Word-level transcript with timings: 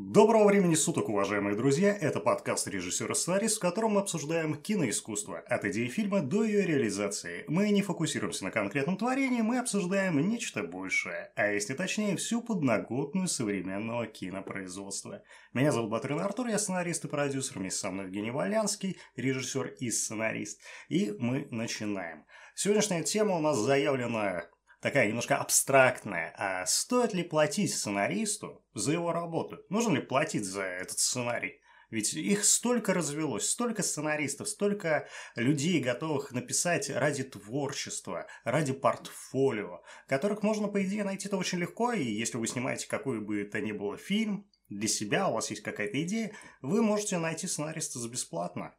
Доброго 0.00 0.44
времени 0.44 0.76
суток, 0.76 1.08
уважаемые 1.08 1.56
друзья! 1.56 1.92
Это 1.92 2.20
подкаст 2.20 2.68
режиссера 2.68 3.16
сценарист, 3.16 3.56
в 3.56 3.60
котором 3.60 3.94
мы 3.94 4.02
обсуждаем 4.02 4.54
киноискусство, 4.54 5.40
от 5.40 5.64
идеи 5.64 5.88
фильма 5.88 6.20
до 6.20 6.44
ее 6.44 6.64
реализации. 6.64 7.44
Мы 7.48 7.70
не 7.70 7.82
фокусируемся 7.82 8.44
на 8.44 8.52
конкретном 8.52 8.96
творении, 8.96 9.42
мы 9.42 9.58
обсуждаем 9.58 10.20
нечто 10.28 10.62
большее, 10.62 11.32
а 11.34 11.48
если 11.48 11.74
точнее, 11.74 12.14
всю 12.14 12.42
подноготную 12.42 13.26
современного 13.26 14.06
кинопроизводства. 14.06 15.24
Меня 15.52 15.72
зовут 15.72 15.90
Батрин 15.90 16.20
Артур, 16.20 16.46
я 16.46 16.60
сценарист 16.60 17.04
и 17.04 17.08
продюсер, 17.08 17.58
вместе 17.58 17.80
со 17.80 17.90
мной 17.90 18.04
Евгений 18.04 18.30
Валянский, 18.30 19.00
режиссер 19.16 19.66
и 19.80 19.90
сценарист. 19.90 20.60
И 20.88 21.12
мы 21.18 21.48
начинаем. 21.50 22.24
Сегодняшняя 22.54 23.02
тема 23.02 23.34
у 23.34 23.40
нас 23.40 23.58
заявлена 23.58 24.44
такая 24.80 25.08
немножко 25.08 25.36
абстрактная. 25.36 26.34
А 26.36 26.66
стоит 26.66 27.14
ли 27.14 27.22
платить 27.22 27.74
сценаристу 27.74 28.64
за 28.74 28.92
его 28.92 29.12
работу? 29.12 29.58
Нужно 29.68 29.96
ли 29.96 30.02
платить 30.02 30.44
за 30.44 30.62
этот 30.62 30.98
сценарий? 30.98 31.60
Ведь 31.90 32.12
их 32.12 32.44
столько 32.44 32.92
развелось, 32.92 33.48
столько 33.48 33.82
сценаристов, 33.82 34.48
столько 34.48 35.08
людей, 35.36 35.80
готовых 35.80 36.32
написать 36.32 36.90
ради 36.90 37.24
творчества, 37.24 38.26
ради 38.44 38.74
портфолио, 38.74 39.82
которых 40.06 40.42
можно, 40.42 40.68
по 40.68 40.84
идее, 40.84 41.04
найти-то 41.04 41.38
очень 41.38 41.58
легко, 41.58 41.92
и 41.92 42.04
если 42.04 42.36
вы 42.36 42.46
снимаете 42.46 42.88
какой 42.88 43.20
бы 43.20 43.42
то 43.44 43.60
ни 43.62 43.72
было 43.72 43.96
фильм 43.96 44.46
для 44.68 44.86
себя, 44.86 45.28
у 45.28 45.34
вас 45.34 45.48
есть 45.48 45.62
какая-то 45.62 46.02
идея, 46.02 46.32
вы 46.60 46.82
можете 46.82 47.16
найти 47.16 47.46
сценариста 47.46 47.98
за 47.98 48.10
бесплатно. 48.10 48.74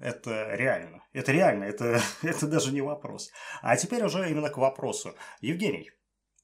Это 0.00 0.54
реально. 0.54 1.04
Это 1.12 1.30
реально. 1.30 1.64
Это, 1.64 2.00
это 2.22 2.46
даже 2.46 2.72
не 2.72 2.80
вопрос. 2.80 3.30
А 3.62 3.76
теперь 3.76 4.02
уже 4.02 4.28
именно 4.30 4.48
к 4.48 4.56
вопросу. 4.56 5.14
Евгений, 5.40 5.92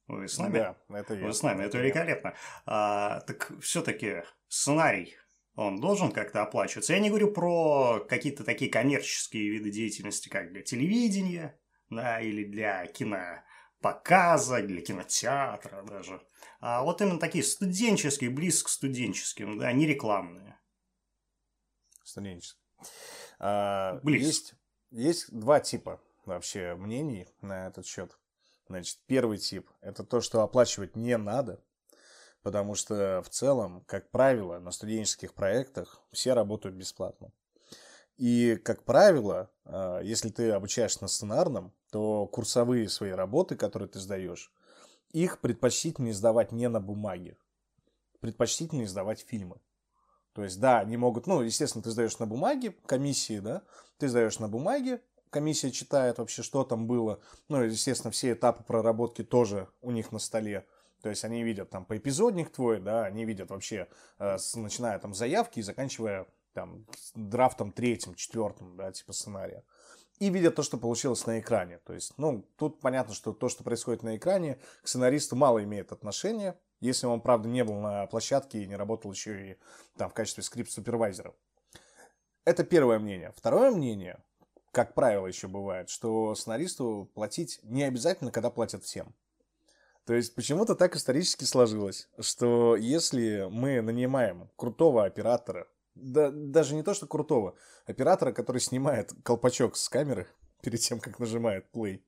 вы 0.07 0.29
с 0.29 0.39
нами? 0.39 0.59
Да, 0.59 0.77
это 0.91 1.15
я. 1.15 1.27
Вы 1.27 1.33
с 1.33 1.43
нами, 1.43 1.65
это 1.65 1.79
великолепно. 1.79 2.35
А, 2.67 3.21
так 3.21 3.53
все-таки 3.61 4.23
сценарий, 4.47 5.17
он 5.55 5.81
должен 5.81 6.13
как-то 6.13 6.43
оплачиваться. 6.43 6.93
Я 6.93 7.01
не 7.01 7.09
говорю 7.09 7.33
про 7.33 8.05
какие-то 8.09 8.45
такие 8.45 8.71
коммерческие 8.71 9.49
виды 9.49 9.71
деятельности, 9.71 10.29
как 10.29 10.53
для 10.53 10.63
телевидения, 10.63 11.59
да, 11.89 12.21
или 12.21 12.45
для 12.45 12.87
кинопоказа, 12.87 14.61
для 14.63 14.83
кинотеатра 14.83 15.83
даже. 15.83 16.21
А 16.61 16.83
вот 16.83 17.01
именно 17.01 17.19
такие 17.19 17.43
студенческие, 17.43 18.29
близко 18.29 18.67
к 18.67 18.71
студенческим, 18.71 19.59
да, 19.59 19.73
не 19.73 19.87
рекламные. 19.87 20.61
Студенческие. 22.05 22.61
А. 23.39 24.01
Есть, 24.05 24.55
есть 24.91 25.33
два 25.33 25.61
типа 25.61 26.01
вообще 26.25 26.75
мнений 26.75 27.29
на 27.41 27.69
этот 27.69 27.87
счет. 27.87 28.19
Значит, 28.69 28.99
первый 29.07 29.39
тип– 29.39 29.71
это 29.81 30.03
то, 30.05 30.21
что 30.21 30.43
оплачивать 30.43 30.97
не 30.97 31.17
надо, 31.17 31.61
потому 32.43 32.75
что 32.75 33.23
в 33.25 33.29
целом, 33.29 33.85
как 33.87 34.11
правило, 34.11 34.59
на 34.59 34.73
студенческих 34.73 35.35
проектах 35.35 36.03
все 36.13 36.33
работают 36.35 36.75
бесплатно. 36.75 37.33
И, 38.17 38.57
как 38.65 38.85
правило, 38.85 39.51
а, 39.65 40.01
если 40.01 40.31
ты 40.31 40.51
обучаешься 40.51 41.03
на 41.03 41.09
сценарном, 41.09 41.73
то 41.91 42.27
курсовые 42.27 42.89
свои 42.89 43.11
работы, 43.11 43.57
которые 43.57 43.89
ты 43.89 44.01
сдаешь, 44.01 44.53
их 45.13 45.41
предпочтительнее 45.41 46.15
сдавать 46.15 46.51
не 46.51 46.69
на 46.69 46.81
бумаге, 46.81 47.37
предпочтительнее 48.21 48.89
сдавать 48.89 49.21
фильмы. 49.21 49.61
То 50.37 50.45
есть, 50.45 50.61
да, 50.61 50.81
они 50.81 50.99
могут, 50.99 51.27
ну, 51.27 51.41
естественно, 51.41 51.83
ты 51.83 51.91
сдаешь 51.91 52.19
на 52.19 52.27
бумаге 52.27 52.77
комиссии, 52.85 53.39
да, 53.39 53.63
ты 53.97 54.07
сдаешь 54.07 54.39
на 54.39 54.49
бумаге, 54.49 55.01
комиссия 55.31 55.71
читает 55.71 56.19
вообще, 56.19 56.43
что 56.43 56.63
там 56.63 56.87
было. 56.87 57.21
Ну, 57.49 57.63
естественно, 57.63 58.11
все 58.11 58.33
этапы 58.33 58.63
проработки 58.63 59.25
тоже 59.25 59.67
у 59.81 59.93
них 59.93 60.13
на 60.13 60.19
столе. 60.19 60.67
То 61.01 61.09
есть 61.09 61.25
они 61.25 61.43
видят 61.43 61.71
там 61.71 61.87
по 61.87 61.97
эпизодник 61.97 62.53
твой, 62.53 62.81
да, 62.81 63.07
они 63.07 63.25
видят 63.25 63.49
вообще, 63.49 63.89
э, 64.19 64.37
начиная 64.57 64.99
там 64.99 65.15
заявки 65.15 65.61
и 65.61 65.63
заканчивая 65.63 66.27
там 66.53 66.85
драфтом 67.15 67.73
третьим, 67.73 68.15
четвертым, 68.15 68.77
да, 68.77 68.93
типа 68.93 69.15
сценария. 69.15 69.65
И 70.19 70.29
видят 70.29 70.55
то, 70.55 70.63
что 70.63 70.77
получилось 70.77 71.25
на 71.25 71.41
экране. 71.41 71.79
То 71.87 71.95
есть, 71.95 72.13
ну, 72.19 72.47
тут 72.59 72.81
понятно, 72.81 73.15
что 73.15 73.33
то, 73.33 73.49
что 73.49 73.65
происходит 73.65 74.03
на 74.03 74.19
экране, 74.19 74.59
к 74.83 74.89
сценаристу 74.89 75.35
мало 75.35 75.65
имеет 75.65 75.93
отношения, 75.93 76.59
если 76.81 77.07
он, 77.07 77.21
правда, 77.21 77.49
не 77.49 77.65
был 77.65 77.75
на 77.81 78.07
площадке 78.07 78.63
и 78.63 78.67
не 78.67 78.77
работал 78.77 79.13
еще 79.13 79.53
и 79.53 79.57
там 79.97 80.11
в 80.11 80.15
качестве 80.15 80.43
скрипт-супервайзера. 80.43 81.35
Это 82.45 82.65
первое 82.65 82.99
мнение. 82.99 83.33
Второе 83.37 83.71
мнение, 83.71 84.23
как 84.73 84.95
правило, 84.95 85.27
еще 85.27 85.49
бывает, 85.49 85.89
что 85.89 86.35
сценаристу 86.35 87.11
платить 87.15 87.61
не 87.63 87.83
обязательно, 87.83 88.31
когда 88.31 88.51
платят 88.51 88.85
всем. 88.85 89.15
То 90.07 90.15
есть 90.15 90.37
почему-то 90.37 90.77
так 90.77 90.95
исторически 90.95 91.43
сложилось, 91.43 92.09
что 92.21 92.77
если 92.77 93.49
мы 93.51 93.81
нанимаем 93.81 94.49
крутого 94.55 95.05
оператора, 95.05 95.67
да, 95.97 96.31
даже 96.31 96.77
не 96.77 96.85
то, 96.85 96.95
что 96.95 97.09
крутого, 97.09 97.57
оператора, 97.87 98.33
который 98.33 98.61
снимает 98.61 99.13
колпачок 99.25 99.77
с 99.77 99.89
камеры 99.89 100.29
перед 100.63 100.79
тем, 100.81 101.01
как 101.01 101.19
нажимает 101.19 101.67
play, 101.75 102.03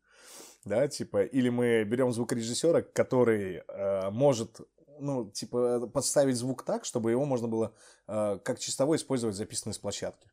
да, 0.65 0.89
типа, 0.89 1.25
или 1.25 1.49
мы 1.49 1.85
берем 1.85 2.13
звукорежиссера, 2.13 2.83
который 2.83 3.63
э, 3.67 4.11
может, 4.11 4.61
ну, 4.99 5.31
типа, 5.31 5.87
подставить 5.89 6.37
звук 6.37 6.65
так, 6.65 6.85
чтобы 6.85 7.11
его 7.11 7.25
можно 7.25 7.49
было 7.49 7.75
э, 8.07 8.39
как 8.45 8.59
чистовой 8.59 8.97
использовать 8.97 9.37
записанный 9.37 9.75
с 9.75 9.79
площадки. 9.79 10.31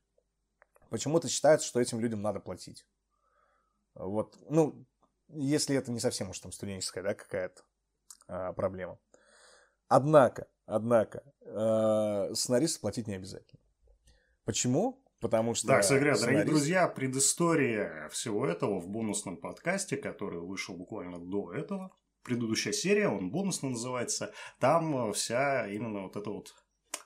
Почему-то 0.89 1.27
считается, 1.27 1.67
что 1.67 1.79
этим 1.79 1.99
людям 1.99 2.21
надо 2.21 2.39
платить. 2.39 2.85
Вот, 3.93 4.37
ну, 4.49 4.85
если 5.29 5.75
это 5.75 5.91
не 5.91 5.99
совсем 5.99 6.29
уж 6.29 6.39
там 6.39 6.51
студенческая, 6.51 7.03
да, 7.03 7.13
какая-то 7.13 7.63
э, 8.27 8.53
проблема. 8.53 8.99
Однако, 9.87 10.47
однако, 10.65 11.23
э, 11.41 12.33
сценаристу 12.33 12.81
платить 12.81 13.07
не 13.07 13.15
обязательно. 13.15 13.61
Почему? 14.43 15.03
Потому 15.25 15.55
что... 15.55 15.79
Кстати 15.79 15.97
говоря, 15.97 16.15
сценарист... 16.15 16.21
дорогие 16.21 16.45
друзья, 16.45 16.87
предыстория 16.87 18.09
всего 18.09 18.45
этого 18.45 18.79
в 18.79 18.87
бонусном 18.87 19.37
подкасте, 19.37 19.97
который 19.97 20.39
вышел 20.39 20.77
буквально 20.77 21.17
до 21.17 21.51
этого. 21.51 21.91
Предыдущая 22.21 22.73
серия, 22.73 23.07
он 23.07 23.31
бонусно 23.31 23.71
называется. 23.71 24.31
Там 24.59 25.11
вся 25.13 25.67
именно 25.67 26.03
вот 26.03 26.15
эта 26.15 26.29
вот 26.29 26.53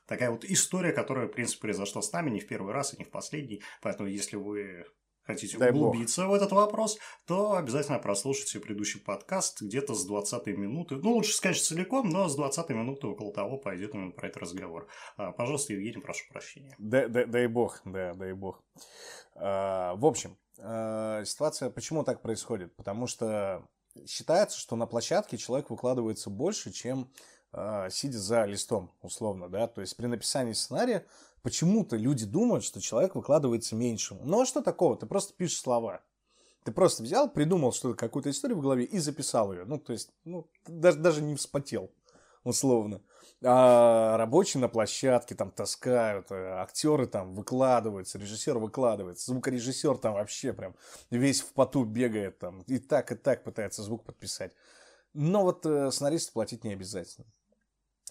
такая 0.05 0.31
вот 0.31 0.43
история, 0.43 0.91
которая, 0.91 1.29
в 1.29 1.31
принципе, 1.31 1.61
произошла 1.61 2.01
с 2.01 2.11
нами 2.11 2.29
не 2.29 2.41
в 2.41 2.47
первый 2.47 2.73
раз 2.73 2.93
и 2.93 2.97
не 2.97 3.05
в 3.05 3.09
последний. 3.09 3.63
Поэтому, 3.81 4.09
если 4.09 4.35
вы 4.35 4.83
хотите 5.29 5.59
Дай 5.59 5.69
углубиться 5.69 6.23
бог. 6.23 6.31
в 6.31 6.33
этот 6.33 6.51
вопрос, 6.51 6.97
то 7.27 7.53
обязательно 7.53 7.99
прослушайте 7.99 8.59
предыдущий 8.59 8.99
подкаст 8.99 9.61
где-то 9.61 9.93
с 9.93 10.05
20 10.05 10.47
минуты. 10.47 10.95
Ну, 10.95 11.11
лучше 11.11 11.33
сказать 11.33 11.61
целиком, 11.61 12.09
но 12.09 12.27
с 12.27 12.35
20 12.35 12.69
минуты 12.69 13.05
около 13.05 13.31
того 13.31 13.57
пойдет 13.57 13.93
именно 13.93 14.11
про 14.11 14.27
этот 14.27 14.41
разговор. 14.41 14.87
А, 15.17 15.31
пожалуйста, 15.31 15.73
Евгений, 15.73 16.01
прошу 16.01 16.25
прощения. 16.31 16.75
Да, 16.79 17.07
да, 17.07 17.25
дай 17.25 17.45
бог, 17.45 17.79
да, 17.85 18.13
дай 18.15 18.33
бог. 18.33 18.63
А, 19.35 19.93
в 19.95 20.05
общем, 20.05 20.35
а, 20.57 21.23
ситуация 21.25 21.69
почему 21.69 22.03
так 22.03 22.23
происходит? 22.23 22.75
Потому 22.75 23.05
что 23.05 23.67
считается, 24.07 24.57
что 24.57 24.75
на 24.75 24.87
площадке 24.87 25.37
человек 25.37 25.69
выкладывается 25.69 26.31
больше, 26.31 26.71
чем 26.71 27.11
сидя 27.89 28.19
за 28.19 28.45
листом, 28.45 28.91
условно, 29.01 29.49
да, 29.49 29.65
то 29.65 29.81
есть 29.81 29.97
при 29.97 30.05
написании 30.05 30.53
сценария 30.53 31.03
почему-то 31.41 31.95
люди 31.95 32.25
думают, 32.25 32.63
что 32.63 32.81
человек 32.81 33.15
выкладывается 33.15 33.75
меньше. 33.75 34.15
Ну 34.21 34.41
а 34.41 34.45
что 34.45 34.61
такого? 34.61 34.97
Ты 34.97 35.05
просто 35.05 35.33
пишешь 35.33 35.59
слова. 35.59 36.01
Ты 36.63 36.71
просто 36.71 37.03
взял, 37.03 37.29
придумал 37.29 37.71
что-то, 37.71 37.95
какую-то 37.95 38.29
историю 38.29 38.57
в 38.57 38.61
голове 38.61 38.83
и 38.83 38.99
записал 38.99 39.53
ее. 39.53 39.65
Ну, 39.65 39.77
то 39.79 39.93
есть, 39.93 40.11
ну, 40.25 40.49
даже, 40.67 40.99
даже 40.99 41.21
не 41.21 41.35
вспотел, 41.35 41.89
условно. 42.43 43.01
А 43.41 44.17
рабочие 44.17 44.59
на 44.59 44.67
площадке 44.67 45.33
там 45.33 45.51
таскают, 45.51 46.29
э, 46.31 46.35
актеры 46.35 47.07
там 47.07 47.33
выкладываются, 47.33 48.17
режиссер 48.17 48.57
выкладывается, 48.57 49.31
звукорежиссер 49.31 49.97
там 49.97 50.15
вообще 50.15 50.51
прям 50.51 50.75
весь 51.09 51.39
в 51.41 51.53
поту 51.53 51.85
бегает 51.85 52.37
там 52.39 52.61
и 52.63 52.79
так, 52.79 53.13
и 53.13 53.15
так 53.15 53.45
пытается 53.45 53.81
звук 53.81 54.03
подписать. 54.03 54.51
Но 55.13 55.43
вот 55.43 55.65
э, 55.65 55.89
сценаристу 55.89 56.33
платить 56.33 56.65
не 56.65 56.73
обязательно. 56.73 57.25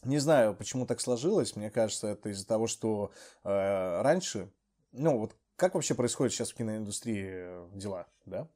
Не 0.04 0.18
знаю, 0.18 0.54
почему 0.54 0.86
так 0.86 1.00
сложилось. 1.00 1.56
Мне 1.56 1.70
кажется, 1.70 2.08
это 2.08 2.28
из-за 2.30 2.46
того, 2.46 2.66
что 2.66 3.10
э, 3.44 4.02
раньше, 4.02 4.50
ну 4.92 5.18
вот 5.18 5.36
как 5.56 5.74
вообще 5.74 5.94
происходит 5.94 6.32
сейчас 6.32 6.52
в 6.52 6.54
киноиндустрии 6.54 7.26
э, 7.30 7.68
дела, 7.74 8.06
да? 8.26 8.48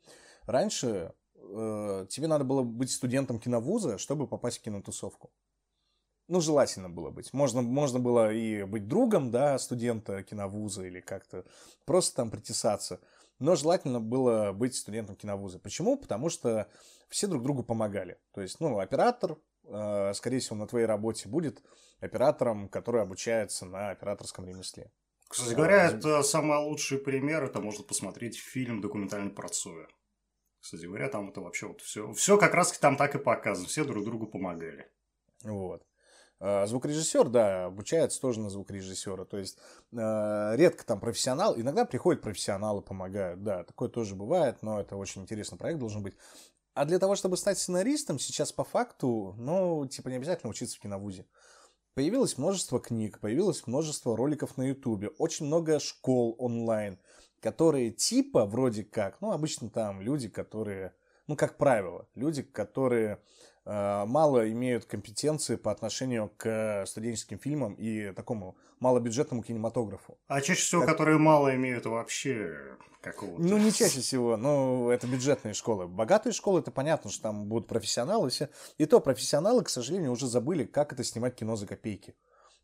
Раньше 0.46 1.12
э, 1.34 2.06
тебе 2.08 2.28
надо 2.28 2.44
было 2.44 2.62
быть 2.62 2.92
студентом 2.92 3.40
киновуза, 3.40 3.98
чтобы 3.98 4.26
попасть 4.26 4.58
в 4.58 4.62
кинотусовку. 4.62 5.32
Ну, 6.28 6.40
желательно 6.40 6.88
было 6.88 7.10
быть. 7.10 7.32
Можно, 7.32 7.62
можно 7.62 7.98
было 7.98 8.32
и 8.32 8.62
быть 8.62 8.86
другом, 8.86 9.30
да, 9.30 9.58
студента 9.58 10.22
киновуза 10.22 10.84
или 10.84 11.00
как-то 11.00 11.44
просто 11.84 12.16
там 12.16 12.30
притесаться. 12.30 13.00
Но 13.38 13.56
желательно 13.56 14.00
было 14.00 14.52
быть 14.52 14.76
студентом 14.76 15.16
киновуза. 15.16 15.58
Почему? 15.58 15.96
Потому 15.96 16.28
что 16.28 16.68
все 17.08 17.26
друг 17.26 17.42
другу 17.42 17.64
помогали. 17.64 18.18
То 18.32 18.40
есть, 18.40 18.60
ну, 18.60 18.78
оператор 18.78 19.36
скорее 19.64 20.40
всего, 20.40 20.56
на 20.56 20.66
твоей 20.66 20.86
работе 20.86 21.28
будет 21.28 21.62
оператором, 22.00 22.68
который 22.68 23.02
обучается 23.02 23.66
на 23.66 23.90
операторском 23.90 24.46
ремесле. 24.46 24.90
Кстати 25.28 25.54
говоря, 25.54 25.86
это 25.86 26.22
самый 26.22 26.58
лучший 26.58 26.98
пример. 26.98 27.44
Это 27.44 27.60
можно 27.60 27.84
посмотреть 27.84 28.38
фильм 28.38 28.80
документальный 28.80 29.30
про 29.30 29.48
Цоя. 29.48 29.88
Кстати 30.60 30.84
говоря, 30.84 31.08
там 31.08 31.30
это 31.30 31.40
вообще 31.40 31.68
вот 31.68 31.80
все, 31.80 32.12
все 32.12 32.38
как 32.38 32.54
раз 32.54 32.76
там 32.78 32.96
так 32.96 33.14
и 33.14 33.18
показано. 33.18 33.66
Все 33.66 33.84
друг 33.84 34.04
другу 34.04 34.26
помогали. 34.26 34.90
Вот. 35.42 35.82
Э, 36.38 36.66
звукорежиссер, 36.66 37.28
да, 37.28 37.66
обучается 37.66 38.20
тоже 38.20 38.40
на 38.40 38.50
звукорежиссера. 38.50 39.24
То 39.24 39.38
есть 39.38 39.58
э, 39.92 40.52
редко 40.56 40.84
там 40.84 41.00
профессионал, 41.00 41.58
иногда 41.58 41.84
приходят 41.84 42.20
профессионалы, 42.20 42.82
помогают. 42.82 43.42
Да, 43.42 43.64
такое 43.64 43.88
тоже 43.88 44.14
бывает, 44.14 44.62
но 44.62 44.80
это 44.80 44.96
очень 44.96 45.22
интересный 45.22 45.56
проект 45.56 45.78
должен 45.78 46.02
быть. 46.02 46.16
А 46.74 46.86
для 46.86 46.98
того, 46.98 47.16
чтобы 47.16 47.36
стать 47.36 47.58
сценаристом, 47.58 48.18
сейчас 48.18 48.52
по 48.52 48.64
факту, 48.64 49.34
ну, 49.36 49.86
типа 49.86 50.08
не 50.08 50.16
обязательно 50.16 50.50
учиться 50.50 50.76
в 50.76 50.80
киновузе. 50.80 51.26
Появилось 51.94 52.38
множество 52.38 52.80
книг, 52.80 53.20
появилось 53.20 53.66
множество 53.66 54.16
роликов 54.16 54.56
на 54.56 54.62
Ютубе, 54.62 55.08
очень 55.18 55.44
много 55.44 55.78
школ 55.78 56.34
онлайн, 56.38 56.98
которые 57.40 57.90
типа 57.90 58.46
вроде 58.46 58.84
как, 58.84 59.20
ну, 59.20 59.32
обычно 59.32 59.68
там 59.68 60.00
люди, 60.00 60.30
которые, 60.30 60.94
ну, 61.26 61.36
как 61.36 61.58
правило, 61.58 62.08
люди, 62.14 62.42
которые 62.42 63.22
мало 63.64 64.50
имеют 64.50 64.86
компетенции 64.86 65.56
по 65.56 65.70
отношению 65.70 66.32
к 66.36 66.84
студенческим 66.86 67.38
фильмам 67.38 67.74
и 67.74 68.12
такому 68.12 68.56
малобюджетному 68.80 69.42
кинематографу. 69.42 70.18
А 70.26 70.40
чаще 70.40 70.62
всего, 70.62 70.80
как... 70.82 70.90
которые 70.90 71.18
мало 71.18 71.54
имеют 71.54 71.86
вообще 71.86 72.76
какого-то... 73.00 73.42
Ну, 73.42 73.58
не 73.58 73.72
чаще 73.72 74.00
всего, 74.00 74.36
но 74.36 74.90
это 74.90 75.06
бюджетные 75.06 75.54
школы. 75.54 75.86
Богатые 75.86 76.32
школы, 76.32 76.60
это 76.60 76.70
понятно, 76.70 77.10
что 77.10 77.22
там 77.22 77.46
будут 77.46 77.68
профессионалы 77.68 78.30
все. 78.30 78.48
И 78.78 78.86
то 78.86 79.00
профессионалы, 79.00 79.62
к 79.62 79.68
сожалению, 79.68 80.12
уже 80.12 80.26
забыли, 80.26 80.64
как 80.64 80.92
это 80.92 81.04
снимать 81.04 81.36
кино 81.36 81.56
за 81.56 81.66
копейки. 81.66 82.14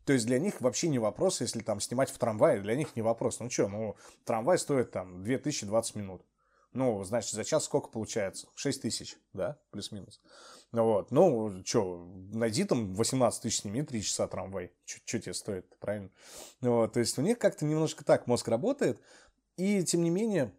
То 0.05 0.13
есть 0.13 0.25
для 0.25 0.39
них 0.39 0.59
вообще 0.59 0.87
не 0.87 0.99
вопрос, 0.99 1.39
если 1.41 1.59
там 1.59 1.79
снимать 1.79 2.09
в 2.09 2.17
трамвае, 2.17 2.61
для 2.61 2.75
них 2.75 2.95
не 2.95 3.01
вопрос. 3.01 3.39
Ну 3.39 3.49
что, 3.49 3.67
ну 3.67 3.95
трамвай 4.25 4.57
стоит 4.57 4.91
там 4.91 5.23
2020 5.23 5.95
минут. 5.95 6.25
Ну, 6.73 7.03
значит, 7.03 7.33
за 7.33 7.43
час 7.43 7.65
сколько 7.65 7.89
получается? 7.89 8.47
6 8.55 8.81
тысяч, 8.81 9.17
да, 9.33 9.57
плюс-минус. 9.71 10.21
Ну 10.71 10.83
вот, 10.83 11.09
ну, 11.09 11.63
что, 11.65 12.07
найди 12.31 12.63
там 12.63 12.93
18 12.93 13.41
тысяч, 13.41 13.61
сними 13.61 13.81
3 13.81 14.03
часа 14.03 14.27
трамвай. 14.27 14.71
Что 14.85 15.19
тебе 15.19 15.33
стоит, 15.33 15.65
правильно? 15.79 16.11
Вот, 16.61 16.93
то 16.93 16.99
есть 16.99 17.17
у 17.17 17.23
них 17.23 17.39
как-то 17.39 17.65
немножко 17.65 18.05
так 18.05 18.27
мозг 18.27 18.47
работает. 18.47 19.01
И, 19.57 19.83
тем 19.83 20.03
не 20.03 20.11
менее, 20.11 20.53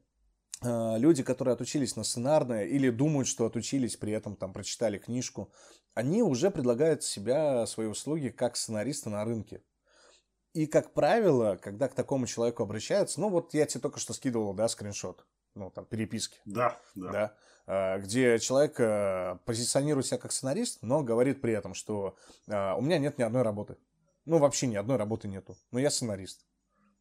э, 0.62 0.98
люди, 0.98 1.22
которые 1.22 1.54
отучились 1.54 1.94
на 1.94 2.02
сценарное 2.02 2.64
или 2.64 2.90
думают, 2.90 3.28
что 3.28 3.46
отучились, 3.46 3.96
при 3.96 4.12
этом 4.12 4.34
там 4.34 4.52
прочитали 4.52 4.98
книжку, 4.98 5.52
они 5.94 6.24
уже 6.24 6.50
предлагают 6.50 7.04
себя, 7.04 7.64
свои 7.66 7.86
услуги 7.86 8.30
как 8.30 8.56
сценаристы 8.56 9.10
на 9.10 9.24
рынке. 9.24 9.62
И, 10.54 10.66
как 10.66 10.92
правило, 10.92 11.56
когда 11.62 11.86
к 11.86 11.94
такому 11.94 12.26
человеку 12.26 12.64
обращаются, 12.64 13.20
ну 13.20 13.28
вот 13.28 13.54
я 13.54 13.64
тебе 13.64 13.80
только 13.80 14.00
что 14.00 14.12
скидывал, 14.12 14.54
да, 14.54 14.66
скриншот 14.66 15.24
ну, 15.54 15.70
там, 15.70 15.84
переписки. 15.84 16.38
Да, 16.44 16.80
да. 16.96 17.12
да 17.12 17.36
где 17.98 18.38
человек 18.38 18.80
э, 18.80 19.38
позиционирует 19.44 20.06
себя 20.06 20.18
как 20.18 20.32
сценарист, 20.32 20.78
но 20.82 21.02
говорит 21.02 21.40
при 21.40 21.52
этом, 21.52 21.74
что 21.74 22.16
а, 22.48 22.74
у 22.74 22.80
меня 22.80 22.98
нет 22.98 23.16
ни 23.18 23.22
одной 23.22 23.42
работы. 23.42 23.76
Ну, 24.24 24.38
вообще 24.38 24.66
ни 24.66 24.76
одной 24.76 24.96
работы 24.96 25.28
нету. 25.28 25.56
Но 25.70 25.78
я 25.78 25.90
сценарист. 25.90 26.46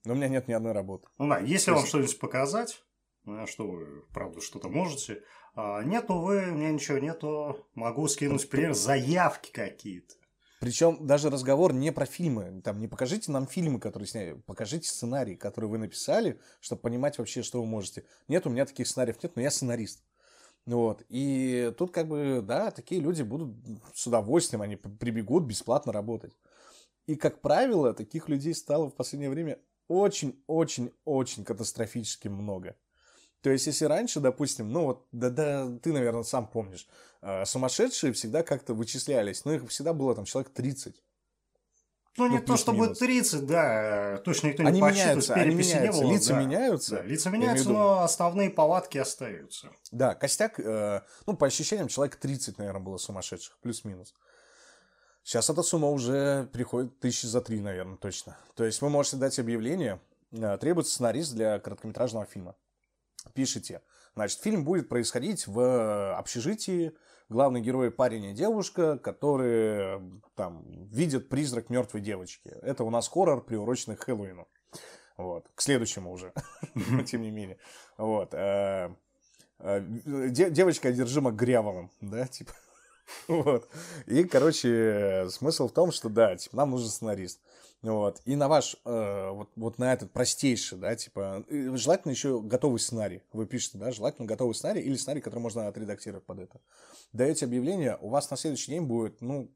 Но 0.06 0.14
у 0.14 0.16
меня 0.16 0.28
нет 0.28 0.48
ни 0.48 0.54
одной 0.54 0.74
работы. 0.74 1.08
Ну 1.18 1.28
да, 1.28 1.40
если 1.40 1.68
То 1.68 1.72
вам 1.72 1.80
есть... 1.82 1.90
что-нибудь 1.90 2.20
показать, 2.20 2.84
ну, 3.26 3.48
что 3.48 3.68
вы, 3.68 4.06
правда, 4.14 4.42
что-то 4.42 4.70
можете, 4.70 5.24
а 5.56 5.84
нету 5.84 6.20
вы, 6.20 6.52
у 6.52 6.56
меня 6.56 6.72
ничего 6.72 7.00
нету, 7.00 7.66
могу 7.74 8.08
скинуть 8.08 8.50
пример, 8.50 8.74
заявки 8.74 9.52
какие-то. 9.52 10.16
Причем 10.60 11.08
даже 11.08 11.30
разговор 11.30 11.74
не 11.74 11.92
про 11.92 12.06
фильмы. 12.06 12.62
Там 12.64 12.80
не 12.80 12.88
покажите 12.88 13.32
нам 13.32 13.48
фильмы, 13.48 13.80
которые 13.80 14.08
сняли, 14.08 14.34
покажите 14.46 14.90
сценарий, 14.90 15.36
который 15.36 15.70
вы 15.70 15.78
написали, 15.78 16.40
чтобы 16.60 16.82
понимать 16.82 17.18
вообще, 17.18 17.44
что 17.44 17.62
вы 17.62 17.66
можете. 17.66 18.04
Нет, 18.28 18.46
у 18.46 18.50
меня 18.50 18.66
таких 18.66 18.86
сценариев 18.88 19.22
нет, 19.24 19.36
но 19.36 19.42
я 19.42 19.52
сценарист. 19.52 20.04
Вот. 20.66 21.04
И 21.10 21.74
тут 21.78 21.92
как 21.92 22.08
бы, 22.08 22.44
да, 22.44 22.72
такие 22.72 23.02
люди 23.02 23.24
будут 23.24 23.56
с 23.94 24.06
удовольствием, 24.06 24.62
они 24.62 24.76
прибегут 24.76 25.46
бесплатно 25.46 25.92
работать. 25.92 26.38
И, 27.08 27.16
как 27.16 27.42
правило, 27.42 27.94
таких 27.94 28.30
людей 28.30 28.54
стало 28.54 28.90
в 28.90 28.96
последнее 28.96 29.32
время 29.32 29.60
очень-очень-очень 29.88 31.44
катастрофически 31.44 32.28
много. 32.28 32.76
То 33.42 33.50
есть, 33.50 33.68
если 33.68 33.86
раньше, 33.86 34.20
допустим, 34.20 34.72
ну 34.72 34.84
вот, 34.86 35.08
да, 35.12 35.30
да, 35.30 35.80
ты, 35.82 35.94
наверное, 35.94 36.24
сам 36.24 36.48
помнишь, 36.48 36.88
э, 37.22 37.46
сумасшедшие 37.46 38.14
всегда 38.14 38.44
как-то 38.44 38.74
вычислялись, 38.74 39.46
но 39.46 39.54
их 39.54 39.68
всегда 39.70 39.94
было 39.94 40.14
там 40.14 40.26
человек 40.26 40.52
30. 40.52 41.02
Ну, 42.20 42.28
ну, 42.28 42.38
не 42.38 42.42
то 42.42 42.58
чтобы 42.58 42.84
минус. 42.84 43.00
30, 43.00 43.46
да, 43.46 44.22
точно 44.26 44.48
никто 44.48 44.64
не 44.64 44.70
они 44.70 44.82
подсчитывает, 44.82 45.30
меняются, 45.30 45.34
они 45.34 45.56
меняются, 45.56 46.02
было, 46.02 46.12
лица 46.12 46.34
да. 46.34 46.40
меняются. 46.42 46.96
Да, 46.96 47.02
лица 47.04 47.30
меняются, 47.30 47.70
но 47.70 48.02
основные 48.02 48.50
палатки 48.50 48.98
остаются. 48.98 49.70
Да, 49.92 50.16
костяк, 50.16 50.60
э, 50.60 51.02
ну, 51.26 51.36
по 51.36 51.48
ощущениям, 51.48 51.88
человек 51.88 52.16
30, 52.18 52.58
наверное, 52.58 52.82
было 52.82 52.98
сумасшедших, 52.98 53.58
плюс-минус. 53.62 54.14
Сейчас 55.24 55.50
эта 55.50 55.64
сумма 55.64 55.90
уже 55.90 56.50
приходит 56.54 57.00
тысячи 57.00 57.26
за 57.26 57.42
три, 57.42 57.60
наверное, 57.60 57.98
точно. 57.98 58.38
То 58.56 58.64
есть 58.64 58.82
вы 58.82 58.90
можете 58.90 59.18
дать 59.18 59.40
объявление, 59.40 60.00
э, 60.32 60.58
требуется 60.60 60.94
сценарист 60.94 61.34
для 61.34 61.60
короткометражного 61.60 62.26
фильма 62.26 62.56
пишете, 63.34 63.82
значит, 64.16 64.40
фильм 64.40 64.64
будет 64.64 64.90
происходить 64.90 65.48
в 65.48 66.18
общежитии, 66.18 66.94
главный 67.30 67.62
герой 67.62 67.92
парень 67.92 68.26
и 68.26 68.34
девушка, 68.34 68.98
которые 68.98 70.02
там 70.36 70.66
видят 70.92 71.30
призрак 71.30 71.70
мертвой 71.70 72.02
девочки. 72.02 72.50
Это 72.62 72.84
у 72.84 72.90
нас 72.90 73.08
хоррор, 73.08 73.44
приуроченный 73.44 73.96
к 73.96 74.04
Хэллоуину. 74.04 74.48
Вот. 75.18 75.46
К 75.56 75.62
следующему 75.62 76.12
уже, 76.12 76.34
тем 77.06 77.22
не 77.22 77.32
менее. 77.32 77.58
Вот. 77.98 78.34
Э, 78.34 78.90
э, 79.60 79.82
девочка 80.30 80.90
одержима 80.90 81.32
грявовым, 81.32 81.92
да, 82.02 82.28
типа. 82.28 82.54
Вот. 83.28 83.68
И, 84.06 84.24
короче, 84.24 85.28
смысл 85.32 85.68
в 85.68 85.74
том, 85.74 85.92
что, 85.92 86.10
да, 86.10 86.36
типа, 86.36 86.56
нам 86.56 86.72
нужен 86.72 86.90
сценарист. 86.90 87.42
Вот. 87.82 88.22
И 88.26 88.36
на 88.36 88.48
ваш, 88.50 88.76
э, 88.84 89.30
вот, 89.30 89.52
вот 89.56 89.78
на 89.78 89.94
этот 89.94 90.12
простейший, 90.12 90.78
да, 90.78 90.96
типа, 90.96 91.46
желательно 91.50 92.12
еще 92.12 92.42
готовый 92.42 92.80
сценарий. 92.80 93.22
Вы 93.32 93.46
пишете, 93.46 93.78
да, 93.78 93.92
желательно 93.92 94.28
готовый 94.28 94.54
сценарий 94.54 94.82
или 94.82 94.96
сценарий, 94.96 95.22
который 95.22 95.40
можно 95.40 95.68
отредактировать 95.68 96.26
под 96.26 96.40
это. 96.40 96.62
Даете 97.14 97.46
объявление, 97.46 97.98
у 98.02 98.10
вас 98.10 98.30
на 98.30 98.38
следующий 98.38 98.72
день 98.72 98.84
будет, 98.84 99.22
ну, 99.22 99.50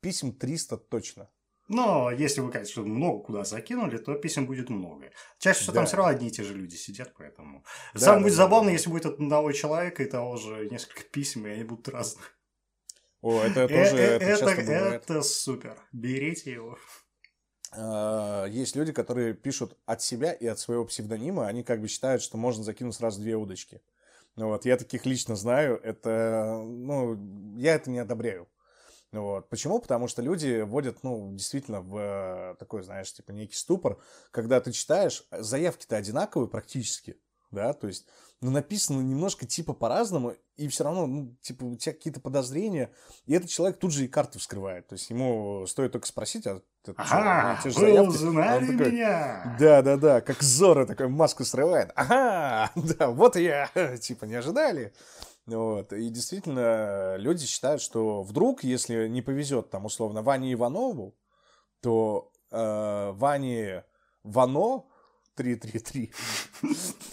писем 0.00 0.32
300 0.32 0.76
точно. 0.76 1.30
Но 1.68 2.10
если 2.10 2.40
вы, 2.40 2.50
конечно, 2.50 2.82
много 2.82 3.22
куда 3.22 3.44
закинули, 3.44 3.98
то 3.98 4.14
писем 4.14 4.46
будет 4.46 4.70
много. 4.70 5.10
Чаще 5.38 5.60
всего 5.60 5.74
да. 5.74 5.80
там 5.80 5.86
все 5.86 5.96
равно 5.96 6.12
одни 6.12 6.28
и 6.28 6.30
те 6.30 6.42
же 6.42 6.54
люди 6.54 6.74
сидят, 6.74 7.12
поэтому... 7.16 7.62
Да, 7.92 8.00
Самое 8.00 8.20
да, 8.20 8.24
будет 8.24 8.36
да, 8.36 8.42
забавно, 8.42 8.66
да. 8.68 8.72
если 8.72 8.90
будет 8.90 9.06
от 9.06 9.14
одного 9.14 9.52
человека 9.52 10.02
и 10.02 10.06
того 10.06 10.36
же 10.36 10.68
несколько 10.70 11.02
писем, 11.02 11.46
и 11.46 11.50
они 11.50 11.64
будут 11.64 11.88
разные. 11.88 12.24
О, 13.20 13.42
это 13.42 13.60
э, 13.60 13.68
тоже 13.68 14.02
это, 14.02 14.24
это, 14.24 14.70
это 14.70 15.22
супер. 15.22 15.78
Берите 15.92 16.52
его. 16.52 16.78
А, 17.72 18.46
есть 18.46 18.76
люди, 18.76 18.92
которые 18.92 19.34
пишут 19.34 19.76
от 19.86 20.02
себя 20.02 20.32
и 20.32 20.46
от 20.46 20.58
своего 20.58 20.84
псевдонима, 20.84 21.46
они 21.46 21.62
как 21.62 21.80
бы 21.80 21.88
считают, 21.88 22.22
что 22.22 22.36
можно 22.36 22.64
закинуть 22.64 22.94
сразу 22.94 23.20
две 23.20 23.36
удочки. 23.36 23.80
Ну 24.36 24.48
вот, 24.48 24.64
я 24.64 24.76
таких 24.76 25.04
лично 25.04 25.36
знаю, 25.36 25.80
это, 25.82 26.62
ну, 26.64 27.56
я 27.56 27.74
это 27.74 27.90
не 27.90 27.98
одобряю. 27.98 28.48
Вот. 29.10 29.48
Почему? 29.48 29.80
Потому 29.80 30.06
что 30.06 30.22
люди 30.22 30.60
вводят, 30.60 31.02
ну, 31.02 31.32
действительно, 31.32 31.80
в 31.80 32.56
такой, 32.58 32.82
знаешь, 32.82 33.12
типа 33.12 33.32
некий 33.32 33.56
ступор, 33.56 33.98
когда 34.30 34.60
ты 34.60 34.70
читаешь, 34.72 35.24
заявки-то 35.30 35.96
одинаковые 35.96 36.48
практически, 36.48 37.16
да, 37.50 37.72
то 37.72 37.86
есть, 37.86 38.06
ну, 38.42 38.50
написано 38.50 39.00
немножко 39.00 39.46
типа 39.46 39.72
по-разному, 39.72 40.34
и 40.56 40.68
все 40.68 40.84
равно, 40.84 41.06
ну, 41.06 41.36
типа, 41.40 41.64
у 41.64 41.76
тебя 41.76 41.94
какие-то 41.94 42.20
подозрения, 42.20 42.92
и 43.24 43.32
этот 43.32 43.48
человек 43.48 43.78
тут 43.78 43.92
же 43.92 44.04
и 44.04 44.08
карты 44.08 44.38
вскрывает, 44.38 44.86
то 44.86 44.92
есть, 44.92 45.08
ему 45.08 45.66
стоит 45.66 45.92
только 45.92 46.06
спросить, 46.06 46.46
а 46.46 46.62
ты 46.94 47.02
ага, 47.02 47.58
что, 47.70 47.80
вы 47.80 48.00
узнали 48.00 48.64
а 48.64 48.72
такой, 48.72 48.92
меня? 48.92 49.56
Да-да-да, 49.58 50.20
как 50.20 50.42
Зора 50.42 50.86
такой 50.86 51.08
маску 51.08 51.44
срывает, 51.44 51.90
ага, 51.94 52.70
да, 52.76 53.08
вот 53.08 53.36
я, 53.36 53.70
типа, 54.00 54.24
не 54.24 54.34
ожидали, 54.34 54.92
вот. 55.46 55.92
И 55.94 56.10
действительно, 56.10 57.16
люди 57.16 57.46
считают, 57.46 57.80
что 57.80 58.22
вдруг, 58.22 58.64
если 58.64 59.08
не 59.08 59.22
повезет 59.22 59.70
там 59.70 59.86
условно 59.86 60.22
Ване 60.22 60.52
Иванову, 60.52 61.16
то 61.80 62.30
э, 62.50 63.10
Ване 63.12 63.84
Вано 64.22 64.84
333 65.36 66.12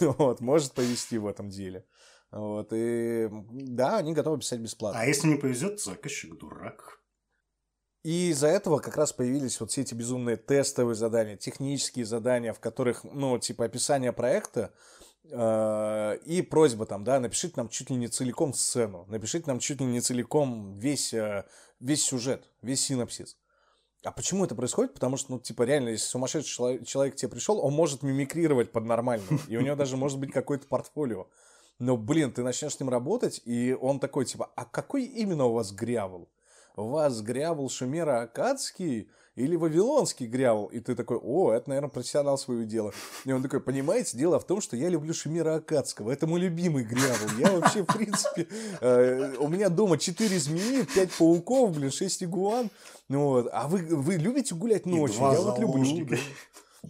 вот, 0.00 0.40
может 0.40 0.72
повезти 0.72 1.16
в 1.16 1.26
этом 1.26 1.48
деле. 1.48 1.86
Вот, 2.30 2.68
и 2.72 3.30
да, 3.30 3.98
они 3.98 4.12
готовы 4.12 4.40
писать 4.40 4.60
бесплатно. 4.60 5.00
А 5.00 5.06
если 5.06 5.28
не 5.28 5.36
повезет, 5.36 5.80
заказчик 5.80 6.36
дурак. 6.38 7.00
И 8.06 8.28
из-за 8.28 8.46
этого 8.46 8.78
как 8.78 8.96
раз 8.96 9.12
появились 9.12 9.58
вот 9.58 9.72
все 9.72 9.80
эти 9.80 9.92
безумные 9.92 10.36
тестовые 10.36 10.94
задания, 10.94 11.36
технические 11.36 12.04
задания, 12.04 12.52
в 12.52 12.60
которых, 12.60 13.02
ну, 13.02 13.36
типа 13.36 13.64
описание 13.64 14.12
проекта, 14.12 14.72
э, 15.24 16.18
и 16.24 16.40
просьба 16.42 16.86
там, 16.86 17.02
да, 17.02 17.18
напишите 17.18 17.54
нам 17.56 17.68
чуть 17.68 17.90
ли 17.90 17.96
не 17.96 18.06
целиком 18.06 18.54
сцену, 18.54 19.06
напишите 19.08 19.46
нам 19.48 19.58
чуть 19.58 19.80
ли 19.80 19.86
не 19.86 20.00
целиком 20.00 20.78
весь, 20.78 21.12
э, 21.14 21.46
весь 21.80 22.04
сюжет, 22.04 22.48
весь 22.62 22.82
синапсис. 22.82 23.36
А 24.04 24.12
почему 24.12 24.44
это 24.44 24.54
происходит? 24.54 24.94
Потому 24.94 25.16
что, 25.16 25.32
ну, 25.32 25.40
типа, 25.40 25.64
реально, 25.64 25.88
если 25.88 26.06
сумасшедший 26.06 26.54
человек, 26.54 26.86
человек 26.86 27.14
к 27.14 27.16
тебе 27.16 27.32
пришел, 27.32 27.58
он 27.58 27.72
может 27.72 28.04
мимикрировать 28.04 28.70
под 28.70 28.84
нормального. 28.84 29.40
И 29.48 29.56
у 29.56 29.62
него 29.62 29.74
даже 29.74 29.96
может 29.96 30.20
быть 30.20 30.30
какое-то 30.30 30.68
портфолио. 30.68 31.26
Но, 31.80 31.96
блин, 31.96 32.30
ты 32.30 32.44
начнешь 32.44 32.76
с 32.76 32.78
ним 32.78 32.88
работать, 32.88 33.42
и 33.44 33.72
он 33.74 33.98
такой, 33.98 34.26
типа, 34.26 34.48
а 34.54 34.64
какой 34.64 35.06
именно 35.06 35.46
у 35.46 35.54
вас 35.54 35.72
грявол? 35.72 36.28
Вас 36.76 37.20
грявл 37.22 37.68
Шумера 37.70 38.22
Акадский 38.22 39.08
или 39.34 39.56
Вавилонский 39.56 40.26
грявл? 40.26 40.66
И 40.66 40.80
ты 40.80 40.94
такой, 40.94 41.18
о, 41.18 41.52
это, 41.52 41.70
наверное, 41.70 41.90
профессионал 41.90 42.38
своего 42.38 42.64
дела. 42.64 42.92
И 43.24 43.32
он 43.32 43.42
такой, 43.42 43.60
понимаете, 43.60 44.16
дело 44.16 44.38
в 44.38 44.46
том, 44.46 44.60
что 44.60 44.76
я 44.76 44.88
люблю 44.88 45.14
Шумера 45.14 45.56
Акадского, 45.56 46.10
это 46.10 46.26
мой 46.26 46.40
любимый 46.40 46.84
грявл. 46.84 47.38
Я 47.38 47.58
вообще, 47.58 47.82
в 47.82 47.86
принципе, 47.86 48.46
э, 48.80 49.34
у 49.38 49.48
меня 49.48 49.68
дома 49.68 49.98
4 49.98 50.38
змеи, 50.38 50.86
5 50.94 51.12
пауков, 51.12 51.76
блин, 51.76 51.90
6 51.90 52.24
игуан. 52.24 52.70
Ну, 53.08 53.28
вот. 53.28 53.48
А 53.52 53.68
вы, 53.68 53.78
вы 53.78 54.16
любите 54.16 54.54
гулять 54.54 54.86
ночью? 54.86 55.20
Я 55.20 55.40
вот 55.40 55.58
люблю. 55.58 56.06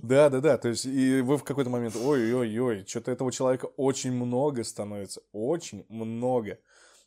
Да, 0.03 0.29
да, 0.29 0.41
да. 0.41 0.59
То 0.59 0.69
есть, 0.69 0.87
и 0.87 1.21
вы 1.21 1.39
в 1.39 1.45
какой-то 1.45 1.71
момент, 1.71 1.97
ой-ой-ой, 1.97 2.85
что-то 2.87 3.11
этого 3.13 3.33
человека 3.33 3.67
очень 3.77 4.13
много 4.13 4.63
становится. 4.65 5.23
Очень 5.33 5.85
много. 5.89 6.59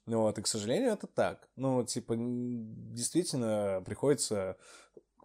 Ну 0.09 0.21
вот, 0.21 0.39
и, 0.39 0.41
к 0.41 0.47
сожалению, 0.47 0.93
это 0.93 1.05
так. 1.05 1.47
Ну, 1.55 1.83
типа, 1.83 2.15
действительно, 2.17 3.83
приходится 3.85 4.57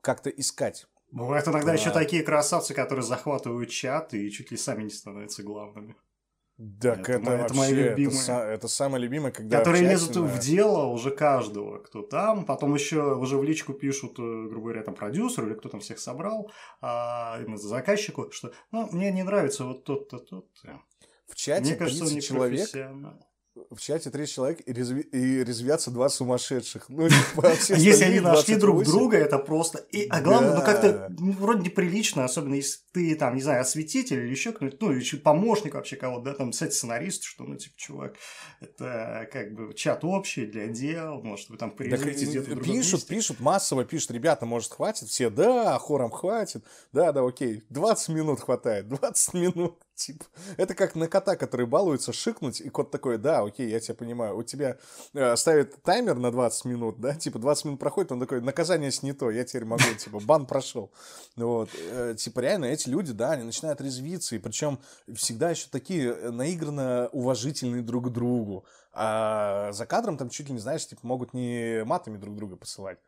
как-то 0.02 0.28
искать. 0.28 0.86
Бывают 1.10 1.48
иногда 1.48 1.72
а... 1.72 1.74
еще 1.74 1.90
такие 1.90 2.22
красавцы, 2.22 2.74
которые 2.74 3.02
захватывают 3.02 3.70
чат 3.70 4.12
и 4.12 4.30
чуть 4.30 4.50
ли 4.50 4.58
сами 4.58 4.82
не 4.82 4.90
становятся 4.90 5.42
главными. 5.42 5.96
Так 6.82 7.08
это, 7.08 7.12
это, 7.12 7.30
это 7.30 7.42
вообще, 7.42 7.56
мои 7.56 7.72
любимые. 7.72 8.22
Это, 8.22 8.32
это 8.32 8.68
самое 8.68 9.02
любимое, 9.02 9.32
когда 9.32 9.58
Которые 9.58 9.88
лезут 9.88 10.16
в 10.16 10.38
дело 10.38 10.84
уже 10.84 11.10
каждого, 11.10 11.78
кто 11.78 12.02
там. 12.02 12.44
Потом 12.44 12.74
еще 12.74 13.14
уже 13.14 13.38
в 13.38 13.42
личку 13.42 13.72
пишут, 13.72 14.18
э, 14.18 14.48
грубо 14.50 14.66
говоря, 14.66 14.82
там 14.82 14.94
продюсеру 14.94 15.46
или 15.46 15.54
кто 15.54 15.70
там 15.70 15.80
всех 15.80 15.98
собрал, 15.98 16.52
а 16.82 17.38
именно 17.40 17.56
заказчику, 17.56 18.30
что 18.32 18.52
ну, 18.70 18.86
мне 18.92 19.10
не 19.10 19.22
нравится 19.22 19.64
вот 19.64 19.84
тот-то, 19.84 20.18
тот-то. 20.18 20.82
В 21.26 21.34
чате 21.36 21.70
Мне 21.70 21.76
кажется, 21.76 22.04
он 22.04 22.10
не 22.10 22.20
человек 22.20 22.68
в 23.70 23.80
чате 23.80 24.10
30 24.10 24.34
человек 24.34 24.60
и, 24.66 24.72
резви... 24.72 25.02
и 25.02 25.44
резвятся 25.44 25.90
два 25.90 26.08
сумасшедших. 26.08 26.88
Ну, 26.88 27.08
типа, 27.08 27.52
если 27.68 28.04
они 28.04 28.20
нашли 28.20 28.56
друг 28.56 28.84
друга, 28.84 29.16
это 29.16 29.38
просто... 29.38 29.78
И, 29.90 30.06
а 30.08 30.20
главное, 30.20 30.54
ну 30.54 30.62
как-то 30.62 31.08
ну, 31.18 31.32
вроде 31.32 31.62
неприлично, 31.62 32.24
особенно 32.24 32.54
если 32.54 32.80
ты 32.92 33.14
там, 33.14 33.36
не 33.36 33.42
знаю, 33.42 33.60
осветитель 33.60 34.20
или 34.20 34.30
еще 34.30 34.52
кто-нибудь, 34.52 34.80
ну, 34.80 34.92
или 34.92 35.16
помощник 35.16 35.74
вообще 35.74 35.96
кого-то, 35.96 36.24
да, 36.24 36.34
там, 36.34 36.50
кстати, 36.50 36.72
сценарист, 36.72 37.22
что, 37.22 37.44
ну, 37.44 37.56
типа, 37.56 37.74
чувак, 37.76 38.14
это 38.60 39.28
как 39.32 39.54
бы 39.54 39.72
чат 39.74 40.04
общий 40.04 40.46
для 40.46 40.66
дел, 40.66 41.22
может, 41.22 41.48
вы 41.50 41.56
там 41.56 41.70
порезите 41.70 42.26
где-то 42.26 42.56
Пишут, 42.56 43.06
пишут, 43.06 43.40
массово 43.40 43.84
пишут, 43.84 44.10
ребята, 44.10 44.46
может, 44.46 44.72
хватит? 44.72 45.08
Все, 45.08 45.30
да, 45.30 45.78
хором 45.78 46.10
хватит, 46.10 46.64
да, 46.92 47.12
да, 47.12 47.24
окей, 47.24 47.62
20 47.70 48.08
минут 48.08 48.40
хватает, 48.40 48.88
20 48.88 49.34
минут. 49.34 49.83
Типа, 49.94 50.24
это 50.56 50.74
как 50.74 50.96
на 50.96 51.06
кота, 51.06 51.36
который 51.36 51.66
балуется, 51.66 52.12
шикнуть, 52.12 52.60
и 52.60 52.68
кот 52.68 52.90
такой, 52.90 53.16
да, 53.16 53.42
окей, 53.42 53.68
я 53.68 53.78
тебя 53.78 53.94
понимаю. 53.94 54.36
У 54.36 54.42
тебя 54.42 54.76
э, 55.12 55.36
ставит 55.36 55.80
таймер 55.82 56.16
на 56.16 56.32
20 56.32 56.64
минут, 56.64 57.00
да, 57.00 57.14
типа 57.14 57.38
20 57.38 57.64
минут 57.66 57.80
проходит, 57.80 58.10
он 58.10 58.18
такой, 58.18 58.40
наказание 58.40 58.90
снято, 58.90 59.30
я 59.30 59.44
теперь 59.44 59.64
могу, 59.64 59.84
типа, 59.98 60.18
бан 60.18 60.46
прошел. 60.46 60.90
Вот, 61.36 61.70
э, 61.78 62.16
типа, 62.18 62.40
реально, 62.40 62.64
эти 62.64 62.88
люди, 62.88 63.12
да, 63.12 63.32
они 63.32 63.44
начинают 63.44 63.80
резвиться, 63.80 64.34
и 64.34 64.40
причем 64.40 64.80
всегда 65.14 65.50
еще 65.50 65.68
такие 65.70 66.08
э, 66.08 66.30
наигранно 66.30 67.08
уважительные 67.12 67.82
друг 67.82 68.08
к 68.08 68.10
другу. 68.10 68.64
А 68.92 69.70
за 69.72 69.86
кадром 69.86 70.16
там 70.16 70.28
чуть 70.28 70.48
ли 70.48 70.54
не, 70.54 70.60
знаешь, 70.60 70.86
типа, 70.88 71.06
могут 71.06 71.34
не 71.34 71.84
матами 71.84 72.16
друг 72.16 72.34
друга 72.34 72.56
посылать. 72.56 72.98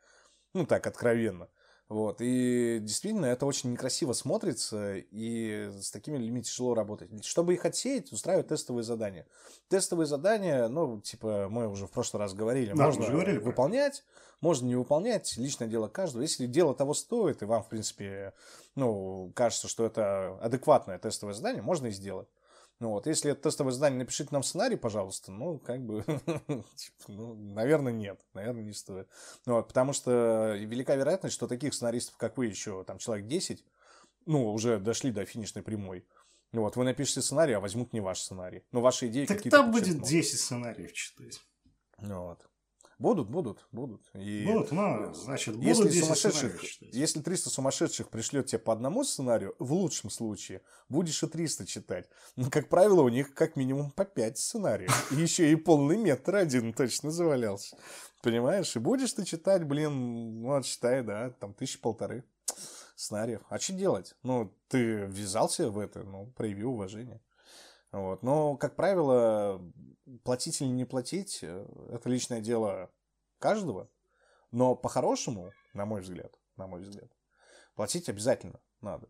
Ну, 0.54 0.64
так, 0.66 0.86
откровенно. 0.86 1.48
Вот, 1.88 2.16
и 2.20 2.78
действительно 2.82 3.26
это 3.26 3.46
очень 3.46 3.70
некрасиво 3.70 4.12
смотрится, 4.12 4.94
и 4.96 5.70
с 5.80 5.92
такими 5.92 6.18
людьми 6.18 6.42
тяжело 6.42 6.74
работать. 6.74 7.24
Чтобы 7.24 7.54
их 7.54 7.64
отсеять, 7.64 8.10
устраивают 8.12 8.48
тестовые 8.48 8.82
задания. 8.82 9.24
Тестовые 9.68 10.06
задания, 10.08 10.66
ну, 10.66 11.00
типа, 11.00 11.46
мы 11.48 11.68
уже 11.68 11.86
в 11.86 11.92
прошлый 11.92 12.20
раз 12.20 12.34
говорили, 12.34 12.72
да, 12.74 12.86
можно 12.86 13.06
говорили, 13.08 13.38
выполнять, 13.38 14.02
можно 14.40 14.66
не 14.66 14.74
выполнять, 14.74 15.36
личное 15.36 15.68
дело 15.68 15.86
каждого. 15.86 16.22
Если 16.22 16.46
дело 16.46 16.74
того 16.74 16.92
стоит, 16.92 17.42
и 17.42 17.44
вам, 17.44 17.62
в 17.62 17.68
принципе, 17.68 18.32
ну, 18.74 19.30
кажется, 19.36 19.68
что 19.68 19.86
это 19.86 20.38
адекватное 20.40 20.98
тестовое 20.98 21.34
задание, 21.34 21.62
можно 21.62 21.86
и 21.86 21.92
сделать. 21.92 22.26
Ну 22.78 22.90
вот, 22.90 23.06
если 23.06 23.30
это 23.30 23.42
тестовое 23.42 23.72
задание, 23.72 24.00
напишите 24.00 24.28
нам 24.32 24.42
сценарий, 24.42 24.76
пожалуйста. 24.76 25.32
Ну, 25.32 25.58
как 25.58 25.80
бы, 25.80 26.02
типа, 26.76 27.04
ну, 27.08 27.34
наверное, 27.34 27.92
нет, 27.92 28.20
наверное, 28.34 28.64
не 28.64 28.74
стоит. 28.74 29.08
Ну, 29.46 29.54
вот, 29.54 29.68
потому 29.68 29.94
что 29.94 30.54
велика 30.56 30.94
вероятность, 30.94 31.34
что 31.34 31.46
таких 31.46 31.72
сценаристов, 31.72 32.16
как 32.18 32.36
вы, 32.36 32.46
еще 32.46 32.84
там 32.84 32.98
человек 32.98 33.26
10, 33.26 33.64
ну, 34.26 34.52
уже 34.52 34.78
дошли 34.78 35.10
до 35.10 35.24
финишной 35.24 35.62
прямой. 35.62 36.06
Ну 36.52 36.62
вот, 36.62 36.76
вы 36.76 36.84
напишите 36.84 37.22
сценарий, 37.22 37.54
а 37.54 37.60
возьмут 37.60 37.92
не 37.92 38.00
ваш 38.00 38.20
сценарий. 38.20 38.62
Но 38.72 38.80
ваши 38.80 39.08
идеи 39.08 39.26
так 39.26 39.38
какие-то... 39.38 39.56
Так 39.56 39.66
там 39.66 39.72
будет 39.72 40.02
10 40.02 40.38
сценариев 40.38 40.92
читать. 40.92 41.40
Ну 41.98 42.24
вот. 42.24 42.46
Будут, 42.98 43.28
будут, 43.28 43.66
будут. 43.72 44.02
И 44.14 44.46
будут, 44.46 44.72
ну, 44.72 45.12
значит, 45.12 45.54
будут 45.54 45.66
если 45.66 46.00
сумасшедших, 46.00 46.80
Если 46.80 47.20
300 47.20 47.50
сумасшедших 47.50 48.08
пришлет 48.08 48.46
тебе 48.46 48.58
по 48.58 48.72
одному 48.72 49.04
сценарию, 49.04 49.54
в 49.58 49.74
лучшем 49.74 50.08
случае, 50.08 50.62
будешь 50.88 51.22
и 51.22 51.26
300 51.26 51.66
читать. 51.66 52.08
Но, 52.36 52.50
как 52.50 52.70
правило, 52.70 53.02
у 53.02 53.10
них 53.10 53.34
как 53.34 53.56
минимум 53.56 53.90
по 53.90 54.06
5 54.06 54.38
сценариев. 54.38 55.12
И 55.12 55.16
еще 55.16 55.52
и 55.52 55.56
полный 55.56 55.98
метр 55.98 56.36
один 56.36 56.72
точно 56.72 57.10
завалялся. 57.10 57.76
Понимаешь? 58.22 58.74
И 58.74 58.78
будешь 58.78 59.12
ты 59.12 59.24
читать, 59.24 59.64
блин, 59.64 60.40
ну, 60.40 60.62
читай, 60.62 61.02
да, 61.02 61.30
там 61.38 61.52
тысячи 61.52 61.78
полторы 61.78 62.24
сценариев. 62.94 63.42
А 63.50 63.58
что 63.58 63.74
делать? 63.74 64.14
Ну, 64.22 64.52
ты 64.68 65.04
ввязался 65.06 65.70
в 65.70 65.78
это, 65.78 66.02
ну, 66.02 66.32
прояви 66.34 66.64
уважение. 66.64 67.20
Вот. 67.92 68.22
Но, 68.22 68.56
как 68.56 68.76
правило, 68.76 69.60
платить 70.24 70.60
или 70.60 70.68
не 70.68 70.84
платить, 70.84 71.40
э, 71.42 71.66
это 71.90 72.08
личное 72.08 72.40
дело 72.40 72.90
каждого. 73.38 73.90
Но 74.50 74.74
по-хорошему, 74.74 75.52
на 75.74 75.86
мой 75.86 76.00
взгляд, 76.00 76.32
на 76.56 76.66
мой 76.66 76.80
взгляд, 76.80 77.10
платить 77.74 78.08
обязательно 78.08 78.60
надо. 78.80 79.08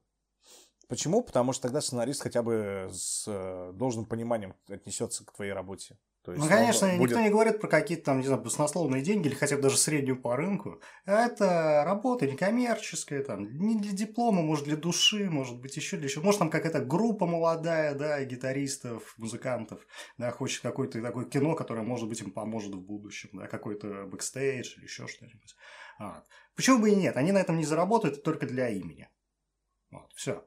Почему? 0.88 1.23
Потому 1.23 1.52
что 1.52 1.62
тогда 1.62 1.80
сценарист 1.80 2.23
хотя 2.23 2.42
бы 2.42 2.88
с 2.92 3.25
э, 3.26 3.73
должным 3.75 4.06
пониманием 4.06 4.54
отнесется 4.68 5.25
к 5.25 5.33
твоей 5.33 5.52
работе. 5.52 5.99
То 6.26 6.33
есть 6.33 6.42
ну, 6.42 6.50
конечно, 6.50 6.88
будет... 6.88 7.11
никто 7.11 7.21
не 7.21 7.30
говорит 7.30 7.61
про 7.61 7.68
какие-то 7.68 8.06
там, 8.06 8.18
не 8.18 8.26
знаю, 8.26 8.42
баснословные 8.42 9.00
деньги 9.00 9.28
или 9.28 9.37
хотя 9.37 9.54
бы 9.54 9.62
даже 9.62 9.76
среднюю 9.76 10.21
по 10.21 10.35
рынку. 10.35 10.80
Это 11.04 11.85
работа 11.87 12.26
некоммерческая, 12.26 13.23
там, 13.23 13.45
не 13.45 13.78
для 13.78 13.92
диплома, 13.92 14.42
может, 14.42 14.64
для 14.64 14.76
души, 14.76 15.30
может 15.30 15.61
быть, 15.61 15.76
еще 15.76 15.97
для 15.97 16.09
чего. 16.09 16.25
Может, 16.25 16.40
там 16.40 16.50
какая-то 16.50 16.80
группа 16.80 17.26
молодая, 17.26 17.95
да, 17.95 18.25
гитаристов, 18.25 19.14
музыкантов, 19.18 19.87
да, 20.18 20.33
хочет 20.33 20.62
какое-то 20.62 21.00
такое 21.00 21.26
кино, 21.26 21.54
которое, 21.54 21.83
может 21.83 22.09
быть, 22.09 22.21
им 22.21 22.33
поможет 22.33 22.75
в 22.75 22.80
будущем, 22.80 23.30
да, 23.33 23.47
какой-то 23.47 24.06
бэкстейдж 24.06 24.78
или 24.78 24.85
еще 24.85 25.06
что-нибудь. 25.06 25.54
Вот. 26.00 26.25
Почему 26.56 26.80
бы 26.80 26.90
и 26.90 26.97
нет? 26.97 27.16
Они 27.16 27.30
на 27.30 27.38
этом 27.38 27.56
не 27.56 27.64
заработают 27.64 28.25
только 28.25 28.47
для 28.47 28.68
имени. 28.68 29.09
Вот, 29.92 30.11
все. 30.16 30.45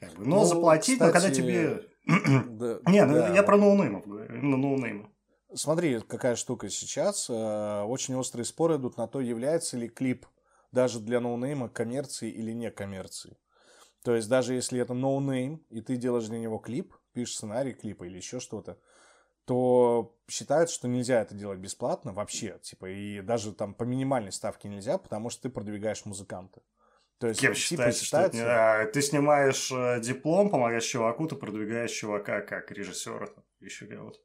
Как 0.00 0.12
бы. 0.14 0.26
Но 0.26 0.40
ну, 0.40 0.44
заплатить, 0.44 0.98
кстати... 0.98 1.06
но 1.06 1.12
когда 1.12 1.30
тебе... 1.30 1.88
да, 2.04 2.80
не, 2.90 3.04
ну 3.04 3.14
да. 3.14 3.32
я 3.32 3.44
про 3.44 3.56
ноунеймов 3.56 4.08
говорю, 4.08 4.34
именно 4.34 4.56
ноунеймы. 4.56 5.09
Смотри, 5.54 6.00
какая 6.00 6.36
штука 6.36 6.68
сейчас. 6.68 7.28
Э, 7.28 7.82
очень 7.82 8.14
острые 8.14 8.44
споры 8.44 8.76
идут 8.76 8.96
на 8.96 9.06
то, 9.06 9.20
является 9.20 9.76
ли 9.76 9.88
клип 9.88 10.26
даже 10.72 11.00
для 11.00 11.20
ноунейма 11.20 11.68
коммерцией 11.68 12.32
или 12.32 12.52
не 12.52 12.70
коммерцией. 12.70 13.36
То 14.02 14.14
есть 14.14 14.28
даже 14.28 14.54
если 14.54 14.80
это 14.80 14.94
ноунейм, 14.94 15.64
и 15.68 15.80
ты 15.80 15.96
делаешь 15.96 16.28
для 16.28 16.38
него 16.38 16.58
клип, 16.58 16.94
пишешь 17.12 17.36
сценарий 17.36 17.74
клипа 17.74 18.04
или 18.04 18.16
еще 18.16 18.40
что-то, 18.40 18.78
то 19.44 20.16
считают, 20.28 20.70
что 20.70 20.86
нельзя 20.86 21.20
это 21.20 21.34
делать 21.34 21.58
бесплатно 21.58 22.12
вообще, 22.12 22.60
типа, 22.62 22.88
и 22.88 23.20
даже 23.20 23.52
там 23.52 23.74
по 23.74 23.82
минимальной 23.82 24.32
ставке 24.32 24.68
нельзя, 24.68 24.96
потому 24.96 25.28
что 25.28 25.42
ты 25.42 25.48
продвигаешь 25.48 26.04
музыканта. 26.04 26.62
То 27.18 27.26
есть, 27.26 27.40
Кем 27.40 27.52
типа, 27.52 27.60
считается, 27.60 28.04
считается... 28.04 28.38
что 28.38 28.48
это, 28.48 28.92
ты 28.92 29.02
снимаешь 29.02 29.70
э, 29.72 30.00
диплом, 30.00 30.50
помогаешь 30.50 30.84
чуваку, 30.84 31.26
ты 31.26 31.36
продвигаешь 31.36 31.90
чувака 31.90 32.40
как 32.40 32.70
режиссера, 32.70 33.28
еще 33.58 33.86
кого-то. 33.86 34.20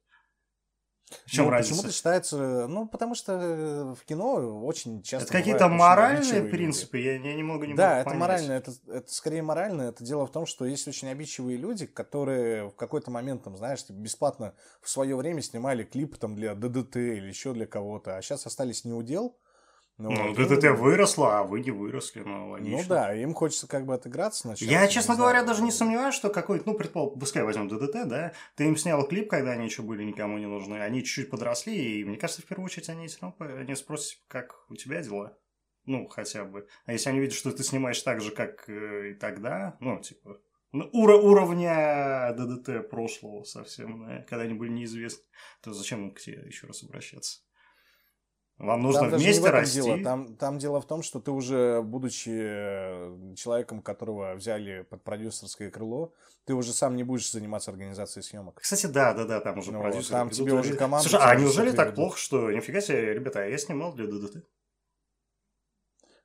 В 1.26 1.30
чем 1.30 1.46
ну, 1.46 1.52
разница? 1.52 1.76
Почему-то 1.76 1.96
считается, 1.96 2.68
ну, 2.68 2.88
потому 2.88 3.14
что 3.14 3.34
э, 3.34 3.94
в 3.94 4.04
кино 4.06 4.64
очень 4.66 5.04
часто... 5.04 5.26
Это 5.26 5.34
какие-то 5.34 5.68
моральные 5.68 6.44
принципы, 6.44 6.98
я, 6.98 7.14
я 7.14 7.36
немного 7.36 7.68
не 7.68 7.76
Да, 7.76 8.00
это 8.00 8.06
понять. 8.06 8.20
морально, 8.20 8.52
это, 8.54 8.74
это 8.88 9.14
скорее 9.14 9.44
морально. 9.44 9.84
Это 9.84 10.04
дело 10.04 10.26
в 10.26 10.32
том, 10.32 10.48
что 10.48 10.66
есть 10.66 10.88
очень 10.88 11.10
обидчивые 11.10 11.58
люди, 11.58 11.86
которые 11.86 12.70
в 12.70 12.76
какой-то 12.76 13.12
момент, 13.12 13.44
там, 13.44 13.56
знаешь, 13.56 13.86
типа, 13.86 13.98
бесплатно 13.98 14.56
в 14.82 14.90
свое 14.90 15.16
время 15.16 15.42
снимали 15.42 15.84
клип 15.84 16.18
там 16.18 16.36
для 16.36 16.56
ДДТ 16.56 16.96
или 16.96 17.28
еще 17.28 17.54
для 17.54 17.68
кого-то, 17.68 18.18
а 18.18 18.22
сейчас 18.24 18.48
остались 18.48 18.84
неудел, 18.84 19.38
ну, 19.98 20.12
ну 20.12 20.34
вот, 20.34 20.38
ДДТ 20.38 20.66
им... 20.66 20.76
выросло, 20.76 21.40
а 21.40 21.44
вы 21.44 21.62
не 21.62 21.72
выросли, 21.72 22.22
ну, 22.22 22.50
логично. 22.50 22.78
Ну 22.78 22.84
да, 22.90 23.16
им 23.16 23.34
хочется 23.34 23.66
как 23.66 23.86
бы 23.86 23.94
отыграться 23.94 24.42
сначала. 24.42 24.70
Я, 24.70 24.88
честно 24.88 25.14
не 25.14 25.18
говоря, 25.18 25.40
знаю, 25.40 25.48
даже 25.48 25.64
не 25.64 25.72
сомневаюсь, 25.72 26.16
что 26.16 26.30
какой-то, 26.30 26.70
ну, 26.70 26.78
предположим, 26.78 27.18
пускай 27.18 27.44
возьмем 27.44 27.70
ДДТ, 27.70 28.08
да, 28.08 28.34
ты 28.56 28.66
им 28.66 28.76
снял 28.76 29.08
клип, 29.08 29.30
когда 29.30 29.52
они 29.52 29.66
еще 29.66 29.84
были 29.84 30.04
никому 30.04 30.38
не 30.38 30.48
нужны, 30.48 30.76
они 30.76 31.02
чуть-чуть 31.02 31.30
подросли, 31.30 32.02
и 32.02 32.04
мне 32.04 32.18
кажется, 32.18 32.42
в 32.42 32.46
первую 32.46 32.66
очередь 32.66 32.90
они 32.90 33.08
все 33.08 33.20
равно 33.22 33.36
они 33.58 33.74
спросят, 33.76 34.20
как 34.28 34.66
у 34.70 34.76
тебя 34.76 35.02
дела, 35.02 35.38
ну, 35.86 36.08
хотя 36.08 36.44
бы. 36.44 36.68
А 36.86 36.92
если 36.92 37.10
они 37.10 37.20
видят, 37.20 37.36
что 37.36 37.52
ты 37.52 37.64
снимаешь 37.64 38.02
так 38.02 38.20
же, 38.20 38.32
как 38.32 38.68
э, 38.68 39.12
и 39.12 39.14
тогда, 39.14 39.78
ну, 39.80 40.02
типа, 40.02 40.42
ну, 40.74 40.90
уро- 40.94 41.22
уровня 41.22 42.34
ДДТ 42.38 42.90
прошлого 42.90 43.46
совсем, 43.46 44.06
да, 44.06 44.26
когда 44.28 44.44
они 44.44 44.56
были 44.56 44.72
неизвестны, 44.72 45.24
то 45.62 45.72
зачем 45.72 46.08
им 46.08 46.12
к 46.12 46.20
тебе 46.20 46.44
еще 46.46 46.68
раз 46.68 46.84
обращаться? 46.84 47.40
Вам 48.58 48.84
нужно 48.84 49.10
там 49.10 49.20
вместе 49.20 49.50
расти. 49.50 49.82
Дело. 49.82 50.02
Там, 50.02 50.36
там 50.38 50.58
дело 50.60 50.80
в 50.80 50.86
том, 50.86 51.04
что 51.04 51.20
ты 51.20 51.32
уже, 51.32 51.82
будучи 51.82 52.30
э, 52.32 53.36
человеком, 53.36 53.82
которого 53.82 54.34
взяли 54.36 54.84
под 54.84 55.04
продюсерское 55.04 55.70
крыло, 55.70 56.14
ты 56.46 56.54
уже 56.54 56.72
сам 56.72 56.96
не 56.96 57.04
будешь 57.04 57.30
заниматься 57.30 57.72
организацией 57.72 58.24
съемок. 58.24 58.62
Кстати, 58.62 58.86
да, 58.86 59.14
да, 59.14 59.26
да, 59.26 59.42
там 59.42 59.60
уже 59.60 59.74
Ну, 59.74 59.82
продюсеры 59.82 60.12
там 60.20 60.30
тебе 60.30 60.54
уже 60.54 60.76
команда 60.76 61.10
Слушай, 61.10 61.26
а 61.26 61.36
неужели 61.36 61.72
так 61.72 61.88
ведут. 61.88 61.96
плохо, 61.96 62.18
что 62.18 62.50
нифига 62.52 62.80
себе, 62.80 63.14
ребята, 63.14 63.42
а 63.42 63.46
я 63.46 63.58
снимал 63.58 63.94
для 63.94 64.08
ДДТ? 64.08 64.46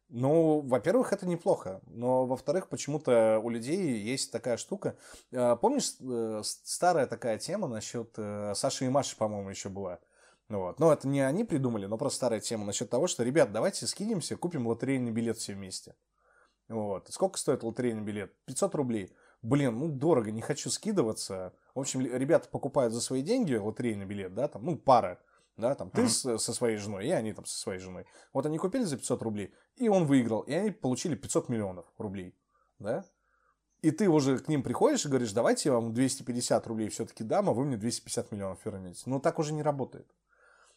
Ну, 0.08 0.60
во-первых, 0.60 1.12
это 1.12 1.26
неплохо, 1.26 1.80
но 1.87 2.26
во-вторых, 2.26 2.68
почему-то 2.68 3.40
у 3.42 3.49
людей 3.49 3.99
есть 3.99 4.32
такая 4.32 4.56
штука. 4.56 4.96
Э, 5.32 5.56
Помнишь, 5.60 5.94
э, 6.00 6.42
старая 6.44 7.06
такая 7.06 7.38
тема 7.38 7.66
насчет 7.66 8.16
Саши 8.54 8.87
и 8.87 8.88
Маши, 8.88 9.16
по-моему, 9.16 9.50
еще 9.50 9.68
была. 9.68 9.99
Ну 10.50 10.59
Вот. 10.59 10.80
Но 10.80 10.92
это 10.92 11.09
не 11.09 11.21
они 11.21 11.45
придумали, 11.45 11.87
но 11.87 11.97
просто 11.97 12.16
старая 12.16 12.40
тема 12.40 12.66
насчет 12.66 12.90
того, 12.90 13.07
что, 13.07 13.23
ребят, 13.23 13.52
давайте 13.52 13.87
скинемся, 13.87 14.37
купим 14.37 14.66
лотерейный 14.66 15.12
билет 15.12 15.38
все 15.38 15.54
вместе. 15.54 15.95
Вот. 16.69 17.09
Сколько 17.09 17.38
стоит 17.38 17.62
лотерейный 17.62 18.02
билет? 18.02 18.35
500 18.47 18.75
рублей. 18.75 19.14
Блин, 19.42 19.78
ну 19.78 19.88
дорого, 19.88 20.33
не 20.33 20.42
хочу 20.42 20.69
скидываться. 20.69 21.54
В 21.75 21.80
общем, 21.80 22.00
ребята 22.00 22.49
покупают 22.49 22.92
за 22.92 23.00
свои 23.00 23.23
деньги 23.23 23.54
лотерейный 23.54 24.04
билет, 24.04 24.35
да, 24.35 24.49
там, 24.49 24.64
ну, 24.64 24.76
пара, 24.76 25.19
да, 25.57 25.75
там, 25.75 25.90
ты 25.90 26.09
с- 26.09 26.38
со 26.38 26.52
своей 26.52 26.76
женой, 26.76 27.07
и 27.07 27.11
они 27.11 27.33
там 27.33 27.47
со 27.47 27.57
своей 27.57 27.78
женой. 27.78 28.04
Вот 28.33 28.45
они 28.45 28.59
купили 28.59 28.83
за 28.83 28.99
500 28.99 29.23
рублей, 29.23 29.54
и 29.76 29.88
он 29.88 30.04
выиграл, 30.04 30.40
и 30.40 30.52
они 30.52 30.73
получили 30.73 31.14
500 31.14 31.49
миллионов 31.49 31.87
рублей, 31.97 32.35
да. 32.78 33.04
И 33.83 33.92
ты 33.92 34.11
уже 34.11 34.38
к 34.38 34.49
ним 34.49 34.62
приходишь 34.62 35.07
и 35.07 35.09
говоришь, 35.09 35.33
давайте 35.33 35.71
я 35.71 35.75
вам 35.75 35.95
250 35.95 36.66
рублей 36.66 36.90
все-таки 36.90 37.25
дам, 37.25 37.49
а 37.49 37.54
вы 37.54 37.64
мне 37.64 37.78
250 37.78 38.30
миллионов 38.33 38.59
вернете. 38.66 39.02
Ну, 39.07 39.21
так 39.21 39.38
уже 39.38 39.54
не 39.54 39.62
работает. 39.62 40.07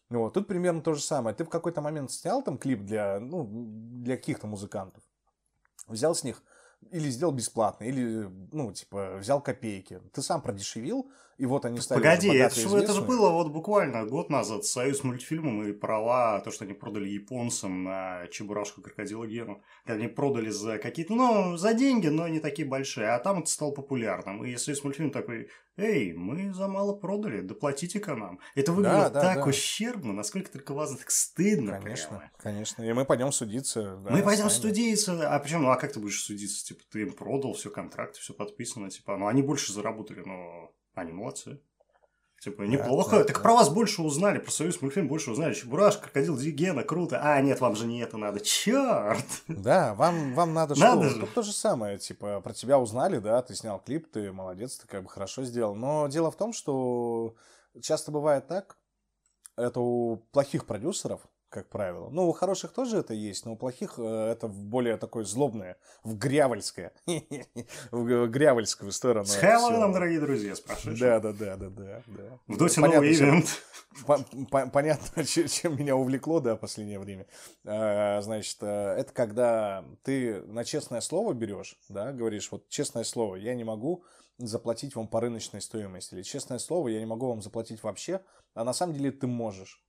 Вот. 0.09 0.33
Тут 0.33 0.47
примерно 0.47 0.81
то 0.81 0.93
же 0.93 1.01
самое. 1.01 1.35
Ты 1.35 1.43
в 1.43 1.49
какой-то 1.49 1.81
момент 1.81 2.11
снял 2.11 2.43
там 2.43 2.57
клип 2.57 2.81
для, 2.81 3.19
ну, 3.19 3.47
для 4.03 4.17
каких-то 4.17 4.47
музыкантов, 4.47 5.03
взял 5.87 6.13
с 6.15 6.23
них 6.23 6.43
или 6.91 7.09
сделал 7.09 7.31
бесплатно, 7.31 7.85
или, 7.85 8.29
ну, 8.51 8.71
типа, 8.73 9.17
взял 9.17 9.41
копейки. 9.41 10.01
Ты 10.11 10.21
сам 10.21 10.41
продешевил, 10.41 11.09
и 11.37 11.45
вот 11.45 11.65
они 11.65 11.79
стали 11.79 11.99
Погоди, 11.99 12.29
это 12.29 12.55
же, 12.55 12.77
это 12.77 12.93
же 12.93 13.01
было 13.01 13.29
вот 13.29 13.51
буквально 13.51 14.05
год 14.05 14.29
назад. 14.29 14.65
Союз 14.65 15.03
мультфильмом 15.03 15.63
и 15.63 15.73
права, 15.73 16.39
то, 16.41 16.51
что 16.51 16.65
они 16.65 16.73
продали 16.73 17.09
японцам 17.09 17.83
на 17.83 18.27
Чебурашку 18.31 18.81
Крокодила 18.81 19.25
Гену. 19.25 19.61
Они 19.85 20.07
продали 20.07 20.49
за 20.49 20.77
какие-то, 20.77 21.13
ну, 21.13 21.57
за 21.57 21.73
деньги, 21.73 22.07
но 22.07 22.27
не 22.27 22.39
такие 22.39 22.67
большие. 22.67 23.09
А 23.09 23.19
там 23.19 23.39
это 23.39 23.49
стало 23.49 23.71
популярным. 23.71 24.45
И 24.45 24.55
Союз 24.57 24.83
мультфильм 24.83 25.11
такой, 25.11 25.49
эй, 25.77 26.13
мы 26.13 26.53
за 26.53 26.67
мало 26.67 26.93
продали, 26.95 27.41
доплатите-ка 27.41 28.15
нам. 28.15 28.39
Это 28.55 28.71
выглядело 28.71 29.09
да, 29.09 29.21
так 29.21 29.37
да. 29.37 29.45
ущербно, 29.45 30.13
насколько 30.13 30.51
только 30.51 30.73
вас 30.73 30.95
так 30.95 31.09
стыдно 31.09 31.79
Конечно, 31.79 32.07
прямо. 32.09 32.31
конечно. 32.37 32.83
И 32.83 32.93
мы 32.93 33.05
пойдем 33.05 33.31
судиться. 33.31 33.97
да, 34.03 34.11
Мы 34.11 34.21
пойдем 34.21 34.49
судиться. 34.49 35.29
А 35.29 35.39
почему? 35.39 35.63
Ну 35.63 35.69
а 35.69 35.77
как 35.77 35.93
ты 35.93 35.99
будешь 35.99 36.21
судиться? 36.21 36.65
Типа, 36.65 36.81
ты 36.91 37.01
им 37.01 37.13
продал, 37.13 37.53
все, 37.53 37.69
контракт, 37.69 38.15
все 38.17 38.33
подписано. 38.33 38.89
Типа, 38.89 39.17
ну 39.17 39.27
они 39.27 39.41
больше 39.41 39.73
заработали, 39.73 40.21
но 40.25 40.71
они 40.93 41.11
молодцы. 41.11 41.59
Типа, 42.43 42.63
неплохо. 42.63 43.19
да, 43.19 43.23
так 43.23 43.37
да. 43.37 43.41
про 43.41 43.53
вас 43.53 43.69
больше 43.69 44.01
узнали, 44.01 44.37
про 44.37 44.51
Союз 44.51 44.81
мультфильм 44.81 45.07
больше 45.07 45.31
узнали. 45.31 45.53
Чебураш, 45.53 45.97
крокодил 45.97 46.35
Дигена, 46.35 46.83
круто. 46.83 47.21
А, 47.23 47.39
нет, 47.39 47.61
вам 47.61 47.77
же 47.77 47.85
не 47.85 48.01
это 48.01 48.17
надо. 48.17 48.41
Черт! 48.41 49.23
Да, 49.47 49.93
вам, 49.93 50.33
вам 50.33 50.53
надо, 50.53 50.77
Надо 50.77 51.05
что? 51.05 51.13
же. 51.13 51.19
Тут 51.21 51.33
то 51.33 51.41
же 51.41 51.53
самое, 51.53 51.99
типа, 51.99 52.41
про 52.41 52.51
тебя 52.51 52.79
узнали, 52.79 53.19
да, 53.19 53.41
ты 53.41 53.55
снял 53.55 53.79
клип, 53.79 54.11
ты 54.11 54.33
молодец, 54.33 54.75
ты 54.75 54.87
как 54.87 55.03
бы 55.03 55.09
хорошо 55.09 55.45
сделал. 55.45 55.73
Но 55.73 56.09
дело 56.09 56.31
в 56.31 56.35
том, 56.35 56.51
что 56.51 57.33
часто 57.81 58.11
бывает 58.11 58.45
так, 58.47 58.77
это 59.55 59.79
у 59.79 60.17
плохих 60.33 60.65
продюсеров, 60.65 61.21
как 61.53 61.69
правило. 61.69 62.09
Ну, 62.09 62.27
у 62.27 62.31
хороших 62.33 62.73
тоже 62.73 62.97
это 62.97 63.13
есть, 63.13 63.45
но 63.45 63.53
у 63.53 63.55
плохих 63.55 63.93
э, 63.97 64.31
это 64.31 64.47
более 64.47 64.97
такое 64.97 65.23
злобное, 65.23 65.77
в 66.03 66.17
грявольское, 66.17 66.91
в 67.91 68.27
грявольскую 68.27 68.91
сторону. 68.91 69.25
С 69.25 69.35
Хэллоуином, 69.35 69.93
дорогие 69.93 70.19
друзья, 70.19 70.55
спрашиваешь? 70.55 70.99
Да, 70.99 71.19
да, 71.19 71.31
да, 71.31 71.55
да, 71.55 71.69
да. 71.69 72.39
В 72.47 72.57
Доте 72.57 72.81
Понятно, 72.81 73.01
новый 73.01 73.13
ивент. 73.13 73.45
по- 74.07 74.25
по- 74.49 74.67
понятно, 74.71 75.23
че- 75.25 75.47
чем 75.47 75.77
меня 75.77 75.95
увлекло, 75.95 76.39
да, 76.39 76.55
в 76.55 76.59
последнее 76.59 76.97
время. 76.97 77.27
А, 77.65 78.19
Значит, 78.21 78.57
э, 78.61 78.95
это 78.97 79.13
когда 79.13 79.85
ты 80.01 80.41
на 80.41 80.63
честное 80.65 81.01
слово 81.01 81.33
берешь, 81.33 81.77
да, 81.87 82.11
говоришь, 82.11 82.51
вот 82.51 82.67
честное 82.69 83.03
слово, 83.03 83.35
я 83.35 83.53
не 83.53 83.63
могу 83.63 84.03
заплатить 84.39 84.95
вам 84.95 85.07
по 85.07 85.21
рыночной 85.21 85.61
стоимости, 85.61 86.15
или 86.15 86.23
честное 86.23 86.57
слово, 86.57 86.87
я 86.87 86.99
не 86.99 87.05
могу 87.05 87.27
вам 87.27 87.43
заплатить 87.43 87.83
вообще, 87.83 88.21
а 88.55 88.63
на 88.63 88.73
самом 88.73 88.95
деле 88.95 89.11
ты 89.11 89.27
можешь. 89.27 89.83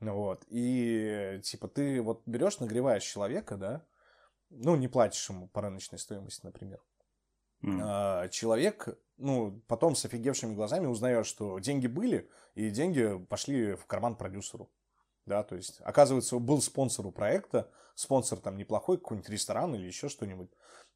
Вот. 0.00 0.44
И 0.48 1.40
типа 1.42 1.68
ты 1.68 2.02
вот 2.02 2.22
берешь, 2.26 2.60
нагреваешь 2.60 3.04
человека, 3.04 3.56
да, 3.56 3.86
ну, 4.50 4.76
не 4.76 4.88
платишь 4.88 5.28
ему 5.28 5.48
по 5.48 5.62
рыночной 5.62 5.98
стоимости, 5.98 6.44
например 6.44 6.80
М. 7.62 7.80
а, 7.82 8.28
человек, 8.28 8.88
ну, 9.16 9.62
потом 9.66 9.94
с 9.94 10.04
офигевшими 10.04 10.54
глазами 10.54 10.86
узнает, 10.86 11.26
что 11.26 11.58
деньги 11.58 11.86
были, 11.86 12.30
и 12.54 12.70
деньги 12.70 13.18
пошли 13.28 13.74
в 13.74 13.86
карман 13.86 14.16
продюсеру. 14.16 14.70
Да, 15.24 15.42
то 15.42 15.56
есть, 15.56 15.80
оказывается, 15.80 16.38
был 16.38 16.60
спонсор 16.62 17.06
у 17.06 17.10
проекта, 17.12 17.68
спонсор 17.96 18.38
там 18.38 18.56
неплохой, 18.56 18.98
какой-нибудь 18.98 19.28
ресторан 19.28 19.74
или 19.74 19.86
еще 19.86 20.08
что-нибудь. 20.08 20.50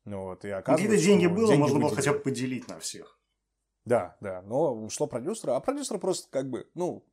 Ну, 0.04 0.22
вот, 0.24 0.44
и 0.44 0.50
Какие-то 0.62 0.96
деньги 0.96 1.26
было, 1.26 1.48
деньги 1.48 1.60
можно 1.60 1.78
было 1.78 1.88
выделили. 1.88 1.96
хотя 1.96 2.12
бы 2.12 2.20
поделить 2.20 2.68
на 2.68 2.78
всех. 2.78 3.18
Да, 3.84 4.16
да, 4.20 4.42
но 4.42 4.74
ушло 4.74 5.06
продюсеру, 5.06 5.54
а 5.54 5.60
продюсер 5.60 5.98
просто 5.98 6.28
как 6.30 6.48
бы, 6.48 6.70
ну, 6.74 7.04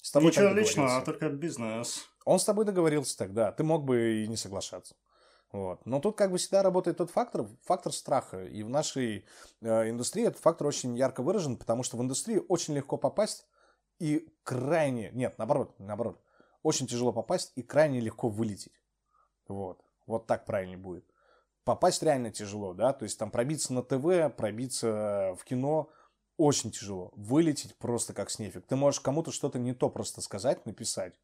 с 0.00 0.10
тобой 0.10 0.30
Ничего 0.30 0.48
так 0.48 0.56
личного, 0.56 0.96
а 0.96 1.00
только 1.02 1.28
бизнес. 1.28 2.06
Он 2.24 2.38
с 2.38 2.44
тобой 2.44 2.64
договорился 2.64 3.16
тогда, 3.18 3.52
ты 3.52 3.64
мог 3.64 3.84
бы 3.84 4.22
и 4.22 4.26
не 4.28 4.36
соглашаться. 4.36 4.96
Вот. 5.52 5.84
Но 5.84 6.00
тут 6.00 6.16
как 6.16 6.30
бы 6.30 6.38
всегда 6.38 6.62
работает 6.62 6.96
тот 6.96 7.10
фактор, 7.10 7.46
фактор 7.64 7.92
страха. 7.92 8.44
И 8.44 8.62
в 8.62 8.70
нашей 8.70 9.26
э, 9.60 9.90
индустрии 9.90 10.26
этот 10.26 10.40
фактор 10.40 10.66
очень 10.66 10.96
ярко 10.96 11.22
выражен, 11.22 11.56
потому 11.56 11.82
что 11.82 11.98
в 11.98 12.02
индустрии 12.02 12.40
очень 12.48 12.74
легко 12.74 12.96
попасть 12.96 13.46
и 13.98 14.28
крайне, 14.42 15.10
нет, 15.12 15.36
наоборот, 15.38 15.74
наоборот, 15.78 16.20
очень 16.62 16.86
тяжело 16.86 17.12
попасть 17.12 17.52
и 17.54 17.62
крайне 17.62 18.00
легко 18.00 18.28
вылететь. 18.28 18.82
Вот. 19.46 19.80
Вот 20.06 20.26
так 20.26 20.46
правильно 20.46 20.78
будет. 20.78 21.04
Попасть 21.64 22.02
реально 22.02 22.32
тяжело, 22.32 22.74
да, 22.74 22.92
то 22.92 23.04
есть 23.04 23.18
там 23.18 23.30
пробиться 23.30 23.72
на 23.72 23.82
ТВ, 23.82 24.34
пробиться 24.36 25.36
в 25.38 25.44
кино 25.44 25.90
очень 26.36 26.70
тяжело. 26.70 27.12
Вылететь 27.14 27.76
просто 27.76 28.14
как 28.14 28.30
снефик. 28.30 28.66
Ты 28.66 28.76
можешь 28.76 29.00
кому-то 29.00 29.32
что-то 29.32 29.58
не 29.58 29.74
то 29.74 29.90
просто 29.90 30.20
сказать, 30.20 30.66
написать. 30.66 31.20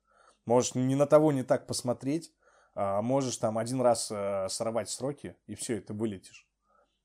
Можешь 0.46 0.74
не 0.74 0.94
на 0.94 1.06
того 1.06 1.32
не 1.32 1.42
так 1.42 1.66
посмотреть, 1.66 2.32
а 2.74 3.02
можешь 3.02 3.36
там 3.36 3.58
один 3.58 3.80
раз 3.80 4.10
э, 4.10 4.46
сорвать 4.48 4.88
сроки, 4.88 5.36
и 5.46 5.54
все, 5.54 5.78
и 5.78 5.80
ты 5.80 5.92
вылетишь. 5.92 6.48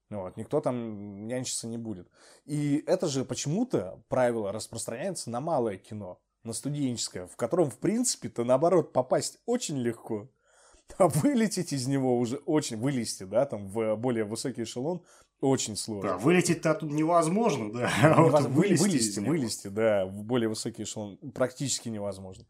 Вот, 0.10 0.38
никто 0.38 0.62
там 0.62 1.28
нянчиться 1.28 1.68
не 1.68 1.78
будет. 1.78 2.08
И 2.46 2.84
это 2.86 3.08
же 3.08 3.26
почему-то 3.26 4.04
правило 4.08 4.52
распространяется 4.52 5.30
на 5.30 5.42
малое 5.42 5.78
кино, 5.78 6.22
на 6.44 6.54
студенческое, 6.54 7.26
в 7.26 7.36
котором, 7.36 7.70
в 7.72 7.80
принципе-то, 7.80 8.44
наоборот, 8.44 8.94
попасть 8.94 9.40
очень 9.46 9.78
легко. 9.78 10.30
А 10.98 11.08
вылететь 11.08 11.74
из 11.74 11.88
него 11.88 12.18
уже 12.20 12.38
очень, 12.38 12.78
вылезти, 12.78 13.24
да, 13.24 13.46
там, 13.46 13.68
в 13.70 13.96
более 13.96 14.26
высокий 14.26 14.64
эшелон, 14.64 15.02
очень 15.44 15.76
сложно. 15.76 16.12
Да, 16.12 16.18
вылететь-то 16.18 16.72
оттуда 16.72 16.94
невозможно, 16.94 17.72
да. 17.72 17.92
Вот 18.18 18.28
Невозможно. 18.28 18.50
Вы- 18.50 18.76
вылезти 18.76 19.20
вылезти, 19.20 19.68
да, 19.68 20.06
в 20.06 20.24
более 20.24 20.50
высокий 20.50 20.84
эшелон 20.84 21.18
практически 21.34 21.90
невозможно. 21.90 22.46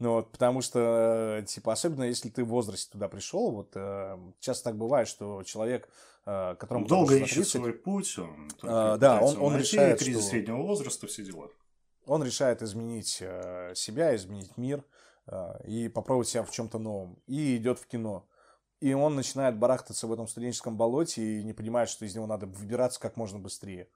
Ну 0.00 0.12
вот, 0.14 0.32
потому 0.32 0.60
что, 0.60 1.38
э, 1.40 1.44
типа, 1.46 1.72
особенно 1.72 2.02
если 2.04 2.28
ты 2.28 2.42
в 2.44 2.48
возрасте 2.48 2.90
туда 2.90 3.08
пришел, 3.08 3.52
вот 3.52 3.70
э, 3.76 4.18
часто 4.40 4.64
так 4.64 4.76
бывает, 4.76 5.06
что 5.06 5.42
человек, 5.44 5.88
э, 6.26 6.56
которому 6.58 6.86
Долго 6.86 7.14
ищет 7.16 7.34
30, 7.34 7.50
свой 7.52 7.72
путь, 7.72 8.18
он 8.18 8.48
только 8.58 8.96
да, 8.98 9.20
он- 9.20 9.40
он 9.40 9.52
найти, 9.52 9.76
решает, 9.76 9.98
кризис 10.00 10.20
что- 10.22 10.30
среднего 10.30 10.56
возраста, 10.62 11.06
все 11.06 11.22
дела. 11.24 11.48
он 12.06 12.24
решает 12.24 12.60
изменить 12.62 13.18
э, 13.20 13.72
себя, 13.76 14.14
изменить 14.16 14.56
мир 14.56 14.82
э, 15.28 15.54
и 15.66 15.88
попробовать 15.88 16.28
себя 16.28 16.42
в 16.42 16.50
чем-то 16.50 16.78
новом. 16.78 17.16
И 17.28 17.56
идет 17.56 17.78
в 17.78 17.86
кино. 17.86 18.26
И 18.84 18.92
он 18.92 19.14
начинает 19.14 19.56
барахтаться 19.56 20.06
в 20.06 20.12
этом 20.12 20.28
студенческом 20.28 20.76
болоте 20.76 21.22
и 21.22 21.42
не 21.42 21.54
понимает, 21.54 21.88
что 21.88 22.04
из 22.04 22.14
него 22.14 22.26
надо 22.26 22.44
выбираться 22.44 23.00
как 23.00 23.16
можно 23.16 23.38
быстрее. 23.38 23.88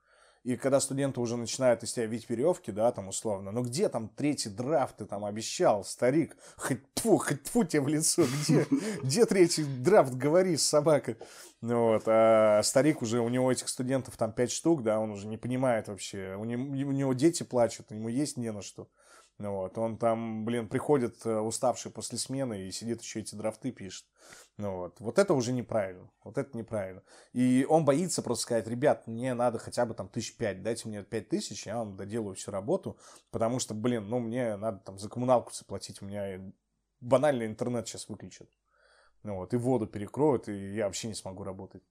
И 0.44 0.56
когда 0.56 0.80
студенты 0.80 1.20
уже 1.20 1.36
начинают 1.36 1.82
из 1.82 1.92
тебя 1.92 2.06
видеть 2.06 2.30
веревки, 2.30 2.72
да, 2.72 2.90
там 2.90 3.08
условно, 3.08 3.52
ну 3.52 3.62
где 3.62 3.90
там 3.90 4.08
третий 4.08 4.48
драфт 4.48 4.96
ты 4.96 5.04
там 5.04 5.26
обещал, 5.26 5.84
старик? 5.84 6.38
Хоть 6.56 6.78
тьфу, 6.94 7.18
хоть 7.18 7.42
тьфу 7.42 7.64
тебе 7.64 7.82
в 7.82 7.88
лицо, 7.88 8.22
где, 8.24 8.66
где 9.02 9.26
третий 9.26 9.64
драфт, 9.64 10.14
говори, 10.14 10.56
собака. 10.56 11.18
Ну 11.60 11.88
вот, 11.88 12.04
а 12.06 12.62
старик 12.62 13.02
уже, 13.02 13.20
у 13.20 13.28
него 13.28 13.52
этих 13.52 13.68
студентов 13.68 14.16
там 14.16 14.32
пять 14.32 14.52
штук, 14.52 14.82
да, 14.82 15.00
он 15.00 15.10
уже 15.10 15.26
не 15.26 15.36
понимает 15.36 15.88
вообще, 15.88 16.34
у 16.38 16.44
него, 16.44 16.62
у 16.62 16.92
него 16.92 17.12
дети 17.12 17.42
плачут, 17.42 17.90
ему 17.90 18.08
есть 18.08 18.38
не 18.38 18.50
на 18.52 18.62
что. 18.62 18.88
Ну 19.38 19.52
вот, 19.52 19.78
он 19.78 19.98
там, 19.98 20.44
блин, 20.44 20.68
приходит 20.68 21.24
э, 21.24 21.38
уставший 21.38 21.92
после 21.92 22.18
смены 22.18 22.66
и 22.66 22.72
сидит 22.72 23.02
еще 23.02 23.20
эти 23.20 23.36
драфты 23.36 23.70
пишет. 23.70 24.04
Ну 24.56 24.78
вот, 24.78 24.98
вот 24.98 25.20
это 25.20 25.32
уже 25.32 25.52
неправильно, 25.52 26.10
вот 26.24 26.38
это 26.38 26.56
неправильно. 26.58 27.04
И 27.32 27.64
он 27.68 27.84
боится 27.84 28.20
просто 28.20 28.42
сказать, 28.42 28.66
ребят, 28.66 29.06
мне 29.06 29.34
надо 29.34 29.58
хотя 29.58 29.86
бы 29.86 29.94
там 29.94 30.08
тысяч 30.08 30.36
пять, 30.36 30.64
дайте 30.64 30.88
мне 30.88 31.04
пять 31.04 31.28
тысяч, 31.28 31.66
я 31.68 31.76
вам 31.78 31.96
доделаю 31.96 32.34
всю 32.34 32.50
работу, 32.50 32.98
потому 33.30 33.60
что, 33.60 33.74
блин, 33.74 34.08
ну 34.08 34.18
мне 34.18 34.56
надо 34.56 34.78
там 34.78 34.98
за 34.98 35.08
коммуналку 35.08 35.52
заплатить, 35.54 36.02
у 36.02 36.06
меня 36.06 36.40
банально 37.00 37.46
интернет 37.46 37.86
сейчас 37.86 38.08
выключат. 38.08 38.50
Ну 39.22 39.36
вот, 39.36 39.54
и 39.54 39.56
воду 39.56 39.86
перекроют, 39.86 40.48
и 40.48 40.74
я 40.74 40.86
вообще 40.86 41.06
не 41.06 41.14
смогу 41.14 41.44
работать. 41.44 41.84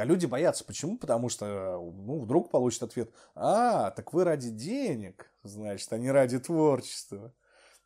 А 0.00 0.04
люди 0.04 0.26
боятся. 0.26 0.64
Почему? 0.64 0.98
Потому 0.98 1.28
что, 1.28 1.92
ну, 1.94 2.20
вдруг 2.20 2.50
получат 2.50 2.84
ответ, 2.84 3.12
а, 3.34 3.90
так 3.90 4.12
вы 4.12 4.24
ради 4.24 4.50
денег, 4.50 5.30
значит, 5.42 5.92
а 5.92 5.98
не 5.98 6.10
ради 6.10 6.38
творчества. 6.38 7.34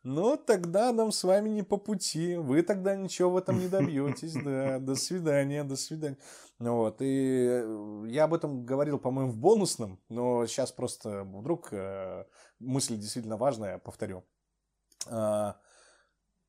Ну, 0.03 0.37
тогда 0.37 0.93
нам 0.93 1.11
с 1.11 1.23
вами 1.23 1.49
не 1.49 1.63
по 1.63 1.77
пути. 1.77 2.35
Вы 2.35 2.61
тогда 2.61 2.95
ничего 2.95 3.31
в 3.31 3.37
этом 3.37 3.59
не 3.59 3.67
добьетесь. 3.67 4.33
Да, 4.33 4.77
до 4.79 4.93
свидания, 4.95 5.63
до 5.63 5.75
свидания. 5.75 6.17
Вот, 6.59 7.01
и 7.01 7.47
э, 7.63 8.05
я 8.07 8.25
об 8.25 8.33
этом 8.33 8.65
говорил, 8.65 8.97
по-моему, 8.97 9.31
в 9.31 9.37
бонусном, 9.37 9.99
но 10.07 10.45
сейчас 10.45 10.71
просто 10.71 11.23
вдруг 11.23 11.73
э, 11.73 12.25
мысль 12.59 12.97
действительно 12.97 13.35
важная, 13.35 13.79
повторю. 13.79 14.23
А, 15.07 15.57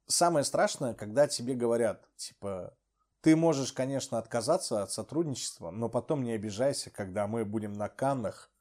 самое 0.06 0.44
страшное, 0.44 0.94
когда 0.94 1.26
тебе 1.26 1.54
говорят, 1.54 2.08
типа, 2.16 2.76
ты 3.26 3.34
можешь, 3.34 3.72
конечно, 3.72 4.18
отказаться 4.18 4.84
от 4.84 4.92
сотрудничества, 4.92 5.72
но 5.72 5.88
потом 5.88 6.22
не 6.22 6.30
обижайся, 6.30 6.90
когда 6.90 7.26
мы 7.26 7.44
будем 7.44 7.72
на 7.72 7.88
Каннах, 7.88 8.52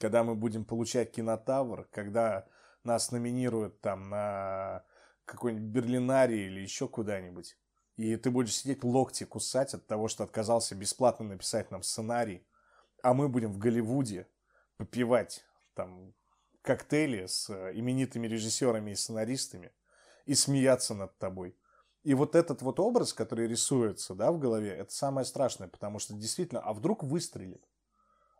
когда 0.00 0.24
мы 0.24 0.34
будем 0.34 0.64
получать 0.64 1.12
кинотавр, 1.12 1.86
когда 1.90 2.46
нас 2.82 3.12
номинируют 3.12 3.78
там 3.82 4.08
на 4.08 4.84
какой-нибудь 5.26 5.68
Берлинарий 5.68 6.46
или 6.46 6.60
еще 6.60 6.88
куда-нибудь. 6.88 7.58
И 7.98 8.16
ты 8.16 8.30
будешь 8.30 8.56
сидеть 8.56 8.84
локти 8.84 9.24
кусать 9.24 9.74
от 9.74 9.86
того, 9.86 10.08
что 10.08 10.24
отказался 10.24 10.74
бесплатно 10.74 11.26
написать 11.26 11.70
нам 11.70 11.82
сценарий, 11.82 12.42
а 13.02 13.12
мы 13.12 13.28
будем 13.28 13.52
в 13.52 13.58
Голливуде 13.58 14.26
попивать 14.78 15.44
там 15.74 16.14
коктейли 16.62 17.26
с 17.26 17.50
э, 17.50 17.72
именитыми 17.74 18.26
режиссерами 18.26 18.92
и 18.92 18.94
сценаристами 18.94 19.72
и 20.24 20.34
смеяться 20.34 20.94
над 20.94 21.18
тобой. 21.18 21.54
И 22.06 22.14
вот 22.14 22.36
этот 22.36 22.62
вот 22.62 22.78
образ, 22.78 23.12
который 23.12 23.48
рисуется 23.48 24.14
да, 24.14 24.30
в 24.30 24.38
голове, 24.38 24.70
это 24.70 24.92
самое 24.92 25.24
страшное, 25.24 25.66
потому 25.66 25.98
что 25.98 26.14
действительно, 26.14 26.60
а 26.60 26.72
вдруг 26.72 27.02
выстрелит? 27.02 27.68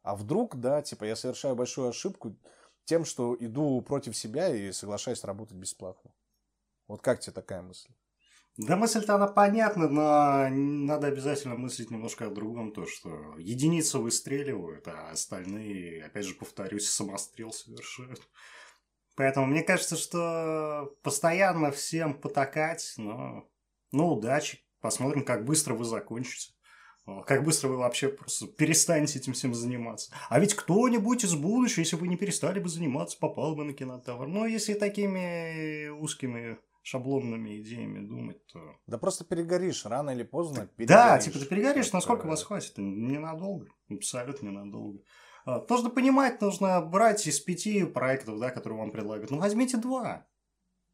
А 0.04 0.14
вдруг, 0.14 0.54
да, 0.54 0.82
типа 0.82 1.02
я 1.02 1.16
совершаю 1.16 1.56
большую 1.56 1.88
ошибку 1.88 2.36
тем, 2.84 3.04
что 3.04 3.36
иду 3.40 3.80
против 3.80 4.16
себя 4.16 4.54
и 4.54 4.70
соглашаюсь 4.70 5.24
работать 5.24 5.56
бесплатно. 5.56 6.12
Вот 6.86 7.02
как 7.02 7.18
тебе 7.18 7.32
такая 7.32 7.60
мысль? 7.60 7.88
Да 8.56 8.76
мысль-то 8.76 9.16
она 9.16 9.26
понятна, 9.26 9.88
но 9.88 10.48
надо 10.48 11.08
обязательно 11.08 11.56
мыслить 11.56 11.90
немножко 11.90 12.28
о 12.28 12.30
другом, 12.30 12.70
то 12.70 12.86
что 12.86 13.34
единицы 13.36 13.98
выстреливают, 13.98 14.86
а 14.86 15.10
остальные, 15.10 16.04
опять 16.04 16.24
же 16.24 16.36
повторюсь, 16.36 16.88
самострел 16.88 17.50
совершают. 17.50 18.22
Поэтому 19.16 19.46
мне 19.46 19.64
кажется, 19.64 19.96
что 19.96 20.96
постоянно 21.02 21.72
всем 21.72 22.14
потакать, 22.14 22.94
но 22.96 23.48
ну 23.92 24.12
удачи, 24.12 24.58
посмотрим, 24.80 25.24
как 25.24 25.44
быстро 25.44 25.74
вы 25.74 25.84
закончите. 25.84 26.52
Как 27.26 27.44
быстро 27.44 27.68
вы 27.68 27.76
вообще 27.76 28.08
просто 28.08 28.48
перестанете 28.48 29.20
этим 29.20 29.32
всем 29.32 29.54
заниматься. 29.54 30.12
А 30.28 30.40
ведь 30.40 30.54
кто-нибудь 30.54 31.22
из 31.22 31.36
будущего, 31.36 31.80
если 31.80 31.94
вы 31.94 32.08
не 32.08 32.16
перестали 32.16 32.58
бы 32.58 32.68
заниматься, 32.68 33.16
попал 33.18 33.54
бы 33.54 33.64
на 33.64 33.74
кинотавр. 33.74 34.26
Но 34.26 34.44
если 34.44 34.74
такими 34.74 35.88
узкими 35.88 36.58
шаблонными 36.82 37.60
идеями 37.60 38.04
думать, 38.04 38.44
то... 38.46 38.60
Да 38.86 38.98
просто 38.98 39.24
перегоришь, 39.24 39.86
рано 39.86 40.10
или 40.10 40.22
поздно 40.24 40.68
перегоришь. 40.76 40.88
Да, 40.88 41.18
типа 41.18 41.38
ты 41.38 41.46
перегоришь, 41.46 41.92
насколько 41.92 42.26
вас 42.26 42.42
хватит? 42.42 42.74
Ненадолго, 42.76 43.66
абсолютно 43.90 44.48
ненадолго. 44.48 45.00
А, 45.44 45.64
нужно 45.68 45.90
понимать, 45.90 46.40
нужно 46.40 46.80
брать 46.80 47.26
из 47.26 47.40
пяти 47.40 47.84
проектов, 47.84 48.38
да, 48.38 48.50
которые 48.50 48.78
вам 48.78 48.90
предлагают. 48.90 49.30
Ну, 49.30 49.38
возьмите 49.38 49.76
два. 49.76 50.26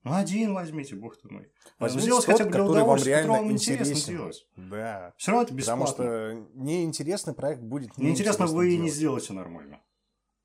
Ну, 0.05 0.15
один 0.15 0.53
возьмите, 0.53 0.97
бог 0.97 1.17
ты 1.17 1.29
мой. 1.29 1.49
Возьмите 1.79 2.07
сделать 2.07 2.25
хотя 2.25 2.45
бы 2.45 2.51
для 2.51 2.65
удовольствия, 2.65 3.23
который 3.23 3.39
вам 3.39 3.53
интересно 3.53 3.95
делать. 3.95 4.47
Да. 4.57 5.15
Все 5.17 5.31
равно 5.31 5.45
это 5.45 5.55
бесплатно. 5.55 5.87
Потому 5.87 6.45
что 6.45 6.47
неинтересный 6.55 7.35
проект 7.35 7.63
будет 7.63 7.97
неинтересно. 7.99 8.47
вы 8.47 8.67
делать. 8.67 8.81
и 8.81 8.83
не 8.83 8.91
сделаете 8.91 9.33
нормально. 9.33 9.81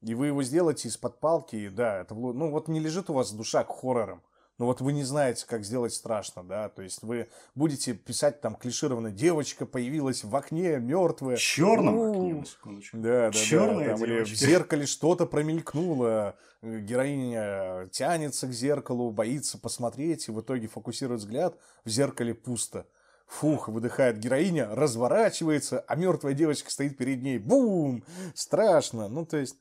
И 0.01 0.13
вы 0.13 0.27
его 0.27 0.43
сделаете 0.43 0.89
из-под 0.89 1.19
палки, 1.19 1.69
да, 1.69 2.01
это, 2.01 2.13
ну 2.13 2.51
вот 2.51 2.67
не 2.67 2.79
лежит 2.79 3.09
у 3.09 3.13
вас 3.13 3.31
душа 3.31 3.63
к 3.63 3.69
хоррорам 3.69 4.21
но 4.57 4.65
вот 4.65 4.81
вы 4.81 4.93
не 4.93 5.03
знаете, 5.03 5.45
как 5.47 5.63
сделать 5.63 5.93
страшно, 5.93 6.43
да, 6.43 6.69
то 6.69 6.81
есть 6.81 7.03
вы 7.03 7.29
будете 7.53 7.93
писать 7.93 8.41
там 8.41 8.55
клишированная 8.55 9.11
девочка 9.11 9.65
появилась 9.65 10.23
в 10.23 10.35
окне 10.35 10.77
мертвая. 10.79 11.37
Черном 11.37 12.11
окне, 12.11 12.33
на 12.35 12.45
секундочку. 12.45 12.97
Да, 12.97 13.29
да, 13.29 13.31
Черная 13.31 13.89
да. 13.89 13.95
Там, 13.95 14.05
или 14.05 14.23
в 14.23 14.27
зеркале 14.27 14.85
что-то 14.87 15.27
промелькнуло, 15.27 16.35
героиня 16.61 17.87
тянется 17.91 18.47
к 18.47 18.51
зеркалу, 18.51 19.11
боится 19.11 19.59
посмотреть, 19.59 20.27
и 20.27 20.31
в 20.31 20.41
итоге 20.41 20.67
фокусирует 20.67 21.21
взгляд, 21.21 21.57
в 21.85 21.89
зеркале 21.89 22.33
пусто. 22.33 22.87
Фух, 23.27 23.67
выдыхает 23.67 24.19
героиня, 24.19 24.73
разворачивается, 24.73 25.83
а 25.87 25.95
мертвая 25.95 26.33
девочка 26.33 26.71
стоит 26.71 26.97
перед 26.97 27.21
ней. 27.21 27.37
Бум! 27.37 28.03
Страшно. 28.33 29.09
Ну, 29.09 29.25
то 29.25 29.37
есть... 29.37 29.57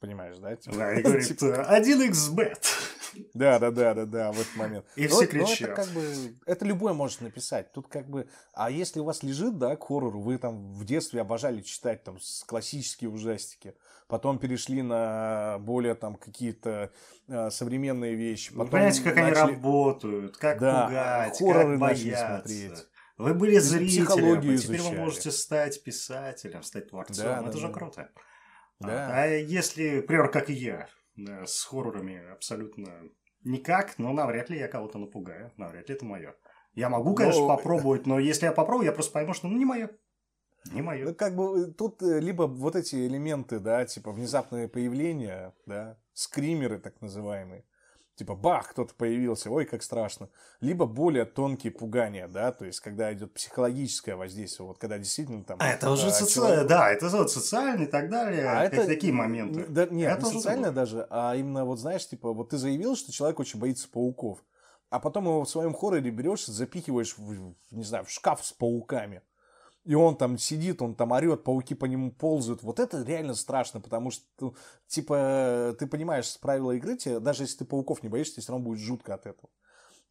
Э, 0.00 0.06
Понимаешь, 0.06 0.36
да? 0.38 0.56
Типа, 0.56 0.76
да, 0.76 0.94
и 0.94 1.02
говорит, 1.02 1.28
типа... 1.28 1.66
1xbet. 1.70 2.64
Да, 3.34 3.58
да, 3.58 3.70
да, 3.70 3.94
да, 3.94 4.06
да, 4.06 4.32
в 4.32 4.40
этот 4.40 4.56
момент. 4.56 4.86
И 4.96 5.06
все 5.08 5.26
кричат. 5.26 5.70
это 5.70 5.74
как 5.74 5.88
бы, 5.88 6.36
это 6.46 6.64
любой 6.64 6.94
может 6.94 7.20
написать. 7.20 7.72
Тут 7.72 7.88
как 7.88 8.08
бы, 8.08 8.28
а 8.54 8.70
если 8.70 9.00
у 9.00 9.04
вас 9.04 9.22
лежит, 9.22 9.58
да, 9.58 9.76
к 9.76 9.84
хоррору, 9.84 10.20
вы 10.20 10.38
там 10.38 10.72
в 10.72 10.84
детстве 10.84 11.20
обожали 11.20 11.60
читать 11.60 12.04
там 12.04 12.18
классические 12.46 13.10
ужастики, 13.10 13.74
потом 14.06 14.38
перешли 14.38 14.82
на 14.82 15.58
более 15.58 15.94
там 15.96 16.14
какие-то 16.14 16.92
э, 17.26 17.50
современные 17.50 18.14
вещи. 18.14 18.52
Потом 18.52 18.66
вы 18.66 18.70
понимаете, 18.70 19.02
как 19.02 19.16
начали... 19.16 19.38
они 19.38 19.52
работают, 19.54 20.36
как 20.36 20.60
да, 20.60 20.86
пугать, 20.86 21.38
хорроры 21.38 21.70
как 21.72 21.80
бояться. 21.80 22.26
смотреть. 22.26 22.86
Вы 23.18 23.34
были 23.34 23.58
зрителем, 23.58 24.38
а 24.38 24.56
теперь 24.56 24.80
вы 24.80 24.92
можете 24.92 25.30
стать 25.30 25.82
писателем, 25.82 26.62
стать 26.62 26.88
творцом. 26.88 27.24
Да, 27.24 27.40
это 27.42 27.52
да, 27.52 27.58
же 27.58 27.66
да. 27.66 27.72
круто. 27.72 28.08
Да. 28.80 29.08
А, 29.08 29.22
а 29.22 29.26
если, 29.26 29.96
например, 29.96 30.30
как 30.30 30.50
и 30.50 30.54
я, 30.54 30.88
да, 31.16 31.46
с 31.46 31.64
хоррорами 31.64 32.32
абсолютно 32.32 33.02
никак, 33.44 33.98
но 33.98 34.12
навряд 34.12 34.50
ли 34.50 34.58
я 34.58 34.68
кого-то 34.68 34.98
напугаю, 34.98 35.52
навряд 35.56 35.88
ли 35.88 35.94
это 35.94 36.04
мое. 36.04 36.34
Я 36.74 36.88
могу, 36.88 37.14
конечно, 37.14 37.42
но... 37.42 37.56
попробовать, 37.56 38.06
но 38.06 38.18
если 38.18 38.46
я 38.46 38.52
попробую, 38.52 38.86
я 38.86 38.92
просто 38.92 39.12
пойму, 39.12 39.34
что 39.34 39.48
ну 39.48 39.56
не 39.56 39.64
мое. 39.64 39.90
Не 40.72 40.82
мое. 40.82 41.06
Ну, 41.06 41.14
как 41.14 41.34
бы 41.34 41.62
э, 41.62 41.72
тут 41.72 42.02
э, 42.02 42.20
либо 42.20 42.42
вот 42.42 42.76
эти 42.76 43.06
элементы, 43.06 43.58
да, 43.58 43.84
типа 43.86 44.12
внезапное 44.12 44.68
появление, 44.68 45.54
да, 45.66 45.98
скримеры 46.12 46.78
так 46.78 47.00
называемые, 47.00 47.64
типа 48.20 48.34
бах, 48.34 48.68
кто-то 48.68 48.94
появился, 48.94 49.50
ой, 49.50 49.64
как 49.64 49.82
страшно. 49.82 50.28
Либо 50.60 50.84
более 50.84 51.24
тонкие 51.24 51.72
пугания, 51.72 52.28
да, 52.28 52.52
то 52.52 52.66
есть 52.66 52.80
когда 52.80 53.10
идет 53.14 53.32
психологическое 53.32 54.14
воздействие, 54.14 54.66
вот 54.66 54.76
когда 54.78 54.98
действительно 54.98 55.42
там... 55.42 55.56
А 55.58 55.68
это 55.70 55.90
уже 55.90 56.08
а, 56.08 56.10
социальное, 56.10 56.56
человек... 56.56 56.68
да, 56.68 56.90
это 56.90 57.08
вот 57.08 57.32
социальный 57.32 57.84
и 57.84 57.88
так 57.88 58.10
далее, 58.10 58.46
а 58.46 58.64
это 58.64 58.86
такие 58.86 59.14
моменты. 59.14 59.64
Да, 59.68 59.86
нет, 59.86 60.18
это 60.18 60.26
не 60.26 60.32
социальное 60.32 60.70
даже, 60.70 61.06
а 61.08 61.34
именно 61.34 61.64
вот 61.64 61.78
знаешь, 61.78 62.06
типа 62.06 62.34
вот 62.34 62.50
ты 62.50 62.58
заявил, 62.58 62.94
что 62.94 63.10
человек 63.10 63.40
очень 63.40 63.58
боится 63.58 63.88
пауков, 63.88 64.44
а 64.90 65.00
потом 65.00 65.24
его 65.24 65.44
в 65.44 65.48
своем 65.48 65.72
хорроре 65.72 66.10
берешь, 66.10 66.44
запихиваешь, 66.44 67.16
в, 67.16 67.54
не 67.70 67.84
знаю, 67.84 68.04
в 68.04 68.10
шкаф 68.10 68.44
с 68.44 68.52
пауками 68.52 69.22
и 69.84 69.94
он 69.94 70.16
там 70.16 70.38
сидит, 70.38 70.82
он 70.82 70.94
там 70.94 71.12
орет, 71.12 71.42
пауки 71.42 71.74
по 71.74 71.86
нему 71.86 72.12
ползают. 72.12 72.62
Вот 72.62 72.78
это 72.78 73.02
реально 73.02 73.34
страшно, 73.34 73.80
потому 73.80 74.10
что, 74.10 74.24
ну, 74.40 74.54
типа, 74.86 75.74
ты 75.78 75.86
понимаешь 75.86 76.38
правила 76.38 76.72
игры, 76.72 76.96
тебе, 76.96 77.20
даже 77.20 77.44
если 77.44 77.58
ты 77.58 77.64
пауков 77.64 78.02
не 78.02 78.08
боишься, 78.08 78.34
тебе 78.34 78.42
все 78.42 78.52
равно 78.52 78.66
будет 78.66 78.78
жутко 78.78 79.14
от 79.14 79.26
этого. 79.26 79.48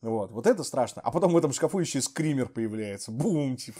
Вот, 0.01 0.31
вот 0.31 0.47
это 0.47 0.63
страшно. 0.63 1.01
А 1.01 1.11
потом 1.11 1.33
в 1.33 1.37
этом 1.37 1.51
шкафу 1.51 1.79
еще 1.79 1.99
и 1.99 2.01
скример 2.01 2.49
появляется. 2.49 3.11
Бум, 3.11 3.57
типа. 3.57 3.79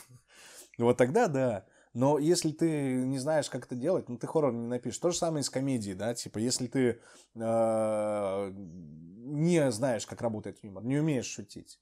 Вот 0.77 0.97
тогда 0.97 1.27
да. 1.27 1.65
Но 1.93 2.19
если 2.19 2.51
ты 2.51 3.03
не 3.03 3.17
знаешь, 3.17 3.49
как 3.49 3.65
это 3.65 3.75
делать, 3.75 4.09
ну 4.09 4.17
ты 4.17 4.27
хоррор 4.27 4.53
не 4.53 4.67
напишешь. 4.67 4.99
То 4.99 5.09
же 5.09 5.17
самое 5.17 5.41
и 5.41 5.43
с 5.43 5.49
комедией, 5.49 5.95
да, 5.95 6.13
типа, 6.13 6.37
если 6.37 6.67
ты 6.67 7.01
э, 7.35 8.51
не 8.53 9.71
знаешь, 9.71 10.05
как 10.05 10.21
работает 10.21 10.59
юмор, 10.61 10.83
не 10.83 10.99
умеешь 10.99 11.25
шутить, 11.25 11.79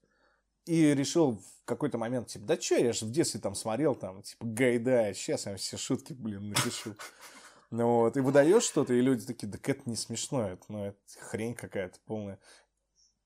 и 0.67 0.93
решил 0.93 1.37
в 1.37 1.65
какой-то 1.65 1.97
момент, 1.97 2.27
типа, 2.27 2.45
да 2.45 2.59
что, 2.59 2.75
я 2.75 2.93
же 2.93 3.05
в 3.05 3.11
детстве 3.11 3.39
там 3.39 3.55
смотрел, 3.55 3.95
там, 3.95 4.21
типа, 4.21 4.45
Гайдая, 4.45 5.13
сейчас 5.13 5.45
я 5.45 5.55
все 5.57 5.77
шутки, 5.77 6.13
блин, 6.13 6.49
напишу. 6.49 6.95
Ну 7.69 7.97
вот, 7.97 8.15
и 8.15 8.21
выдаешь 8.21 8.63
что-то, 8.63 8.93
и 8.93 9.01
люди 9.01 9.25
такие, 9.25 9.47
да 9.49 9.59
это 9.61 9.81
не 9.89 9.97
смешно, 9.97 10.47
это, 10.47 10.63
ну, 10.69 10.85
это 10.85 10.97
хрень 11.19 11.53
какая-то 11.53 11.99
полная. 12.05 12.39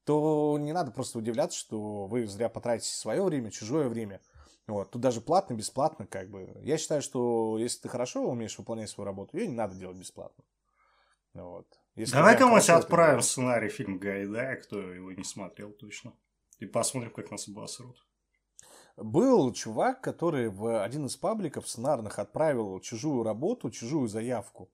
То 0.03 0.57
не 0.59 0.73
надо 0.73 0.89
просто 0.89 1.19
удивляться, 1.19 1.59
что 1.59 2.07
вы 2.07 2.25
зря 2.25 2.49
потратите 2.49 2.89
свое 2.89 3.21
время, 3.23 3.51
чужое 3.51 3.87
время. 3.87 4.19
Вот. 4.65 4.89
Тут 4.89 5.01
даже 5.01 5.21
платно, 5.21 5.53
бесплатно, 5.53 6.07
как 6.07 6.29
бы. 6.29 6.57
Я 6.61 6.77
считаю, 6.77 7.03
что 7.03 7.57
если 7.59 7.81
ты 7.81 7.89
хорошо 7.89 8.27
умеешь 8.27 8.57
выполнять 8.57 8.89
свою 8.89 9.05
работу, 9.05 9.37
ее 9.37 9.47
не 9.47 9.53
надо 9.53 9.75
делать 9.75 9.97
бесплатно. 9.97 10.43
Вот. 11.33 11.67
Давай-ка 11.95 12.47
мы 12.47 12.61
сейчас 12.61 12.83
отправим 12.83 13.21
сценарий 13.21 13.69
фильм 13.69 13.99
Гайдая, 13.99 14.55
кто 14.55 14.79
его 14.79 15.11
не 15.11 15.23
смотрел 15.23 15.71
точно. 15.71 16.13
И 16.61 16.65
посмотрим, 16.65 17.11
как 17.11 17.29
нас 17.29 17.49
обосрут. 17.49 17.97
Был 18.97 19.51
чувак, 19.53 20.01
который 20.01 20.49
в 20.49 20.83
один 20.83 21.05
из 21.07 21.15
пабликов 21.17 21.67
сценарных 21.67 22.19
отправил 22.19 22.79
чужую 22.81 23.23
работу, 23.23 23.69
чужую 23.71 24.07
заявку. 24.07 24.69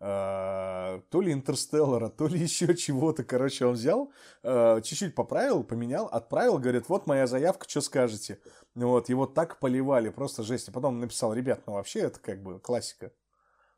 э, 0.00 1.00
то 1.10 1.20
ли 1.22 1.32
Интерстеллара, 1.32 2.08
то 2.10 2.26
ли 2.28 2.38
еще 2.40 2.74
чего-то. 2.76 3.24
Короче, 3.24 3.66
он 3.66 3.74
взял, 3.74 4.12
э, 4.42 4.80
чуть-чуть 4.82 5.14
поправил, 5.14 5.64
поменял, 5.64 6.06
отправил, 6.06 6.58
говорит, 6.58 6.88
вот 6.88 7.06
моя 7.06 7.26
заявка, 7.26 7.68
что 7.68 7.80
скажете? 7.80 8.40
Вот, 8.74 9.08
его 9.08 9.26
так 9.26 9.60
поливали, 9.60 10.10
просто 10.10 10.42
жесть. 10.42 10.68
И 10.68 10.72
потом 10.72 11.00
написал, 11.00 11.32
ребят, 11.34 11.62
ну 11.66 11.74
вообще 11.74 12.00
это 12.00 12.20
как 12.20 12.42
бы 12.42 12.60
классика. 12.60 13.12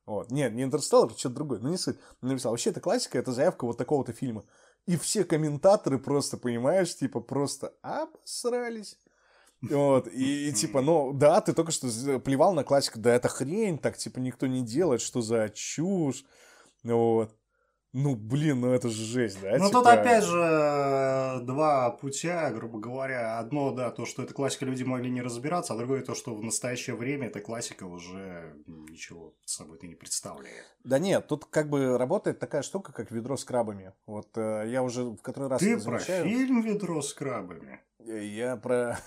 Вот. 0.07 0.31
Нет, 0.31 0.53
не 0.55 0.62
Интерстеллар, 0.62 1.11
что-то 1.12 1.35
другое. 1.37 1.59
Ну, 1.61 1.69
не 1.71 1.79
суть. 1.79 1.99
Написал, 2.23 2.53
вообще 2.53 2.71
это 2.71 2.81
классика, 2.81 3.19
это 3.19 3.33
заявка 3.33 3.66
вот 3.66 3.77
такого-то 3.77 4.12
фильма. 4.12 4.45
И 4.87 4.96
все 4.96 5.25
комментаторы 5.25 5.99
просто, 5.99 6.37
понимаешь, 6.37 6.96
типа 6.96 7.20
просто 7.20 7.75
обосрались. 7.83 8.96
Вот, 9.62 10.07
и, 10.09 10.49
и 10.49 10.53
типа, 10.53 10.81
ну, 10.81 11.12
да, 11.12 11.40
ты 11.40 11.53
только 11.53 11.72
что 11.72 11.88
плевал 12.20 12.55
на 12.55 12.62
классику, 12.62 13.01
да 13.01 13.14
это 13.14 13.29
хрень, 13.29 13.79
так, 13.79 13.96
типа, 13.96 14.18
никто 14.20 14.46
не 14.46 14.62
делает, 14.62 15.01
что 15.01 15.22
за 15.22 15.49
чушь, 15.49 16.25
вот. 16.85 17.35
Ну, 17.99 18.15
блин, 18.15 18.61
ну 18.61 18.73
это 18.75 18.91
же 18.91 19.05
жесть, 19.05 19.41
да? 19.41 19.53
Ну, 19.53 19.69
типа... 19.69 19.71
тут 19.71 19.87
опять 19.87 20.23
же 20.23 21.41
два 21.47 21.91
путя, 21.93 22.51
грубо 22.51 22.79
говоря. 22.79 23.39
Одно, 23.39 23.73
да, 23.73 23.91
то, 23.91 24.05
что 24.05 24.23
эта 24.23 24.35
классика 24.35 24.67
люди 24.67 24.83
могли 24.83 25.11
не 25.11 25.23
разбираться, 25.23 25.73
а 25.73 25.79
другое 25.79 26.03
то, 26.03 26.15
что 26.15 26.35
в 26.35 26.45
настоящее 26.45 26.95
время 26.95 27.29
эта 27.29 27.41
классика 27.41 27.85
уже 27.85 28.55
ничего 28.67 29.33
собой 29.47 29.79
ты 29.79 29.87
не 29.87 29.95
представляет. 29.95 30.67
Да 30.85 30.99
нет, 30.99 31.27
тут 31.27 31.47
как 31.47 31.71
бы 31.71 31.97
работает 31.97 32.39
такая 32.39 32.61
штука, 32.61 32.93
как 32.93 33.11
ведро 33.11 33.39
с 33.39 33.47
крабами. 33.47 33.95
Вот 34.05 34.29
э, 34.37 34.65
я 34.69 34.83
уже 34.83 35.05
в 35.05 35.23
который 35.23 35.49
раз 35.49 35.61
Ты 35.61 35.81
про 35.81 35.99
фильм 35.99 36.61
«Ведро 36.61 37.01
с 37.01 37.15
крабами»? 37.15 37.81
Я 38.09 38.57
про... 38.57 39.01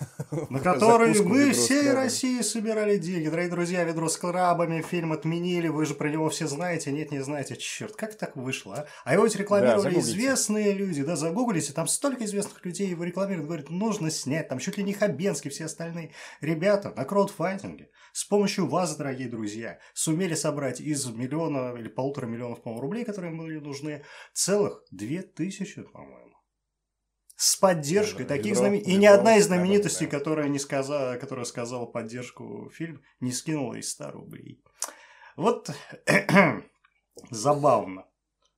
На 0.50 0.60
который 0.60 1.22
мы 1.22 1.52
всей 1.52 1.90
России 1.90 2.42
собирали 2.42 2.98
деньги. 2.98 3.28
Дорогие 3.28 3.50
друзья, 3.50 3.84
ведро 3.84 4.10
с 4.10 4.18
крабами, 4.18 4.82
фильм 4.82 5.12
отменили, 5.12 5.68
вы 5.68 5.86
же 5.86 5.94
про 5.94 6.10
него 6.10 6.28
все 6.28 6.46
знаете. 6.46 6.92
Нет, 6.92 7.10
не 7.10 7.20
знаете. 7.20 7.56
Черт, 7.56 7.96
как 7.96 8.16
так 8.16 8.36
вышло, 8.36 8.80
а? 8.80 8.86
А 9.04 9.14
его 9.14 9.24
рекламировали 9.24 9.94
да, 9.94 10.00
известные 10.00 10.74
люди, 10.74 11.02
да, 11.02 11.16
загуглите, 11.16 11.72
там 11.72 11.86
столько 11.86 12.26
известных 12.26 12.62
людей 12.66 12.88
его 12.88 13.04
рекламируют, 13.04 13.46
говорят, 13.46 13.70
нужно 13.70 14.10
снять, 14.10 14.48
там 14.48 14.58
чуть 14.58 14.76
ли 14.76 14.84
не 14.84 14.92
Хабенский, 14.92 15.50
все 15.50 15.64
остальные. 15.64 16.12
Ребята 16.42 16.92
на 16.94 17.06
краудфандинге 17.06 17.88
с 18.12 18.24
помощью 18.24 18.66
вас, 18.66 18.96
дорогие 18.96 19.28
друзья, 19.28 19.78
сумели 19.94 20.34
собрать 20.34 20.80
из 20.80 21.06
миллиона 21.06 21.74
или 21.78 21.88
полутора 21.88 22.26
миллионов, 22.26 22.62
по-моему, 22.62 22.82
рублей, 22.82 23.04
которые 23.04 23.32
им 23.32 23.38
были 23.38 23.58
нужны, 23.60 24.04
целых 24.34 24.82
две 24.90 25.22
тысячи, 25.22 25.80
по-моему 25.82 26.29
с 27.40 27.56
поддержкой 27.56 28.26
да, 28.26 28.36
таких 28.36 28.54
знаменитостей. 28.54 28.92
И 28.92 28.98
ни 28.98 29.06
одна 29.06 29.38
из 29.38 29.46
знаменитостей, 29.46 30.04
да, 30.04 30.12
да. 30.12 30.18
которая, 30.18 30.48
не 30.48 30.58
сказала, 30.58 31.16
которая 31.16 31.46
сказала 31.46 31.86
поддержку 31.86 32.70
фильм, 32.70 33.00
не 33.20 33.32
скинула 33.32 33.76
и 33.76 33.82
100 33.82 34.10
рублей. 34.10 34.62
Вот 35.36 35.70
забавно. 37.30 38.04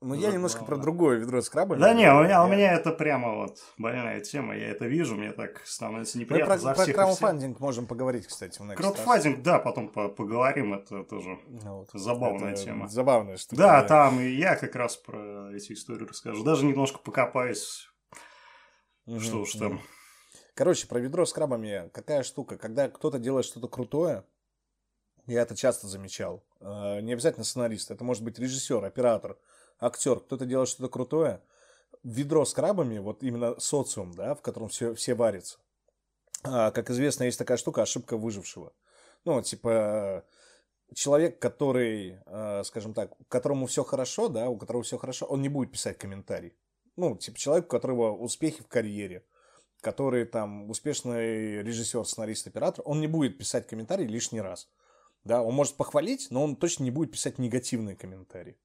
Ну, 0.00 0.14
я 0.14 0.32
немножко 0.32 0.64
про 0.64 0.78
другое 0.78 1.18
ведро 1.18 1.40
с 1.40 1.48
крабами. 1.48 1.78
Да 1.78 1.94
не, 1.94 2.12
у 2.12 2.24
меня, 2.24 2.30
я... 2.30 2.44
у 2.44 2.48
меня 2.48 2.72
это 2.72 2.90
прямо 2.90 3.36
вот 3.36 3.58
больная 3.78 4.20
тема. 4.20 4.56
Я 4.56 4.70
это 4.70 4.86
вижу, 4.86 5.14
мне 5.14 5.30
так 5.30 5.62
становится 5.64 6.18
неприятно. 6.18 6.56
Мы 6.56 6.74
про, 6.74 6.84
про 6.84 6.92
краудфандинг 6.92 7.60
можем 7.60 7.86
поговорить, 7.86 8.26
кстати, 8.26 8.60
в 8.60 8.74
Краудфандинг, 8.74 9.42
да, 9.42 9.60
потом 9.60 9.90
по 9.90 10.08
поговорим. 10.08 10.74
Это 10.74 11.04
тоже 11.04 11.38
ну, 11.46 11.76
вот. 11.76 11.90
забавная 11.94 12.54
это 12.54 12.64
тема. 12.64 12.88
Забавная 12.88 13.36
штука. 13.36 13.62
Да, 13.62 13.82
да, 13.82 13.86
там 13.86 14.18
и 14.18 14.28
я 14.28 14.56
как 14.56 14.74
раз 14.74 14.96
про 14.96 15.52
эти 15.54 15.72
истории 15.72 16.04
расскажу. 16.04 16.42
Даже 16.42 16.64
немножко 16.66 16.98
покопаюсь 16.98 17.91
Угу, 19.06 19.20
что 19.20 19.40
уж 19.40 19.52
там. 19.54 19.80
Короче, 20.54 20.86
про 20.86 21.00
ведро 21.00 21.24
с 21.24 21.32
крабами 21.32 21.90
какая 21.92 22.22
штука. 22.22 22.56
Когда 22.56 22.88
кто-то 22.88 23.18
делает 23.18 23.44
что-то 23.44 23.68
крутое, 23.68 24.24
я 25.26 25.42
это 25.42 25.56
часто 25.56 25.86
замечал. 25.86 26.44
Э, 26.60 27.00
не 27.00 27.12
обязательно 27.12 27.44
сценарист, 27.44 27.90
это 27.90 28.04
может 28.04 28.22
быть 28.22 28.38
режиссер, 28.38 28.84
оператор, 28.84 29.38
актер. 29.80 30.20
Кто-то 30.20 30.44
делает 30.44 30.68
что-то 30.68 30.88
крутое. 30.88 31.42
Ведро 32.02 32.44
с 32.44 32.52
крабами, 32.52 32.98
вот 32.98 33.22
именно 33.22 33.58
социум, 33.60 34.12
да, 34.12 34.34
в 34.34 34.42
котором 34.42 34.68
все, 34.68 34.94
все 34.94 35.14
варятся. 35.14 35.58
А, 36.42 36.72
как 36.72 36.90
известно, 36.90 37.24
есть 37.24 37.38
такая 37.38 37.56
штука 37.56 37.82
ошибка 37.82 38.16
выжившего. 38.16 38.72
Ну, 39.24 39.40
типа, 39.40 40.24
человек, 40.94 41.38
который, 41.38 42.18
э, 42.26 42.62
скажем 42.64 42.92
так, 42.92 43.12
которому 43.28 43.66
все 43.66 43.84
хорошо, 43.84 44.28
да, 44.28 44.48
у 44.48 44.56
которого 44.56 44.82
все 44.82 44.98
хорошо, 44.98 45.26
он 45.26 45.42
не 45.42 45.48
будет 45.48 45.70
писать 45.70 45.98
комментарий 45.98 46.54
ну, 46.96 47.16
типа 47.16 47.38
человек, 47.38 47.66
у 47.66 47.68
которого 47.68 48.12
успехи 48.16 48.62
в 48.62 48.68
карьере, 48.68 49.24
который 49.80 50.24
там 50.24 50.70
успешный 50.70 51.62
режиссер, 51.62 52.04
сценарист, 52.04 52.46
оператор, 52.46 52.82
он 52.86 53.00
не 53.00 53.06
будет 53.06 53.38
писать 53.38 53.66
комментарий 53.66 54.06
лишний 54.06 54.40
раз. 54.40 54.68
Да, 55.24 55.42
он 55.42 55.54
может 55.54 55.76
похвалить, 55.76 56.28
но 56.30 56.42
он 56.42 56.56
точно 56.56 56.84
не 56.84 56.90
будет 56.90 57.12
писать 57.12 57.38
негативные 57.38 57.96
комментарии. 57.96 58.56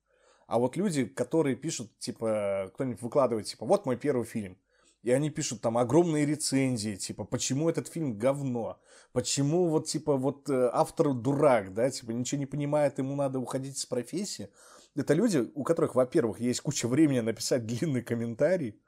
А 0.47 0.59
вот 0.59 0.77
люди, 0.77 1.05
которые 1.05 1.55
пишут, 1.55 1.97
типа, 1.99 2.71
кто-нибудь 2.73 3.01
выкладывает, 3.01 3.47
типа, 3.47 3.65
вот 3.65 3.85
мой 3.85 3.97
первый 3.97 4.25
фильм, 4.25 4.57
и 5.03 5.11
они 5.11 5.29
пишут 5.29 5.61
там 5.61 5.77
огромные 5.77 6.25
рецензии, 6.25 6.95
типа, 6.95 7.25
почему 7.25 7.69
этот 7.69 7.87
фильм 7.87 8.17
говно, 8.17 8.79
почему 9.11 9.67
вот, 9.67 9.87
типа, 9.87 10.15
вот 10.15 10.49
э, 10.49 10.69
автор 10.73 11.13
дурак, 11.13 11.73
да, 11.73 11.89
типа, 11.91 12.11
ничего 12.11 12.39
не 12.39 12.45
понимает, 12.45 12.97
ему 12.97 13.15
надо 13.15 13.39
уходить 13.39 13.77
с 13.77 13.85
профессии 13.85 14.49
это 14.97 15.13
люди, 15.13 15.49
у 15.53 15.63
которых, 15.63 15.95
во-первых, 15.95 16.39
есть 16.39 16.61
куча 16.61 16.87
времени 16.87 17.19
написать 17.19 17.65
длинный 17.65 18.01
комментарий, 18.01 18.81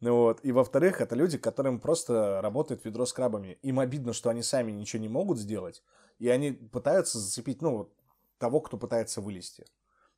вот. 0.00 0.40
И 0.42 0.52
во-вторых, 0.52 1.00
это 1.00 1.14
люди, 1.14 1.36
которым 1.38 1.78
просто 1.78 2.40
работает 2.42 2.84
ведро 2.84 3.04
с 3.04 3.12
крабами. 3.12 3.58
Им 3.62 3.78
обидно, 3.80 4.12
что 4.12 4.30
они 4.30 4.42
сами 4.42 4.72
ничего 4.72 5.02
не 5.02 5.08
могут 5.08 5.38
сделать, 5.38 5.82
и 6.18 6.28
они 6.28 6.52
пытаются 6.52 7.18
зацепить, 7.18 7.60
ну, 7.60 7.92
того, 8.38 8.60
кто 8.60 8.78
пытается 8.78 9.20
вылезти. 9.20 9.66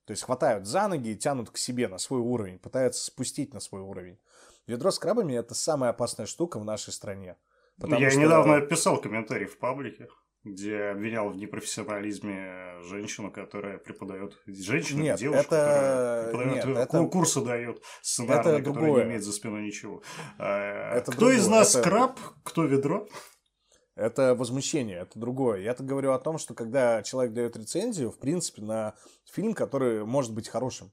То 0.05 0.12
есть 0.12 0.22
хватают 0.22 0.66
за 0.66 0.88
ноги 0.88 1.11
и 1.11 1.16
тянут 1.16 1.50
к 1.50 1.57
себе 1.57 1.88
на 1.88 1.98
свой 1.98 2.20
уровень, 2.20 2.59
пытаются 2.59 3.05
спустить 3.05 3.55
на 3.55 3.61
свой 3.61 3.83
уровень. 3.83 4.18
Ведро 4.66 4.90
с 4.90 4.98
крабами– 4.98 5.35
это 5.37 5.55
самая 5.55 5.90
опасная 5.90 6.26
штука 6.26 6.59
в 6.59 6.64
нашей 6.64 6.92
стране. 6.92 7.37
Я 7.78 8.11
что... 8.11 8.20
недавно 8.20 8.61
писал 8.61 9.00
комментарий 9.00 9.46
в 9.46 9.59
паблике 9.59 10.09
где 10.44 10.87
обвинял 10.87 11.31
в 11.31 11.37
непрофессионализме 11.37 12.81
женщину, 12.83 13.31
которая 13.31 13.78
преподает 13.78 14.40
женщину, 14.46 15.02
нет, 15.02 15.18
девушку, 15.18 15.55
это... 15.55 16.24
которая 16.26 16.48
преподает, 16.48 16.66
нет, 16.66 16.76
это... 16.78 17.05
курсы 17.07 17.40
дает 17.42 17.83
сценарные, 18.02 18.59
это 18.59 18.70
которая 18.70 18.92
не 18.92 19.02
имеет 19.02 19.24
за 19.24 19.33
спиной 19.33 19.62
ничего. 19.62 20.02
А, 20.38 20.96
это 20.96 21.12
кто 21.12 21.20
другое. 21.20 21.37
из 21.37 21.46
нас 21.46 21.74
это... 21.74 21.88
краб, 21.88 22.18
кто 22.42 22.64
ведро? 22.64 23.09
Это 23.94 24.35
возмущение, 24.35 25.00
это 25.00 25.18
другое. 25.18 25.61
Я-то 25.61 25.85
говорю 25.85 26.12
о 26.12 26.18
том, 26.18 26.38
что 26.38 26.55
когда 26.55 27.02
человек 27.02 27.35
дает 27.35 27.57
рецензию, 27.57 28.11
в 28.11 28.18
принципе, 28.18 28.62
на 28.62 28.94
фильм, 29.31 29.55
который 29.55 30.05
может 30.05 30.33
быть 30.33 30.48
хорошим. 30.48 30.92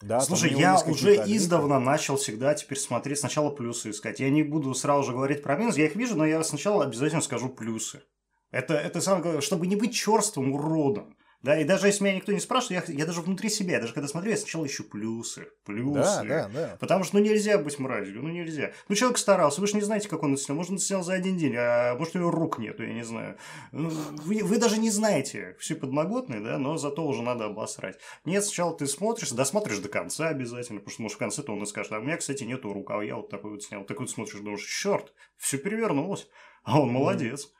Да, 0.00 0.20
Слушай, 0.20 0.54
я 0.54 0.80
уже 0.80 1.16
издавна 1.16 1.78
начал 1.78 2.16
всегда 2.16 2.54
теперь 2.54 2.78
смотреть, 2.78 3.18
сначала 3.18 3.50
плюсы 3.50 3.90
искать. 3.90 4.18
Я 4.18 4.30
не 4.30 4.42
буду 4.42 4.72
сразу 4.72 5.02
же 5.02 5.12
говорить 5.12 5.42
про 5.42 5.56
минус, 5.56 5.76
я 5.76 5.84
их 5.84 5.94
вижу, 5.94 6.16
но 6.16 6.24
я 6.24 6.42
сначала 6.42 6.84
обязательно 6.84 7.20
скажу 7.20 7.50
плюсы. 7.50 8.02
Это, 8.50 8.74
это 8.74 9.00
самое 9.00 9.22
главное, 9.22 9.42
чтобы 9.42 9.66
не 9.66 9.76
быть 9.76 9.94
черствым 9.94 10.52
уродом. 10.52 11.16
Да, 11.42 11.58
и 11.58 11.64
даже 11.64 11.86
если 11.86 12.04
меня 12.04 12.16
никто 12.16 12.32
не 12.32 12.40
спрашивает, 12.40 12.86
я, 12.90 12.94
я 12.94 13.06
даже 13.06 13.22
внутри 13.22 13.48
себя, 13.48 13.74
я 13.74 13.80
даже 13.80 13.94
когда 13.94 14.08
смотрю, 14.08 14.32
я 14.32 14.36
сначала 14.36 14.66
ищу 14.66 14.84
плюсы, 14.84 15.48
плюсы. 15.64 15.94
Да, 15.94 16.22
да, 16.24 16.50
да. 16.52 16.76
Потому 16.78 17.02
что 17.02 17.16
ну 17.16 17.24
нельзя 17.24 17.56
быть 17.56 17.78
мразью, 17.78 18.22
ну 18.22 18.28
нельзя. 18.28 18.72
Ну 18.88 18.94
человек 18.94 19.16
старался, 19.16 19.62
вы 19.62 19.66
же 19.66 19.76
не 19.76 19.80
знаете, 19.80 20.06
как 20.06 20.22
он 20.22 20.34
это 20.34 20.42
снял. 20.42 20.56
Может, 20.56 20.72
он 20.72 20.78
снял 20.78 21.02
за 21.02 21.14
один 21.14 21.38
день, 21.38 21.54
а 21.56 21.96
может, 21.96 22.14
у 22.14 22.18
него 22.18 22.30
рук 22.30 22.58
нету, 22.58 22.82
я 22.82 22.92
не 22.92 23.04
знаю. 23.04 23.38
Ну, 23.72 23.88
вы, 23.88 24.42
вы 24.42 24.58
даже 24.58 24.78
не 24.78 24.90
знаете, 24.90 25.56
все 25.58 25.76
подноготные, 25.76 26.40
да, 26.40 26.58
но 26.58 26.76
зато 26.76 27.06
уже 27.06 27.22
надо 27.22 27.46
обосрать. 27.46 27.98
Нет, 28.26 28.44
сначала 28.44 28.76
ты 28.76 28.86
смотришь, 28.86 29.30
досмотришь 29.30 29.78
до 29.78 29.88
конца 29.88 30.28
обязательно, 30.28 30.80
потому 30.80 30.92
что, 30.92 31.02
может, 31.02 31.16
в 31.16 31.20
конце-то 31.20 31.54
он 31.54 31.62
и 31.62 31.66
скажет, 31.66 31.92
а 31.92 32.00
у 32.00 32.02
меня, 32.02 32.18
кстати, 32.18 32.44
нету 32.44 32.70
рук, 32.70 32.90
а 32.90 33.02
я 33.02 33.16
вот 33.16 33.30
такой 33.30 33.52
вот 33.52 33.62
снял. 33.62 33.84
Так 33.84 33.98
вот 33.98 34.10
смотришь, 34.10 34.40
думаешь, 34.40 34.66
черт, 34.66 35.14
все 35.38 35.56
перевернулось, 35.56 36.28
а 36.64 36.78
он 36.82 36.90
молодец. 36.90 37.46
Mm. 37.46 37.59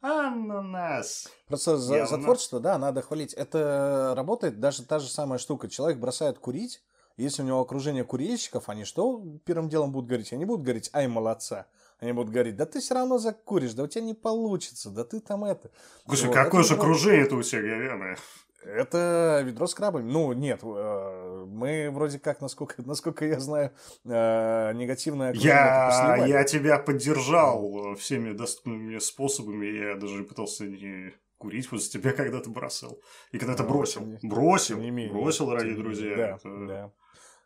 Ананас. 0.00 1.28
Просто 1.46 1.76
за, 1.76 2.06
за 2.06 2.18
творчество, 2.18 2.58
да, 2.58 2.76
надо 2.76 3.02
хвалить. 3.02 3.34
Это 3.34 4.14
работает 4.16 4.58
даже 4.58 4.84
та 4.84 4.98
же 4.98 5.08
самая 5.08 5.38
штука. 5.38 5.68
Человек 5.68 5.98
бросает 5.98 6.38
курить, 6.40 6.82
если 7.16 7.42
у 7.42 7.44
него 7.44 7.60
окружение 7.60 8.04
курильщиков, 8.04 8.68
они 8.68 8.84
что 8.84 9.22
первым 9.44 9.68
делом 9.68 9.92
будут 9.92 10.08
говорить? 10.08 10.32
Они 10.32 10.44
будут 10.44 10.64
говорить, 10.64 10.90
ай, 10.92 11.06
молодца. 11.06 11.66
Они 12.00 12.12
будут 12.12 12.32
говорить, 12.32 12.56
да 12.56 12.66
ты 12.66 12.80
все 12.80 12.94
равно 12.94 13.18
закуришь, 13.18 13.74
да 13.74 13.84
у 13.84 13.86
тебя 13.86 14.02
не 14.02 14.14
получится, 14.14 14.90
да 14.90 15.04
ты 15.04 15.20
там 15.20 15.44
это. 15.44 15.70
Слушай, 16.04 16.26
вот, 16.26 16.34
какое 16.34 16.64
же 16.64 16.74
окружение-то 16.74 17.36
у 17.36 17.42
тебя 17.42 17.60
говяное. 17.60 18.16
Это 18.64 19.42
ведро 19.44 19.66
с 19.66 19.74
крабами. 19.74 20.10
Ну, 20.10 20.32
нет, 20.32 20.60
э, 20.62 21.44
мы 21.48 21.90
вроде 21.90 22.18
как, 22.18 22.40
насколько, 22.40 22.76
насколько 22.86 23.24
я 23.24 23.40
знаю, 23.40 23.72
э, 24.04 24.72
негативное 24.74 25.32
я, 25.32 26.16
я 26.26 26.44
тебя 26.44 26.78
поддержал 26.78 27.94
всеми 27.96 28.32
доступными 28.32 28.98
способами. 28.98 29.66
Я 29.66 29.96
даже 29.96 30.24
пытался 30.24 30.64
не 30.66 31.12
курить 31.38 31.68
после 31.68 32.00
тебя 32.00 32.12
когда-то 32.12 32.50
бросил. 32.50 33.00
И 33.32 33.38
когда 33.38 33.54
ты 33.54 33.64
бросил. 33.64 34.18
Бросил. 34.22 34.78
Бросил, 35.10 35.46
дорогие 35.46 35.76
друзья. 35.76 36.16
Да, 36.16 36.36
это... 36.36 36.66
да. 36.66 36.92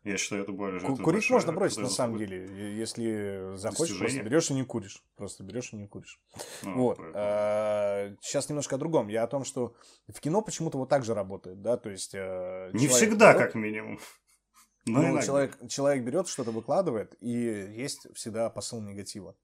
Я 0.07 0.19
считаю, 0.19 0.45
это 0.45 0.53
более 0.53 0.81
Ку- 0.81 0.97
Курить 0.97 1.29
можно 1.31 1.53
бросить, 1.53 1.79
на 1.79 1.88
самом 1.88 2.16
деле, 2.16 2.47
если 2.77 3.57
захочешь, 3.57 3.99
просто 3.99 4.23
берешь 4.23 4.51
и 4.51 4.55
не 4.55 4.62
куришь. 4.62 5.03
Просто 5.16 5.42
берешь 5.42 5.73
и 5.73 5.77
не 5.77 5.88
куришь. 5.88 6.21
Ну, 6.62 6.75
вот. 6.77 6.99
Сейчас 8.23 8.49
немножко 8.49 8.77
о 8.77 8.79
другом. 8.79 9.09
Я 9.09 9.25
о 9.25 9.27
том, 9.27 9.45
что 9.45 9.75
в 10.07 10.21
кино 10.21 10.42
почему-то 10.42 10.79
вот 10.79 10.88
так 10.88 11.05
же 11.05 11.12
работает, 11.12 11.61
да, 11.61 11.77
то 11.77 11.90
есть... 11.90 12.14
Э, 12.14 12.71
не 12.73 12.87
всегда, 12.87 13.33
берет, 13.33 13.47
как 13.47 13.55
минимум. 13.57 13.99
Но 14.87 15.03
ну, 15.03 15.23
человек, 15.23 15.59
человек 15.69 16.05
берет, 16.05 16.29
что-то 16.29 16.53
выкладывает, 16.53 17.16
и 17.21 17.31
есть 17.31 18.07
всегда 18.14 18.49
посыл 18.49 18.81
негатива. 18.81 19.35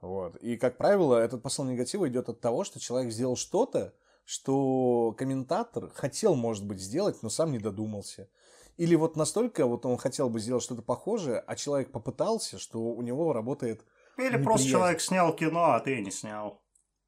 Вот. 0.00 0.34
И, 0.38 0.56
как 0.56 0.78
правило, 0.78 1.16
этот 1.16 1.44
посыл 1.44 1.64
негатива 1.64 2.08
идет 2.08 2.28
от 2.28 2.40
того, 2.40 2.64
что 2.64 2.80
человек 2.80 3.12
сделал 3.12 3.36
что-то, 3.36 3.94
что 4.24 5.14
комментатор 5.16 5.90
хотел, 5.94 6.34
может 6.34 6.66
быть, 6.66 6.80
сделать, 6.80 7.22
но 7.22 7.28
сам 7.28 7.52
не 7.52 7.60
додумался. 7.60 8.28
Или 8.76 8.94
вот 8.94 9.16
настолько 9.16 9.66
вот 9.66 9.86
он 9.86 9.96
хотел 9.96 10.30
бы 10.30 10.40
сделать 10.40 10.62
что-то 10.62 10.82
похожее, 10.82 11.38
а 11.38 11.56
человек 11.56 11.92
попытался, 11.92 12.58
что 12.58 12.78
у 12.78 13.02
него 13.02 13.32
работает 13.32 13.84
Или 14.16 14.24
неприязнь. 14.26 14.44
просто 14.44 14.68
человек 14.68 15.00
снял 15.00 15.34
кино, 15.34 15.72
а 15.72 15.80
ты 15.80 16.00
не 16.00 16.10
снял. 16.10 16.62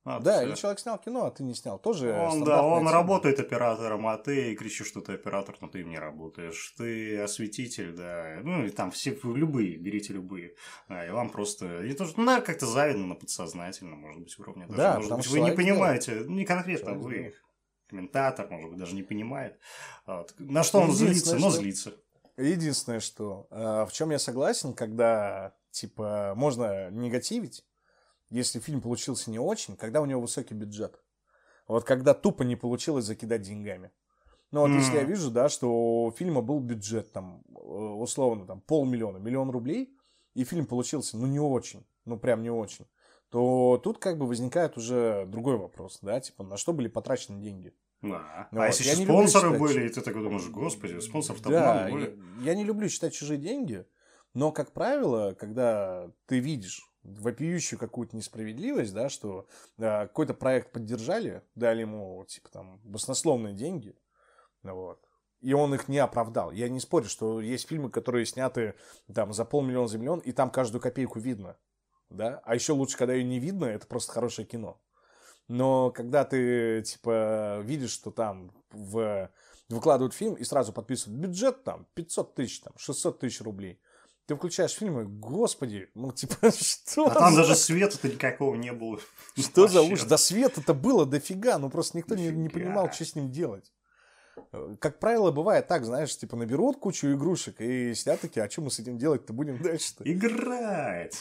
Вот 0.05 0.23
да, 0.23 0.37
все. 0.37 0.49
или 0.49 0.55
человек 0.55 0.81
снял 0.81 0.99
кино, 0.99 1.25
а 1.25 1.31
ты 1.31 1.43
не 1.43 1.55
снял. 1.55 1.79
Тоже 1.79 2.13
он, 2.13 2.45
да, 2.45 2.63
он 2.63 2.81
тема. 2.81 2.93
работает 2.93 3.41
оператором, 3.41 4.07
а 4.07 4.19
ты 4.19 4.55
кричишь, 4.55 4.89
что 4.89 5.01
ты 5.01 5.15
оператор, 5.15 5.57
но 5.63 5.69
ты 5.69 5.81
им 5.81 5.89
не 5.89 5.99
работаешь. 5.99 6.75
Ты 6.77 7.19
осветитель, 7.21 7.95
да. 7.95 8.41
Ну, 8.43 8.67
и 8.67 8.71
там 8.71 8.91
все 8.91 9.19
любые, 9.23 9.79
берите 9.79 10.13
любые. 10.13 10.57
А, 10.89 11.07
и 11.07 11.11
вам 11.11 11.31
просто... 11.31 11.67
Это, 11.67 12.05
ну, 12.05 12.25
наверное, 12.25 12.45
как-то 12.45 12.67
завидно 12.67 13.07
на 13.07 13.15
подсознательном, 13.15 13.99
может 13.99 14.23
быть, 14.23 14.39
уровне. 14.39 14.67
Даже. 14.67 14.77
Да, 14.77 14.97
может 14.97 15.17
быть, 15.17 15.27
вы 15.29 15.41
не 15.41 15.53
понимаете, 15.53 16.25
не 16.29 16.45
конкретно 16.45 16.93
человек 16.93 17.03
вы. 17.03 17.35
Комментатор, 17.89 18.49
может 18.51 18.71
быть, 18.71 18.79
даже 18.79 18.95
не 18.95 19.03
понимает. 19.03 19.59
Вот. 20.07 20.35
На 20.39 20.63
что 20.63 20.81
он 20.81 20.93
злится, 20.93 21.37
но 21.37 21.51
злится. 21.51 21.95
Единственное, 22.37 23.01
что... 23.01 23.47
А, 23.51 23.87
в 23.87 23.93
чем 23.93 24.11
я 24.11 24.19
согласен, 24.19 24.75
когда, 24.75 25.55
типа, 25.71 26.35
можно 26.37 26.91
негативить, 26.91 27.65
если 28.31 28.59
фильм 28.59 28.81
получился 28.81 29.31
не 29.31 29.39
очень, 29.39 29.77
когда 29.77 30.01
у 30.01 30.07
него 30.07 30.21
высокий 30.21 30.55
бюджет. 30.55 31.01
Вот 31.69 31.85
когда 31.85 32.15
тупо 32.15 32.43
не 32.43 32.57
получилось 32.57 33.05
закидать 33.05 33.43
деньгами. 33.43 33.91
Ну 34.51 34.61
вот 34.61 34.71
mm. 34.71 34.77
если 34.77 34.97
я 34.97 35.05
вижу, 35.05 35.31
да, 35.31 35.49
что 35.49 36.05
у 36.05 36.13
фильма 36.13 36.43
был 36.43 36.61
бюджет 36.61 37.13
там, 37.13 37.43
э, 37.49 37.61
условно, 37.61 38.47
там, 38.47 38.61
полмиллиона, 38.61 39.19
миллион 39.19 39.51
рублей, 39.51 39.97
и 40.35 40.45
фильм 40.45 40.67
получился, 40.67 41.17
ну, 41.17 41.27
не 41.27 41.41
очень, 41.41 41.87
ну, 42.05 42.19
прям 42.19 42.43
не 42.43 42.51
очень, 42.51 42.87
то 43.31 43.81
тут 43.83 43.99
как 43.99 44.19
бы 44.19 44.27
возникает 44.27 44.77
уже 44.77 45.27
другой 45.27 45.57
вопрос, 45.57 45.99
да, 46.03 46.21
типа, 46.21 46.45
на 46.45 46.57
что 46.57 46.73
были 46.73 46.89
потрачены 46.89 47.41
деньги. 47.41 47.75
Да. 48.03 48.49
Ну, 48.51 48.61
а 48.61 48.67
вот. 48.67 48.75
если 48.75 48.85
я 48.85 48.97
спонсоры 48.97 49.59
были, 49.59 49.87
и 49.87 49.89
ты 49.89 50.01
такой 50.01 50.23
думаешь, 50.23 50.49
господи, 50.49 51.01
спонсоров-то 51.01 51.49
да, 51.49 51.89
были. 51.91 52.19
Я, 52.41 52.53
я 52.53 52.55
не 52.55 52.65
люблю 52.65 52.89
считать 52.89 53.15
чужие 53.15 53.39
деньги, 53.39 53.87
но, 54.35 54.53
как 54.53 54.73
правило, 54.73 55.35
когда 55.35 56.11
ты 56.27 56.39
видишь 56.39 56.91
вопиющую 57.03 57.79
какую-то 57.79 58.17
несправедливость, 58.17 58.95
да, 58.95 59.09
что 59.09 59.47
да, 59.77 60.07
какой-то 60.07 60.35
проект 60.35 60.73
поддержали, 60.73 61.43
дали 61.55 61.83
ему, 61.83 62.25
типа, 62.27 62.49
там, 62.51 62.81
баснословные 62.85 63.55
деньги, 63.55 63.95
вот, 64.63 65.01
и 65.41 65.53
он 65.53 65.75
их 65.75 65.89
не 65.89 65.99
оправдал. 65.99 66.51
Я 66.51 66.69
не 66.69 66.81
спорю, 66.81 67.07
что 67.07 67.41
есть 67.41 67.69
фильмы, 67.69 67.91
которые 67.91 68.25
сняты 68.27 68.75
там 69.13 69.33
за 69.33 69.45
полмиллиона, 69.45 69.89
за 69.89 69.99
миллион, 69.99 70.21
и 70.21 70.33
там 70.33 70.51
каждую 70.51 70.81
копейку 70.81 71.21
видно, 71.21 71.57
да, 72.11 72.41
а 72.45 72.55
еще 72.55 72.73
лучше, 72.73 72.97
когда 72.97 73.15
ее 73.15 73.25
не 73.25 73.39
видно, 73.39 73.67
это 73.67 73.87
просто 73.87 74.13
хорошее 74.13 74.47
кино. 74.47 74.81
Но 75.49 75.91
когда 75.91 76.25
ты, 76.25 76.83
типа, 76.83 77.61
видишь, 77.63 77.91
что 77.91 78.11
там 78.11 78.51
в... 78.71 79.31
выкладывают 79.69 80.15
фильм 80.15 80.35
и 80.35 80.45
сразу 80.45 80.73
подписывают 80.73 81.21
бюджет 81.21 81.65
там 81.65 81.87
500 81.95 82.35
тысяч, 82.35 82.61
там 82.61 82.73
600 82.77 83.19
тысяч 83.21 83.41
рублей– 83.41 83.81
ты 84.27 84.37
включаешь 84.37 84.73
фильм 84.73 85.01
и, 85.01 85.05
господи, 85.05 85.91
ну, 85.95 86.13
типа, 86.13 86.51
что 86.51 87.07
А 87.07 87.15
там 87.15 87.35
за... 87.35 87.43
даже 87.43 87.57
света-то 87.57 88.09
никакого 88.09 88.55
не 88.55 88.73
было. 88.73 88.99
Что 89.39 89.63
Вообще. 89.63 89.75
за 89.75 89.83
ужас? 89.83 90.07
Да 90.07 90.17
света-то 90.17 90.75
было 90.75 91.05
дофига, 91.05 91.59
ну, 91.59 91.69
просто 91.69 91.99
никто 91.99 92.15
не, 92.15 92.29
не 92.29 92.49
понимал, 92.49 92.91
что 92.91 93.05
с 93.05 93.15
ним 93.15 93.31
делать. 93.31 93.73
Как 94.81 94.99
правило, 94.99 95.31
бывает 95.31 95.69
так, 95.69 95.85
знаешь, 95.85 96.17
типа, 96.17 96.37
наберут 96.37 96.79
кучу 96.79 97.13
игрушек 97.13 97.61
и 97.61 97.95
сидят 97.95 98.21
такие, 98.21 98.45
а 98.45 98.51
что 98.51 98.63
мы 98.63 98.71
с 98.71 98.79
этим 98.79 98.99
делать-то 98.99 99.33
будем 99.33 99.63
дальше-то? 99.63 100.05
Играть! 100.11 101.17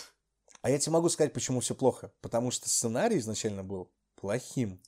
А 0.64 0.70
я 0.70 0.80
тебе 0.80 0.94
могу 0.94 1.10
сказать, 1.10 1.34
почему 1.34 1.60
все 1.60 1.76
плохо. 1.76 2.14
Потому 2.22 2.50
что 2.50 2.70
сценарий 2.70 3.18
изначально 3.18 3.64
был 3.66 3.92
плохим. 4.16 4.82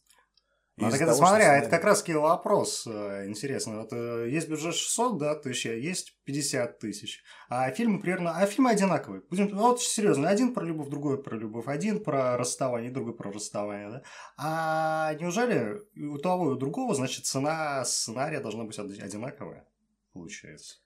Ну, 0.77 0.89
так 0.89 1.01
это 1.01 1.13
смотри, 1.13 1.43
а 1.43 1.57
это 1.57 1.69
как 1.69 1.83
раз 1.83 2.05
вопрос 2.07 2.87
э, 2.87 3.27
интересный. 3.27 3.77
Вот 3.77 3.91
э, 3.91 4.29
есть 4.29 4.49
бюджет 4.49 4.73
600 4.73 5.17
да, 5.17 5.35
тысяч, 5.35 5.65
а 5.67 5.73
есть 5.73 6.17
50 6.23 6.79
тысяч. 6.79 7.23
А 7.49 7.69
фильмы 7.71 7.99
примерно... 7.99 8.37
А 8.37 8.45
фильмы 8.45 8.71
одинаковые. 8.71 9.21
Будем... 9.29 9.49
Ну, 9.49 9.63
вот 9.63 9.81
серьезно, 9.81 10.29
один 10.29 10.53
про 10.53 10.65
любовь, 10.65 10.87
другой 10.87 11.21
про 11.21 11.35
любовь. 11.37 11.67
Один 11.67 12.01
про 12.01 12.37
расставание, 12.37 12.91
другой 12.91 13.13
про 13.13 13.31
расставание. 13.31 13.89
Да? 13.89 14.03
А 14.37 15.13
неужели 15.15 15.81
у 15.97 16.17
того 16.17 16.51
и 16.51 16.53
у 16.53 16.55
другого, 16.55 16.95
значит, 16.95 17.25
цена 17.25 17.83
сценария 17.83 18.39
должна 18.39 18.63
быть 18.63 18.79
одинаковая? 18.79 19.67
Получается. 20.13 20.84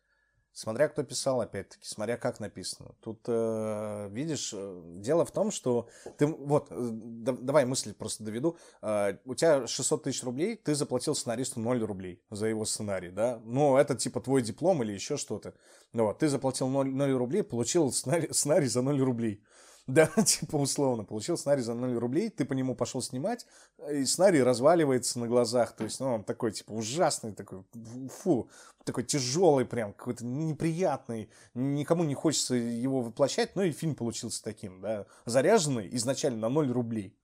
Смотря 0.60 0.90
кто 0.90 1.04
писал, 1.04 1.40
опять-таки, 1.40 1.88
смотря 1.88 2.18
как 2.18 2.42
написано. 2.42 2.92
Тут, 3.00 3.22
э, 3.28 4.10
видишь, 4.12 4.52
э, 4.54 4.82
дело 4.98 5.24
в 5.24 5.32
том, 5.32 5.52
что 5.52 5.88
ты, 6.18 6.28
вот, 6.28 6.68
э, 6.70 6.76
да, 6.92 7.32
давай 7.32 7.64
мысль 7.64 7.94
просто 7.94 8.26
доведу. 8.26 8.58
Э, 8.82 9.14
у 9.24 9.36
тебя 9.36 9.68
600 9.68 10.04
тысяч 10.04 10.22
рублей, 10.22 10.58
ты 10.58 10.76
заплатил 10.76 11.16
сценаристу 11.16 11.62
0 11.62 11.82
рублей 11.86 12.22
за 12.30 12.48
его 12.48 12.66
сценарий, 12.66 13.10
да? 13.10 13.40
Ну, 13.46 13.78
это 13.78 13.96
типа 13.96 14.20
твой 14.20 14.42
диплом 14.42 14.84
или 14.84 14.92
еще 14.92 15.16
что-то. 15.16 15.54
Вот, 15.94 16.20
ты 16.20 16.28
заплатил 16.28 16.68
0, 16.68 16.90
0 16.90 17.14
рублей, 17.14 17.44
получил 17.44 17.90
сценарий, 17.94 18.28
сценарий 18.34 18.68
за 18.68 18.82
0 18.82 19.02
рублей. 19.02 19.42
Да, 19.90 20.06
типа 20.24 20.58
условно. 20.58 21.04
Получил 21.04 21.36
сценарий 21.36 21.64
за 21.64 21.74
0 21.74 21.98
рублей, 21.98 22.30
ты 22.30 22.46
по 22.46 22.54
нему 22.54 22.76
пошел 22.76 23.02
снимать, 23.02 23.48
и 23.92 24.06
сценарий 24.06 24.44
разваливается 24.44 25.18
на 25.18 25.28
глазах. 25.28 25.76
То 25.76 25.84
есть, 25.84 26.00
ну, 26.00 26.14
он 26.14 26.24
такой, 26.24 26.52
типа, 26.52 26.74
ужасный, 26.74 27.34
такой, 27.34 27.64
фу, 28.08 28.50
такой 28.84 29.04
тяжелый 29.04 29.66
прям, 29.66 29.94
какой-то 29.94 30.24
неприятный. 30.24 31.32
Никому 31.56 32.04
не 32.04 32.14
хочется 32.14 32.54
его 32.54 33.02
воплощать, 33.02 33.56
но 33.56 33.64
и 33.64 33.72
фильм 33.72 33.96
получился 33.96 34.44
таким, 34.44 34.80
да. 34.80 35.08
Заряженный 35.26 35.90
изначально 35.96 36.38
на 36.38 36.50
0 36.50 36.72
рублей 36.72 37.18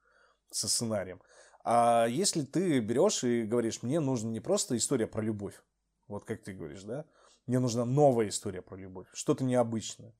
со 0.49 0.67
сценарием. 0.67 1.21
А 1.63 2.07
если 2.07 2.41
ты 2.41 2.79
берешь 2.79 3.23
и 3.23 3.43
говоришь, 3.43 3.83
мне 3.83 3.99
нужна 3.99 4.31
не 4.31 4.39
просто 4.39 4.75
история 4.75 5.05
про 5.05 5.21
любовь, 5.21 5.61
вот 6.07 6.25
как 6.25 6.41
ты 6.41 6.53
говоришь, 6.53 6.81
да, 6.81 7.05
мне 7.45 7.59
нужна 7.59 7.85
новая 7.85 8.29
история 8.29 8.63
про 8.63 8.75
любовь, 8.75 9.07
что-то 9.13 9.43
необычное. 9.43 10.15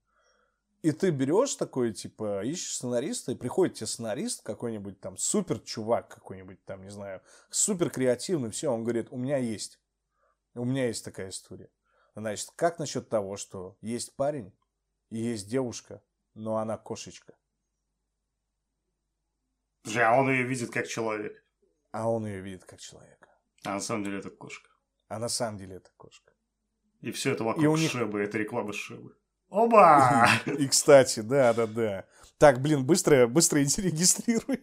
И 0.82 0.92
ты 0.92 1.10
берешь 1.10 1.56
такой, 1.56 1.94
типа, 1.94 2.46
ищешь 2.46 2.76
сценариста, 2.76 3.32
и 3.32 3.36
приходит 3.36 3.76
тебе 3.76 3.88
сценарист 3.88 4.44
какой-нибудь 4.44 5.00
там, 5.00 5.18
супер 5.18 5.60
чувак 5.60 6.10
какой-нибудь 6.10 6.64
там, 6.66 6.84
не 6.84 6.92
знаю, 6.92 7.22
супер 7.50 7.90
креативный, 7.90 8.52
все, 8.52 8.72
он 8.72 8.84
говорит, 8.84 9.08
у 9.10 9.18
меня 9.18 9.38
есть, 9.38 9.80
у 10.54 10.64
меня 10.64 10.88
есть 10.88 11.04
такая 11.04 11.30
история. 11.30 11.72
Значит, 12.16 12.52
как 12.56 12.80
насчет 12.80 13.10
того, 13.10 13.36
что 13.36 13.78
есть 13.82 14.16
парень 14.16 14.54
и 15.10 15.18
есть 15.18 15.50
девушка, 15.50 16.04
но 16.34 16.58
она 16.58 16.78
кошечка? 16.78 17.36
Слушай, 19.84 20.04
а 20.04 20.20
он 20.20 20.30
ее 20.30 20.44
видит 20.44 20.72
как 20.72 20.88
человек. 20.88 21.44
А 21.92 22.10
он 22.10 22.26
ее 22.26 22.42
видит 22.42 22.64
как 22.66 22.80
человека. 22.80 23.30
А 23.64 23.74
на 23.74 23.80
самом 23.80 24.04
деле 24.04 24.20
это 24.20 24.30
кошка. 24.30 24.70
А 25.08 25.20
на 25.20 25.30
самом 25.30 25.58
деле 25.58 25.76
это 25.76 25.92
кошка. 25.98 26.34
И 27.02 27.12
все 27.12 27.32
это 27.32 27.44
вокруг 27.44 27.64
и 27.64 27.68
у 27.68 27.78
них... 27.78 27.92
Шебы, 27.92 28.22
это 28.22 28.38
реклама 28.38 28.74
Шебы. 28.74 29.16
Оба! 29.56 30.28
И, 30.60 30.68
кстати, 30.68 31.22
да, 31.22 31.54
да, 31.54 31.66
да. 31.66 32.06
Так, 32.38 32.62
блин, 32.62 32.86
быстро, 32.86 33.26
быстро 33.26 33.60
регистрируй. 33.60 34.62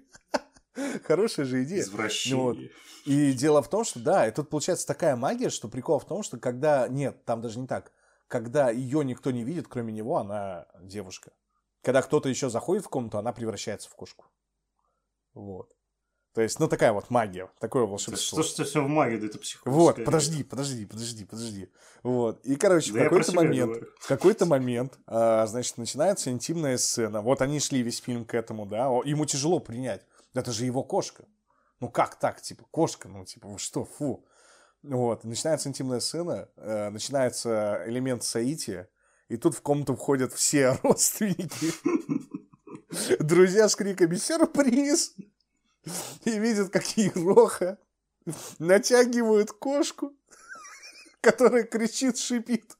Хорошая 1.04 1.46
же 1.46 1.64
идея. 1.64 1.80
Извращение. 1.80 2.36
Ну, 2.36 2.44
вот. 2.44 2.58
И 3.06 3.32
дело 3.32 3.62
в 3.62 3.70
том, 3.70 3.84
что 3.84 4.00
да, 4.00 4.28
и 4.28 4.30
тут 4.30 4.50
получается 4.50 4.86
такая 4.86 5.16
магия, 5.16 5.48
что 5.48 5.68
прикол 5.68 5.98
в 5.98 6.04
том, 6.04 6.22
что 6.22 6.36
когда... 6.36 6.88
Нет, 6.88 7.24
там 7.24 7.40
даже 7.40 7.58
не 7.58 7.66
так. 7.66 7.90
Когда 8.28 8.68
ее 8.68 9.02
никто 9.02 9.30
не 9.30 9.44
видит, 9.44 9.66
кроме 9.66 9.94
него, 9.94 10.18
она 10.18 10.66
девушка. 10.82 11.32
Когда 11.80 12.02
кто-то 12.02 12.28
еще 12.28 12.50
заходит 12.50 12.84
в 12.84 12.90
комнату, 12.90 13.16
она 13.16 13.32
превращается 13.32 13.88
в 13.88 13.94
кошку. 13.94 14.26
Вот. 15.32 15.72
То 16.34 16.40
есть, 16.40 16.58
ну, 16.58 16.66
такая 16.66 16.92
вот 16.92 17.10
магия, 17.10 17.50
такое 17.60 17.84
волшебство. 17.84 18.42
Что 18.42 18.64
ж 18.64 18.66
все 18.66 18.82
в 18.82 18.88
магии, 18.88 19.18
да 19.18 19.26
это 19.26 19.38
психология. 19.38 19.78
Вот, 19.78 20.04
подожди, 20.04 20.42
подожди, 20.42 20.86
подожди, 20.86 21.24
подожди. 21.26 21.68
Вот. 22.02 22.40
И, 22.44 22.56
короче, 22.56 22.92
да 22.92 23.00
в 23.00 23.02
какой-то 23.04 23.32
момент, 23.32 23.82
в 24.00 24.08
какой-то 24.08 24.46
момент, 24.46 24.98
а, 25.06 25.46
значит, 25.46 25.76
начинается 25.76 26.30
интимная 26.30 26.78
сцена. 26.78 27.20
Вот 27.20 27.42
они 27.42 27.60
шли 27.60 27.82
весь 27.82 28.00
фильм 28.00 28.24
к 28.24 28.34
этому, 28.34 28.64
да, 28.64 28.86
ему 29.04 29.26
тяжело 29.26 29.60
принять. 29.60 30.06
Это 30.32 30.52
же 30.52 30.64
его 30.64 30.82
кошка. 30.82 31.26
Ну, 31.80 31.90
как 31.90 32.18
так, 32.18 32.40
типа, 32.40 32.64
кошка, 32.70 33.08
ну, 33.08 33.26
типа, 33.26 33.58
что, 33.58 33.84
фу. 33.84 34.24
Вот, 34.82 35.24
начинается 35.24 35.68
интимная 35.68 36.00
сцена, 36.00 36.48
э, 36.56 36.88
начинается 36.88 37.82
элемент 37.86 38.24
соития, 38.24 38.88
и 39.28 39.36
тут 39.36 39.54
в 39.54 39.60
комнату 39.60 39.94
входят 39.94 40.32
все 40.32 40.78
родственники. 40.82 41.72
Друзья 43.22 43.68
с 43.68 43.76
криками 43.76 44.16
«Сюрприз!» 44.16 45.14
и 46.24 46.38
видят, 46.38 46.70
как 46.70 46.84
Ероха 46.96 47.78
натягивают 48.58 49.52
кошку, 49.52 50.14
которая 51.20 51.64
кричит, 51.64 52.18
шипит 52.18 52.76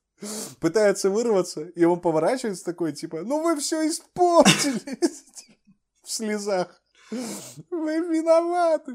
пытается 0.61 1.11
вырваться, 1.11 1.63
и 1.63 1.85
он 1.85 2.01
поворачивается 2.01 2.65
такой, 2.65 2.93
типа, 2.93 3.23
ну 3.23 3.43
вы 3.43 3.59
все 3.59 3.87
испортили 3.89 4.99
в 6.03 6.11
слезах. 6.11 6.81
Вы 7.71 7.99
виноваты. 7.99 8.95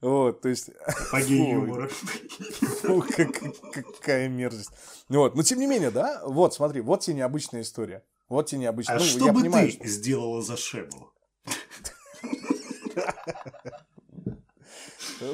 Вот, 0.00 0.40
то 0.42 0.48
есть... 0.48 0.70
Апогей 0.86 1.52
юмора. 1.52 1.88
Фу, 1.88 3.04
как, 3.16 3.28
какая 3.72 4.28
мерзость. 4.28 4.70
Вот, 5.08 5.34
но 5.34 5.42
тем 5.42 5.58
не 5.58 5.66
менее, 5.66 5.90
да, 5.90 6.22
вот, 6.24 6.54
смотри, 6.54 6.80
вот 6.80 7.00
тебе 7.00 7.16
необычная 7.16 7.62
история. 7.62 8.04
Вот 8.28 8.46
тебе 8.46 8.60
необычная. 8.62 8.96
А 8.96 8.98
ну, 9.00 9.04
что 9.04 9.32
бы 9.32 9.40
понимаю, 9.40 9.72
ты 9.72 9.88
сделала 9.88 10.42
за 10.42 10.56
Шебу? 10.56 11.12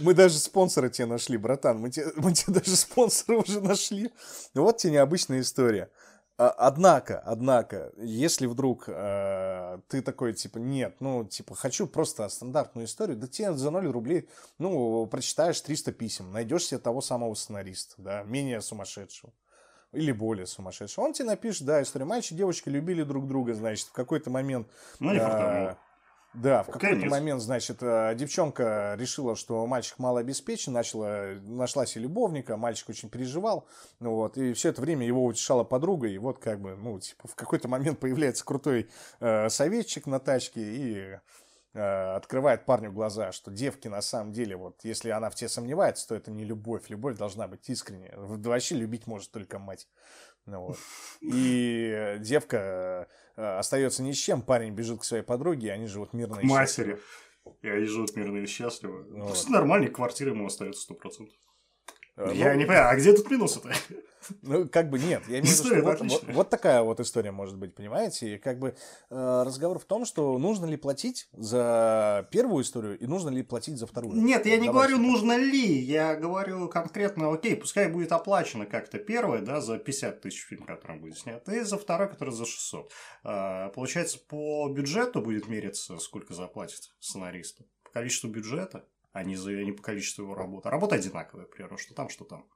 Мы 0.02 0.14
даже 0.14 0.38
спонсора 0.38 0.88
тебе 0.88 1.06
нашли, 1.06 1.36
братан. 1.36 1.78
Мы 1.78 1.90
тебе, 1.90 2.06
мы 2.16 2.32
тебе 2.32 2.60
даже 2.60 2.76
спонсора 2.76 3.38
уже 3.38 3.60
нашли. 3.60 4.10
Вот 4.54 4.78
тебе 4.78 4.94
необычная 4.94 5.40
история. 5.40 5.90
А, 6.38 6.50
Однако, 6.50 7.20
однако, 7.20 7.92
если 7.98 8.46
вдруг 8.46 8.84
э, 8.86 9.78
ты 9.88 10.02
такой, 10.02 10.32
типа, 10.32 10.58
нет, 10.58 10.96
ну, 11.00 11.24
типа, 11.24 11.54
хочу 11.54 11.86
просто 11.86 12.28
стандартную 12.28 12.86
историю, 12.86 13.16
да 13.16 13.26
тебе 13.26 13.52
за 13.52 13.70
0 13.70 13.86
рублей, 13.90 14.28
ну, 14.58 15.06
прочитаешь 15.06 15.60
300 15.60 15.92
писем, 15.92 16.32
найдешь 16.32 16.66
себе 16.66 16.78
того 16.78 17.00
самого 17.00 17.34
сценариста, 17.34 17.94
да, 17.98 18.22
менее 18.22 18.60
сумасшедшего 18.60 19.32
или 19.92 20.10
более 20.10 20.46
сумасшедшего. 20.46 21.04
Он 21.04 21.12
тебе 21.12 21.26
напишет, 21.26 21.66
да, 21.66 21.82
историю. 21.82 22.08
Мальчик 22.08 22.32
и 22.32 22.36
девочка 22.36 22.70
любили 22.70 23.02
друг 23.02 23.28
друга, 23.28 23.54
значит, 23.54 23.88
в 23.88 23.92
какой-то 23.92 24.30
момент... 24.30 24.68
Ну, 24.98 25.12
не 25.12 25.18
э, 25.18 25.20
фартануло. 25.20 25.78
Да, 26.34 26.62
в 26.62 26.66
какой-то 26.66 26.96
Конец. 26.96 27.10
момент, 27.10 27.42
значит, 27.42 27.82
э, 27.82 28.14
девчонка 28.16 28.96
решила, 28.98 29.36
что 29.36 29.66
мальчик 29.66 29.98
мало 29.98 30.20
обеспечен, 30.20 30.72
начала, 30.72 31.34
нашла 31.42 31.84
себе 31.84 32.04
любовника, 32.04 32.56
мальчик 32.56 32.88
очень 32.88 33.10
переживал, 33.10 33.68
ну 34.00 34.14
вот, 34.14 34.38
и 34.38 34.54
все 34.54 34.70
это 34.70 34.80
время 34.80 35.06
его 35.06 35.24
утешала 35.24 35.62
подруга, 35.62 36.08
и 36.08 36.16
вот 36.16 36.38
как 36.38 36.60
бы, 36.60 36.74
ну, 36.74 36.98
типа, 36.98 37.28
в 37.28 37.34
какой-то 37.34 37.68
момент 37.68 37.98
появляется 38.00 38.44
крутой 38.46 38.88
э, 39.20 39.50
советчик 39.50 40.06
на 40.06 40.20
тачке 40.20 40.60
и 40.62 41.18
э, 41.74 42.14
открывает 42.16 42.64
парню 42.64 42.90
глаза, 42.92 43.32
что 43.32 43.50
девки 43.50 43.88
на 43.88 44.00
самом 44.00 44.32
деле, 44.32 44.56
вот, 44.56 44.80
если 44.84 45.10
она 45.10 45.28
в 45.28 45.34
тебе 45.34 45.50
сомневается, 45.50 46.08
то 46.08 46.14
это 46.14 46.30
не 46.30 46.44
любовь, 46.44 46.88
любовь 46.88 47.18
должна 47.18 47.46
быть 47.46 47.68
искренняя, 47.68 48.16
вообще 48.16 48.76
любить 48.76 49.06
может 49.06 49.30
только 49.30 49.58
мать. 49.58 49.86
Ну 50.46 50.60
вот. 50.66 50.78
И 51.20 52.16
девка 52.20 53.08
э, 53.36 53.58
остается 53.58 54.02
ни 54.02 54.12
с 54.12 54.16
чем, 54.16 54.42
парень 54.42 54.72
бежит 54.72 55.00
к 55.00 55.04
своей 55.04 55.22
подруге, 55.22 55.68
и 55.68 55.70
они 55.70 55.86
живут 55.86 56.12
мирно 56.12 56.36
К 56.36 56.44
и 56.44 56.48
счастливо. 56.48 56.58
матери. 56.88 57.00
И 57.62 57.68
они 57.68 57.84
живут 57.86 58.16
мирно 58.16 58.38
и 58.38 58.46
счастливо. 58.46 59.02
Вот. 59.02 59.26
Просто 59.26 59.52
нормальные 59.52 59.90
квартиры 59.90 60.30
ему 60.30 60.46
остается 60.46 60.82
сто 60.82 60.94
процентов. 60.94 61.34
Я 62.32 62.52
ну, 62.52 62.58
не 62.58 62.64
понимаю, 62.64 62.88
а 62.88 62.96
где 62.96 63.12
тут 63.12 63.30
минусы-то? 63.30 63.72
Ну, 64.42 64.68
как 64.68 64.90
бы 64.90 64.98
нет. 64.98 65.22
Я 65.28 65.40
имею 65.40 65.54
в 65.54 65.58
виду, 65.58 65.74
что 65.74 65.82
вот, 65.82 66.00
вот- 66.00 66.34
вот 66.34 66.50
такая 66.50 66.82
вот 66.82 67.00
история 67.00 67.32
может 67.32 67.56
быть, 67.56 67.74
понимаете? 67.74 68.34
И 68.34 68.38
как 68.38 68.58
бы 68.58 68.74
э, 69.10 69.42
разговор 69.44 69.78
в 69.78 69.84
том, 69.84 70.04
что 70.04 70.38
нужно 70.38 70.66
ли 70.66 70.76
платить 70.76 71.28
за 71.32 72.28
первую 72.30 72.62
историю 72.62 72.98
и 72.98 73.06
нужно 73.06 73.30
ли 73.30 73.42
платить 73.42 73.78
за 73.78 73.86
вторую. 73.86 74.16
Нет, 74.16 74.46
я 74.46 74.56
Вот 74.56 74.62
не 74.62 74.68
говорю, 74.68 74.98
нужно 74.98 75.36
ли. 75.36 75.78
Я 75.78 76.14
говорю 76.14 76.68
конкретно, 76.68 77.32
окей, 77.32 77.56
пускай 77.56 77.88
будет 77.88 78.12
оплачено 78.12 78.66
как-то 78.66 78.98
первое, 78.98 79.40
да, 79.40 79.60
за 79.60 79.78
50 79.78 80.20
тысяч 80.20 80.44
фильм, 80.44 80.64
который 80.64 80.98
будет 80.98 81.18
снят, 81.18 81.46
и 81.48 81.60
за 81.60 81.78
второй, 81.78 82.08
который 82.08 82.32
за 82.32 82.44
600. 82.44 82.92
А, 83.24 83.68
Получается, 83.70 84.18
по 84.28 84.68
бюджету 84.68 85.20
будет 85.20 85.48
мериться, 85.48 85.98
сколько 85.98 86.34
заплатит 86.34 86.92
сценаристу. 87.00 87.64
По 87.84 87.90
количеству 87.90 88.28
бюджета, 88.30 88.84
а 89.12 89.22
не, 89.22 89.36
за, 89.36 89.52
не 89.52 89.72
по 89.72 89.82
количеству 89.82 90.24
его 90.24 90.34
работы. 90.34 90.68
А 90.68 90.70
Работа 90.70 90.96
одинаковая, 90.96 91.46
к 91.46 91.50
примеру, 91.50 91.78
что 91.78 91.94
там, 91.94 92.08
что 92.08 92.24
там. 92.24 92.48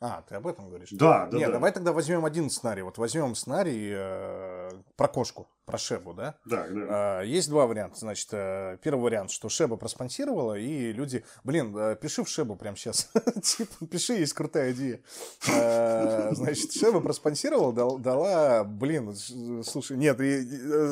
А, 0.00 0.22
ты 0.22 0.34
об 0.34 0.46
этом 0.46 0.68
говоришь? 0.68 0.90
Да, 0.92 1.26
да, 1.26 1.38
Нет, 1.38 1.48
да. 1.48 1.54
давай 1.54 1.72
тогда 1.72 1.92
возьмем 1.92 2.24
один 2.24 2.50
сценарий. 2.50 2.82
Вот 2.82 2.98
возьмем 2.98 3.34
сценарий 3.34 3.90
э, 3.94 4.70
про 4.96 5.08
кошку, 5.08 5.48
про 5.64 5.78
Шебу, 5.78 6.12
да? 6.14 6.34
Да, 6.44 6.66
да. 6.68 6.86
А, 6.90 7.22
Есть 7.22 7.48
два 7.48 7.66
варианта. 7.66 7.98
Значит, 7.98 8.28
э, 8.32 8.76
первый 8.82 9.00
вариант, 9.02 9.30
что 9.30 9.48
Шеба 9.48 9.76
проспонсировала, 9.76 10.54
и 10.54 10.92
люди, 10.92 11.24
блин, 11.42 11.74
э, 11.76 11.96
пиши 11.96 12.22
в 12.22 12.28
Шебу 12.28 12.54
прямо 12.56 12.76
сейчас. 12.76 13.10
Типа, 13.42 13.86
пиши, 13.86 14.14
есть 14.14 14.34
крутая 14.34 14.72
идея. 14.72 15.00
Э, 15.48 16.34
Значит, 16.34 16.72
Шеба 16.72 17.00
проспонсировала, 17.00 17.72
дал- 17.72 17.98
дала, 17.98 18.64
блин, 18.64 19.14
слушай, 19.64 19.96
нет, 19.96 20.18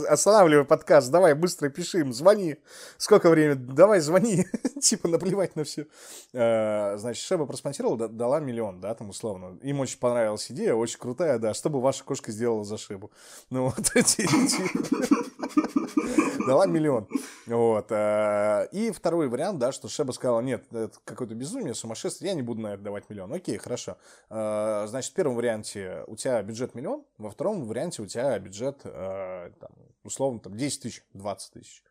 останавливай 0.08 0.64
подкаст, 0.64 1.10
давай 1.10 1.34
быстро 1.34 1.68
пиши 1.68 2.00
им, 2.00 2.12
звони. 2.12 2.56
Сколько 2.96 3.28
времени? 3.30 3.54
Давай, 3.58 4.00
звони. 4.00 4.46
Типа, 4.80 5.08
наплевать 5.08 5.54
на 5.56 5.64
все. 5.64 5.86
Значит, 6.32 7.22
Шеба 7.24 7.46
проспонсировала, 7.46 7.98
да- 7.98 8.08
дала 8.08 8.40
миллион, 8.40 8.80
да, 8.80 8.94
там 8.94 9.10
условно. 9.10 9.58
Им 9.62 9.80
очень 9.80 9.98
понравилась 9.98 10.50
идея, 10.50 10.74
очень 10.74 10.98
крутая, 10.98 11.38
да. 11.38 11.52
Что 11.54 11.68
бы 11.70 11.80
ваша 11.80 12.04
кошка 12.04 12.32
сделала 12.32 12.64
за 12.64 12.78
Шебу? 12.78 13.10
Ну, 13.50 13.64
вот 13.76 13.90
эти 13.94 14.22
дала 16.46 16.66
миллион. 16.66 17.08
Вот. 17.46 17.86
э, 17.90 18.68
И 18.72 18.90
второй 18.90 19.28
вариант, 19.28 19.58
да, 19.58 19.72
что 19.72 19.88
Шеба 19.88 20.12
сказала, 20.12 20.40
нет, 20.40 20.64
это 20.72 20.92
какое-то 21.04 21.34
безумие, 21.34 21.74
сумасшествие, 21.74 22.30
я 22.30 22.34
не 22.34 22.42
буду 22.42 22.60
на 22.60 22.74
это 22.74 22.82
давать 22.82 23.08
миллион. 23.10 23.32
Окей, 23.32 23.58
хорошо. 23.58 23.96
Э, 24.30 24.86
Значит, 24.86 25.12
в 25.12 25.14
первом 25.14 25.36
варианте 25.36 26.04
у 26.06 26.16
тебя 26.16 26.42
бюджет 26.42 26.74
миллион, 26.74 27.04
во 27.18 27.30
втором 27.30 27.64
варианте 27.64 28.02
у 28.02 28.06
тебя 28.06 28.38
бюджет, 28.38 28.80
э, 28.84 29.50
там, 29.60 29.70
условно, 30.04 30.40
там, 30.40 30.56
10 30.56 30.82
тысяч, 30.82 31.02
20 31.14 31.52
тысяч. 31.52 31.82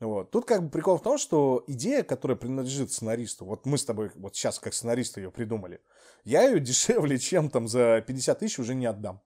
Вот. 0.00 0.30
Тут 0.30 0.44
как 0.44 0.62
бы 0.64 0.70
прикол 0.70 0.98
в 0.98 1.02
том, 1.02 1.18
что 1.18 1.64
идея, 1.66 2.02
которая 2.02 2.36
принадлежит 2.36 2.92
сценаристу, 2.92 3.44
вот 3.44 3.64
мы 3.64 3.78
с 3.78 3.84
тобой 3.84 4.10
вот 4.16 4.34
сейчас 4.34 4.58
как 4.58 4.74
сценаристы 4.74 5.20
ее 5.20 5.30
придумали, 5.30 5.80
я 6.24 6.42
ее 6.42 6.60
дешевле, 6.60 7.18
чем 7.18 7.48
там 7.48 7.68
за 7.68 8.02
50 8.06 8.38
тысяч 8.38 8.58
уже 8.58 8.74
не 8.74 8.86
отдам. 8.86 9.20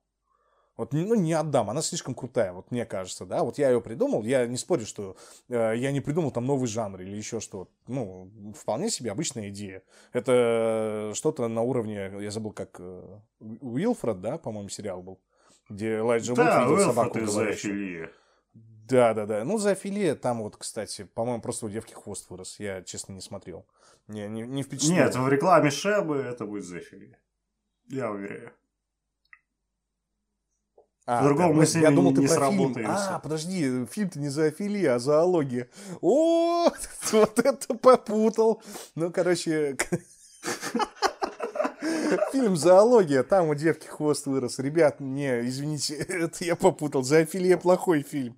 Вот, 0.79 0.93
ну, 0.93 1.16
не 1.16 1.33
отдам, 1.33 1.70
она 1.70 1.83
слишком 1.83 2.14
крутая, 2.14 2.53
вот 2.53 2.70
мне 2.70 2.87
кажется, 2.87 3.26
да. 3.26 3.43
Вот 3.43 3.59
я 3.59 3.68
ее 3.68 3.81
придумал, 3.81 4.22
я 4.22 4.47
не 4.47 4.57
спорю, 4.57 4.87
что 4.87 5.16
э, 5.49 5.72
я 5.76 5.91
не 5.91 6.01
придумал 6.01 6.31
там 6.31 6.47
новый 6.47 6.68
жанр 6.68 7.01
или 7.01 7.16
еще 7.16 7.41
что. 7.41 7.68
Ну, 7.89 8.31
вполне 8.57 8.89
себе 8.89 9.11
обычная 9.11 9.49
идея. 9.49 9.83
Это 10.12 11.11
что-то 11.14 11.49
на 11.49 11.62
уровне, 11.62 12.12
я 12.20 12.31
забыл, 12.31 12.53
как 12.53 12.76
э, 12.79 13.18
Уилфред, 13.41 14.20
да, 14.20 14.39
по-моему, 14.39 14.68
сериал 14.68 15.03
был, 15.03 15.18
где 15.68 15.99
Элайджа 15.99 16.31
Вуд 16.31 16.45
Да, 16.45 16.61
видел 16.61 16.74
Уэлфорд 16.74 16.95
собаку 16.95 17.18
говорящую. 17.18 18.12
Да, 18.55 19.14
да, 19.14 19.26
да. 19.26 19.45
Ну, 19.45 19.59
зоофилия 19.59 20.14
там 20.14 20.45
вот, 20.45 20.57
кстати, 20.57 21.03
по-моему, 21.03 21.43
просто 21.43 21.66
у 21.66 21.68
девки 21.68 21.93
хвост 21.93 22.31
вырос. 22.31 22.61
Я, 22.61 22.85
честно, 22.85 23.14
не 23.14 23.20
смотрел. 23.20 23.66
Не, 24.07 24.29
не, 24.29 24.43
не 24.43 24.62
впечатлил. 24.62 24.95
Нет, 24.95 25.16
в 25.16 25.29
рекламе 25.29 25.70
Шебы 25.70 26.18
это 26.18 26.47
будет 26.47 26.64
зоофилия. 26.64 27.18
Я 27.89 28.12
уверяю. 28.12 28.53
А, 31.11 31.20
По-другому 31.22 31.54
да, 31.54 31.61
мы 31.61 31.66
с 31.66 31.74
я 31.74 31.80
ними 31.88 31.94
думал, 31.96 32.11
не 32.11 32.16
ты 32.16 32.22
фильм. 32.26 32.34
сработаемся. 32.34 33.16
А, 33.16 33.18
подожди, 33.18 33.86
фильм-то 33.86 34.18
не 34.18 34.28
зоофилия, 34.28 34.94
а 34.94 34.98
зоология. 34.98 35.68
О, 36.02 36.68
вот 37.12 37.38
это 37.38 37.74
попутал. 37.74 38.62
Ну, 38.94 39.11
короче, 39.11 39.78
фильм 42.30 42.56
«Зоология», 42.56 43.22
там 43.22 43.48
у 43.48 43.54
девки 43.54 43.86
хвост 43.86 44.26
вырос. 44.26 44.59
Ребят, 44.59 45.00
не, 45.00 45.46
извините, 45.48 45.94
это 46.09 46.44
я 46.44 46.56
попутал. 46.56 47.02
Зоофилия 47.02 47.56
плохой 47.56 48.02
фильм. 48.02 48.36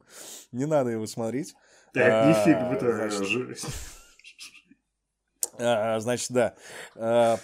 Не 0.53 0.67
надо 0.67 0.91
его 0.91 1.09
смотреть. 1.09 1.57
Это 1.93 2.27
не 2.29 2.33
А, 2.35 2.45
фильм, 2.45 2.71
это. 2.71 3.05
А, 3.05 3.11
Значит, 5.61 6.31
да. 6.31 6.55
А, 6.97 7.39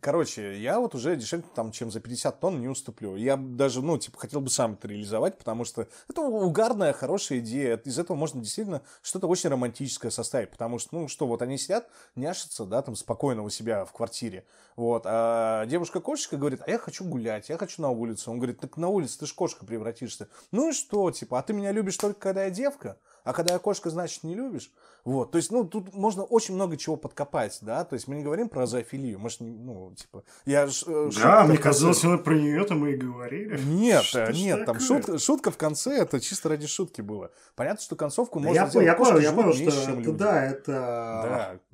Короче, 0.00 0.60
я 0.60 0.78
вот 0.78 0.94
уже 0.94 1.16
дешевле, 1.16 1.44
там, 1.54 1.72
чем 1.72 1.90
за 1.90 1.98
50 2.00 2.38
тонн 2.38 2.60
не 2.60 2.68
уступлю. 2.68 3.16
Я 3.16 3.36
даже, 3.36 3.82
ну, 3.82 3.98
типа, 3.98 4.18
хотел 4.18 4.40
бы 4.40 4.50
сам 4.50 4.74
это 4.74 4.86
реализовать, 4.88 5.36
потому 5.36 5.64
что 5.64 5.88
это 6.08 6.20
угарная, 6.20 6.92
хорошая 6.92 7.40
идея. 7.40 7.76
Из 7.78 7.98
этого 7.98 8.16
можно 8.16 8.40
действительно 8.40 8.82
что-то 9.02 9.26
очень 9.26 9.50
романтическое 9.50 10.10
составить, 10.10 10.50
потому 10.50 10.78
что, 10.78 10.94
ну, 10.94 11.08
что, 11.08 11.26
вот 11.26 11.42
они 11.42 11.58
сидят, 11.58 11.88
няшатся, 12.14 12.64
да, 12.66 12.82
там, 12.82 12.94
спокойно 12.94 13.42
у 13.42 13.50
себя 13.50 13.84
в 13.84 13.92
квартире, 13.92 14.44
вот, 14.76 15.02
а 15.06 15.66
девушка-кошечка 15.66 16.36
говорит, 16.36 16.60
а 16.66 16.70
я 16.70 16.78
хочу 16.78 17.04
гулять, 17.04 17.48
я 17.48 17.58
хочу 17.58 17.82
на 17.82 17.90
улицу. 17.90 18.30
Он 18.30 18.38
говорит, 18.38 18.60
так 18.60 18.76
на 18.76 18.88
улице 18.88 19.18
ты 19.18 19.26
ж 19.26 19.32
кошка 19.32 19.64
превратишься. 19.64 20.28
Ну 20.52 20.70
и 20.70 20.72
что, 20.72 21.10
типа, 21.10 21.38
а 21.38 21.42
ты 21.42 21.52
меня 21.52 21.72
любишь 21.72 21.96
только 21.96 22.20
когда 22.20 22.44
я 22.44 22.50
девка? 22.50 22.98
А 23.26 23.32
когда 23.32 23.54
я 23.54 23.58
кошка, 23.58 23.90
значит, 23.90 24.22
не 24.22 24.36
любишь? 24.36 24.70
Вот, 25.04 25.32
то 25.32 25.36
есть, 25.38 25.50
ну, 25.50 25.64
тут 25.64 25.92
можно 25.94 26.22
очень 26.22 26.54
много 26.54 26.76
чего 26.76 26.96
подкопать, 26.96 27.58
да, 27.60 27.84
то 27.84 27.94
есть 27.94 28.06
мы 28.06 28.14
не 28.14 28.22
говорим 28.22 28.48
про 28.48 28.66
зоофилию, 28.66 29.18
мы 29.18 29.30
ж, 29.30 29.40
не- 29.40 29.50
ну, 29.50 29.92
типа, 29.96 30.22
я 30.46 30.68
ж, 30.68 30.84
э, 30.86 31.10
шутка 31.10 31.22
Да, 31.22 31.42
в 31.44 31.48
мне 31.48 31.58
конце- 31.58 31.62
казалось, 31.62 32.04
мы 32.04 32.18
про 32.18 32.34
нее-то 32.34 32.74
мы 32.74 32.92
и 32.92 32.96
говорили. 32.96 33.60
Нет, 33.62 34.04
Что 34.04 34.32
нет, 34.32 34.64
там 34.64 34.78
шутка, 34.78 35.18
шутка 35.18 35.50
в 35.50 35.56
конце, 35.56 35.90
это 35.98 36.20
чисто 36.20 36.48
ради 36.50 36.68
шутки 36.68 37.00
было. 37.00 37.32
Понятно, 37.56 37.80
что 37.82 37.96
концовку 37.96 38.38
Да 38.38 38.46
можно 38.46 38.60
я, 38.60 38.66
сделать. 38.68 38.86
я 38.86 38.94
Кошки 38.94 39.12
понял, 39.12 39.22
я 39.24 39.32
понял, 39.32 39.52
что 39.52 39.62
это, 39.64 39.90
люди. 39.90 40.10
да, 40.12 40.44
это 40.46 40.72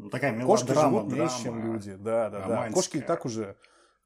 Да. 0.00 0.08
такая 0.10 0.42
Кошки 0.44 0.64
мелодрама, 0.70 0.98
живут 1.00 1.12
меньше, 1.12 1.42
чем 1.42 1.72
люди. 1.72 1.94
Да, 1.94 2.30
да, 2.30 2.46
да. 2.48 2.70
Кошки 2.70 2.96
и 2.96 3.00
так 3.00 3.26
уже 3.26 3.56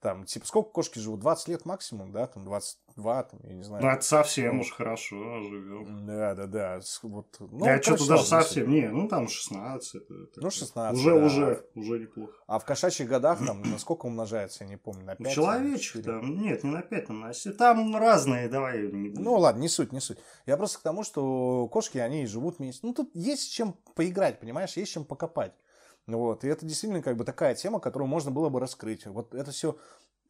там, 0.06 0.24
типа, 0.24 0.46
сколько 0.46 0.70
кошки 0.70 1.00
живут? 1.00 1.18
20 1.18 1.48
лет 1.48 1.64
максимум, 1.64 2.12
да, 2.12 2.28
там, 2.28 2.44
22, 2.44 3.22
там, 3.24 3.40
я 3.42 3.54
не 3.54 3.64
знаю. 3.64 3.82
Ну, 3.82 3.90
это 3.90 4.02
совсем 4.02 4.60
уж 4.60 4.70
хорошо 4.70 5.40
живем. 5.40 6.06
Да, 6.06 6.36
да, 6.36 6.46
да. 6.46 6.80
Вот, 7.02 7.26
ну, 7.40 7.64
да, 7.64 7.82
что-то 7.82 8.06
даже 8.06 8.22
совсем, 8.22 8.70
не, 8.70 8.88
ну, 8.88 9.08
там 9.08 9.26
16. 9.26 9.94
Это, 9.96 10.14
это, 10.14 10.40
ну, 10.40 10.50
16, 10.50 10.96
Уже, 10.96 11.10
да. 11.10 11.26
уже, 11.26 11.66
уже 11.74 11.98
неплохо. 11.98 12.32
А 12.46 12.60
в 12.60 12.64
кошачьих 12.64 13.08
годах, 13.08 13.44
там, 13.44 13.62
на 13.62 13.80
сколько 13.80 14.06
умножается, 14.06 14.62
я 14.62 14.70
не 14.70 14.76
помню, 14.76 15.04
на 15.04 15.16
5? 15.16 15.34
Человечек 15.34 16.04
там, 16.04 16.40
нет, 16.40 16.62
не 16.62 16.70
на 16.70 16.82
5, 16.82 17.06
там, 17.06 17.20
на 17.22 17.34
7. 17.34 17.54
Там 17.54 17.96
разные, 17.96 18.48
давай 18.48 18.82
не 18.82 19.08
будем. 19.08 19.24
Ну, 19.24 19.34
ладно, 19.38 19.60
не 19.60 19.68
суть, 19.68 19.90
не 19.90 19.98
суть. 19.98 20.18
Я 20.46 20.56
просто 20.56 20.78
к 20.78 20.82
тому, 20.82 21.02
что 21.02 21.66
кошки, 21.66 21.98
они 21.98 22.26
живут 22.26 22.60
месяц. 22.60 22.84
Ну, 22.84 22.94
тут 22.94 23.10
есть 23.16 23.52
чем 23.52 23.74
поиграть, 23.96 24.38
понимаешь, 24.38 24.76
есть 24.76 24.92
чем 24.92 25.04
покопать. 25.04 25.52
Вот. 26.06 26.44
И 26.44 26.48
это 26.48 26.64
действительно 26.64 27.02
как 27.02 27.16
бы 27.16 27.24
такая 27.24 27.54
тема, 27.54 27.80
которую 27.80 28.08
можно 28.08 28.30
было 28.30 28.48
бы 28.48 28.60
раскрыть. 28.60 29.06
Вот 29.06 29.34
это 29.34 29.50
все 29.50 29.76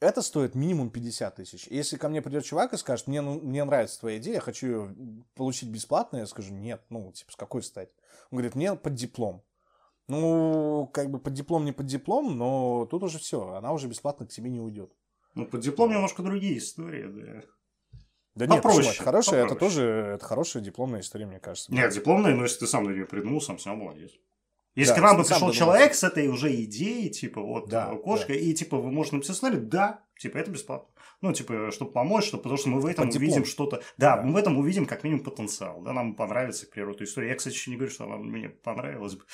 это 0.01 0.23
стоит 0.23 0.55
минимум 0.55 0.91
50 0.91 1.37
тысяч. 1.37 1.67
Если 1.69 1.97
ко 1.97 2.09
мне 2.09 2.21
придет 2.21 2.45
чувак 2.45 2.73
и 2.73 2.77
скажет, 2.77 3.07
мне, 3.07 3.21
ну, 3.21 3.41
мне 3.41 3.65
нравится 3.65 4.01
твоя 4.01 4.19
идея, 4.19 4.35
я 4.35 4.41
хочу 4.41 4.67
ее 4.67 4.95
получить 5.35 5.71
бесплатно, 5.71 6.19
я 6.19 6.27
скажу, 6.27 6.53
нет, 6.53 6.83
ну, 6.91 7.13
типа, 7.13 7.33
с 7.33 7.37
какой 7.37 7.63
стать? 7.63 7.89
Он 8.31 8.39
говорит, 8.39 8.55
мне 8.55 8.75
под 8.75 8.95
диплом. 8.95 9.43
Ну, 10.09 10.89
как 10.93 11.11
бы 11.11 11.19
под 11.19 11.33
диплом, 11.33 11.65
не 11.65 11.73
под 11.73 11.87
диплом, 11.87 12.37
но 12.37 12.87
тут 12.87 13.03
уже 13.03 13.19
все, 13.19 13.55
она 13.55 13.73
уже 13.73 13.89
бесплатно 13.89 14.27
к 14.27 14.31
тебе 14.31 14.51
не 14.51 14.61
уйдет. 14.61 14.93
Ну, 15.35 15.47
под 15.47 15.61
диплом 15.61 15.91
немножко 15.91 16.23
другие 16.23 16.59
истории, 16.59 17.07
да. 17.07 17.43
Да 18.35 18.47
нет, 18.47 18.63
попроще, 18.63 18.95
это 18.95 19.03
хорошая, 19.03 19.47
это 19.47 19.55
тоже 19.55 19.83
это 20.15 20.25
хорошая 20.25 20.63
дипломная 20.63 21.01
история, 21.01 21.25
мне 21.25 21.41
кажется. 21.41 21.73
Нет, 21.73 21.93
дипломная, 21.93 22.35
но 22.35 22.43
если 22.43 22.61
ты 22.61 22.67
сам 22.67 22.85
на 22.85 22.91
нее 22.91 23.07
придумал, 23.07 23.41
сам 23.41 23.59
сам 23.59 23.79
молодец. 23.79 24.13
Если 24.77 24.93
да, 24.93 24.99
к 24.99 25.03
вам 25.03 25.17
бы 25.17 25.25
пришел 25.25 25.51
человек 25.53 25.95
с 25.95 26.05
этой 26.05 26.29
уже 26.29 26.55
идеей, 26.63 27.11
типа, 27.11 27.41
вот, 27.41 27.69
да, 27.69 27.91
э, 27.93 27.97
кошка, 27.97 28.35
да. 28.35 28.39
и, 28.39 28.53
типа, 28.53 28.77
вы 28.77 28.93
можете 28.93 29.17
написать 29.17 29.37
сценарий, 29.37 29.59
да, 29.59 30.01
типа, 30.19 30.37
это 30.37 30.51
бесплатно. 30.51 30.89
Ну, 31.23 31.33
типа, 31.33 31.71
чтобы 31.73 31.93
помочь, 31.93 32.27
чтобы, 32.27 32.43
потому 32.43 32.59
что 32.59 32.69
мы 32.69 32.81
в 32.81 32.87
этом 32.87 33.07
Под 33.07 33.17
увидим 33.17 33.47
что-то. 33.47 33.83
Да, 33.97 34.17
да, 34.17 34.23
мы 34.23 34.35
в 34.35 34.37
этом 34.37 34.59
увидим 34.59 34.85
как 34.85 35.03
минимум 35.03 35.25
потенциал. 35.25 35.81
Да, 35.81 35.95
нам 35.95 36.15
понравится, 36.15 36.67
к 36.67 36.71
примеру, 36.71 36.93
эту 36.93 37.05
историю. 37.05 37.31
Я, 37.31 37.37
кстати, 37.37 37.55
еще 37.55 37.71
не 37.71 37.79
говорю, 37.79 37.91
что 37.91 38.05
она 38.05 38.17
мне 38.17 38.51
понравилась 38.51 39.15
бы. 39.15 39.25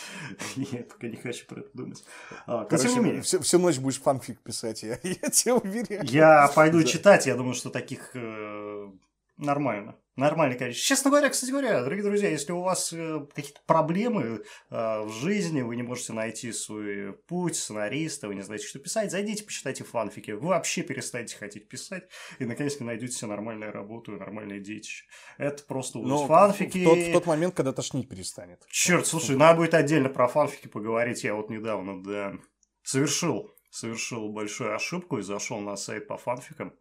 Я 0.57 0.85
пока 0.85 1.09
не 1.09 1.17
хочу 1.17 1.45
про 1.47 1.61
это 1.61 1.71
думать. 1.75 2.05
А, 2.47 2.65
Короче, 2.65 2.89
тем 2.89 2.99
не 2.99 3.05
менее. 3.07 3.23
Всю, 3.23 3.41
всю 3.41 3.59
ночь 3.59 3.79
будешь 3.79 4.01
фанфик 4.01 4.41
писать, 4.41 4.85
я, 4.85 4.91
я 5.03 5.29
тебе 5.29 5.55
уверяю. 5.55 6.05
Я 6.05 6.49
пойду 6.55 6.85
читать, 6.85 7.27
я 7.27 7.35
думаю, 7.35 7.55
что 7.55 7.71
таких 7.71 8.13
э, 8.15 8.91
нормально. 9.37 9.97
Нормальное 10.15 10.59
количество. 10.59 10.89
Честно 10.89 11.11
говоря, 11.11 11.31
кстати 11.31 11.51
говоря, 11.51 11.83
дорогие 11.83 12.05
друзья, 12.05 12.29
если 12.29 12.53
у 12.53 12.61
вас 12.61 12.93
э, 12.93 13.27
какие-то 13.35 13.61
проблемы 13.67 14.43
э, 14.69 15.03
в 15.03 15.11
жизни, 15.11 15.63
вы 15.63 15.75
не 15.75 15.83
можете 15.83 16.13
найти 16.13 16.53
свой 16.53 17.15
путь 17.15 17.57
сценариста, 17.57 18.29
вы 18.29 18.35
не 18.35 18.43
знаете, 18.43 18.67
что 18.67 18.79
писать, 18.79 19.11
зайдите, 19.11 19.43
почитайте 19.43 19.85
фанфики. 19.85 20.33
Вы 20.33 20.49
вообще 20.49 20.83
перестанете 20.83 21.37
хотеть 21.39 21.67
писать 21.67 22.05
и 22.39 22.45
наконец-то 22.45 22.85
найдете 22.85 23.15
себе 23.15 23.29
нормальную 23.29 23.73
работу 23.73 24.15
и 24.15 24.19
нормальные 24.19 24.61
детище. 24.61 25.07
Это 25.39 25.63
просто. 25.65 25.99
Но 25.99 26.27
фанфики... 26.27 26.85
В 26.85 26.85
тот, 26.85 26.99
в 26.99 27.13
тот 27.13 27.27
момент, 27.27 27.55
когда 27.55 27.73
тошнить 27.73 28.11
перестанет. 28.11 28.63
Черт, 28.69 29.07
слушай, 29.07 29.35
надо 29.35 29.61
будет 29.61 29.73
отдельно 29.73 30.11
про 30.11 30.29
фанфики 30.29 30.69
поговорить. 30.69 31.25
Я 31.25 31.35
вот 31.35 31.49
недавно, 31.49 32.03
да, 32.03 32.35
совершил, 32.83 33.51
совершил 33.71 34.29
большую 34.29 34.75
ошибку 34.75 35.17
и 35.17 35.23
зашел 35.23 35.59
на 35.61 35.77
сайт 35.77 36.07
по 36.07 36.19
фанфикам 36.19 36.75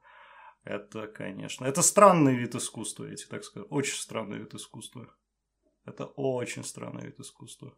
это, 0.64 1.08
конечно, 1.08 1.66
это 1.66 1.82
странный 1.82 2.36
вид 2.36 2.56
искусства, 2.56 3.06
я 3.06 3.16
тебе 3.16 3.30
так 3.30 3.44
скажу. 3.44 3.66
Очень 3.70 3.96
странный 3.96 4.38
вид 4.40 4.54
искусства. 4.54 5.08
Это 5.86 6.06
очень 6.06 6.64
странный 6.64 7.06
вид 7.06 7.20
искусства. 7.20 7.74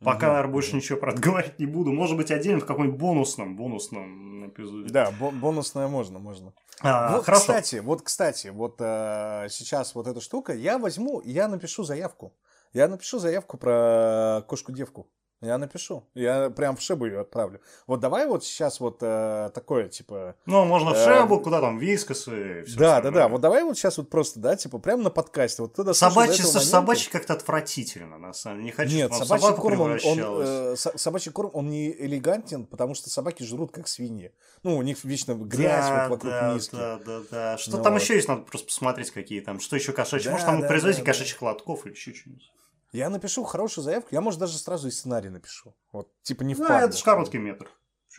Пока, 0.00 0.26
наверное, 0.28 0.52
больше 0.52 0.76
ничего 0.76 0.98
про 0.98 1.12
это 1.12 1.22
говорить 1.22 1.58
не 1.58 1.66
буду. 1.66 1.92
Может 1.92 2.16
быть, 2.16 2.30
отдельно 2.30 2.60
в 2.60 2.66
каком-нибудь 2.66 2.98
бонусном, 2.98 3.56
бонусном 3.56 4.48
эпизоде. 4.48 4.92
Да, 4.92 5.10
бо- 5.12 5.30
бонусное 5.30 5.88
можно, 5.88 6.18
можно. 6.18 6.52
А, 6.80 7.16
вот, 7.16 7.24
хорошо. 7.24 7.40
Кстати, 7.42 7.76
вот, 7.76 8.02
кстати, 8.02 8.48
вот 8.48 8.76
а, 8.80 9.46
сейчас 9.48 9.94
вот 9.94 10.06
эта 10.06 10.20
штука, 10.20 10.52
я 10.52 10.78
возьму, 10.78 11.22
я 11.24 11.48
напишу 11.48 11.84
заявку. 11.84 12.36
Я 12.72 12.88
напишу 12.88 13.18
заявку 13.20 13.56
про 13.56 14.42
кошку-девку. 14.48 15.08
Я 15.40 15.58
напишу. 15.58 16.04
Я 16.14 16.48
прям 16.48 16.76
в 16.76 16.80
Шебу 16.80 17.06
ее 17.06 17.20
отправлю. 17.20 17.60
Вот 17.86 18.00
давай 18.00 18.26
вот 18.26 18.44
сейчас 18.44 18.80
вот 18.80 18.98
э, 19.02 19.50
такое, 19.54 19.88
типа... 19.88 20.36
Ну, 20.46 20.64
можно 20.64 20.90
в 20.90 20.94
э, 20.94 21.04
Шебу, 21.04 21.38
куда 21.40 21.60
там, 21.60 21.78
Вискасы 21.78 22.60
и 22.60 22.64
все 22.64 22.78
Да, 22.78 23.00
да, 23.02 23.10
да. 23.10 23.28
Вот 23.28 23.40
давай 23.42 23.62
вот 23.62 23.76
сейчас 23.76 23.98
вот 23.98 24.08
просто, 24.08 24.40
да, 24.40 24.56
типа, 24.56 24.78
прям 24.78 25.02
на 25.02 25.10
подкасте. 25.10 25.62
Вот 25.62 25.74
туда 25.74 25.92
собачий, 25.92 26.42
слушай, 26.42 26.54
момента... 26.54 26.70
собачий 26.70 27.10
как-то 27.10 27.34
отвратительно, 27.34 28.16
на 28.16 28.32
самом 28.32 28.58
деле. 28.58 28.66
Не 28.66 28.72
хочу, 28.72 28.94
Нет, 28.94 29.12
собачий 29.12 29.54
корм, 29.54 29.80
он, 29.80 30.00
он, 30.02 30.18
э, 30.20 30.76
собачий 30.76 31.30
корм, 31.30 31.50
он 31.52 31.68
не 31.68 31.90
элегантен, 31.92 32.64
потому 32.64 32.94
что 32.94 33.10
собаки 33.10 33.42
жрут 33.42 33.70
как 33.70 33.86
свиньи. 33.86 34.32
Ну, 34.62 34.78
у 34.78 34.82
них 34.82 35.04
вечно 35.04 35.34
грязь 35.34 35.86
да, 35.86 36.08
вот 36.08 36.10
вокруг 36.10 36.32
да, 36.32 36.54
миски. 36.54 36.74
Да, 36.74 36.98
да, 37.04 37.20
да. 37.30 37.58
Что 37.58 37.76
ну, 37.76 37.82
там 37.82 37.92
вот. 37.92 38.02
еще 38.02 38.14
есть, 38.14 38.28
надо 38.28 38.42
просто 38.42 38.66
посмотреть, 38.68 39.10
какие 39.10 39.40
там, 39.40 39.60
что 39.60 39.76
еще 39.76 39.92
кошачьи. 39.92 40.26
Да, 40.26 40.32
Может, 40.32 40.46
там 40.46 40.60
да, 40.62 40.68
производитель 40.68 41.04
да, 41.04 41.12
кошачьих 41.12 41.40
да. 41.40 41.46
лотков 41.48 41.84
или 41.84 41.92
еще 41.92 42.14
что-нибудь. 42.14 42.50
Я 42.94 43.10
напишу 43.10 43.42
хорошую 43.42 43.84
заявку, 43.84 44.10
я, 44.12 44.20
может, 44.20 44.38
даже 44.38 44.56
сразу 44.56 44.86
и 44.86 44.92
сценарий 44.92 45.28
напишу. 45.28 45.74
Вот, 45.90 46.08
типа 46.22 46.44
не 46.44 46.54
в 46.54 46.58
Да, 46.58 46.82
это 46.82 46.96
же 46.96 47.02
короткий 47.02 47.38
метр. 47.38 47.68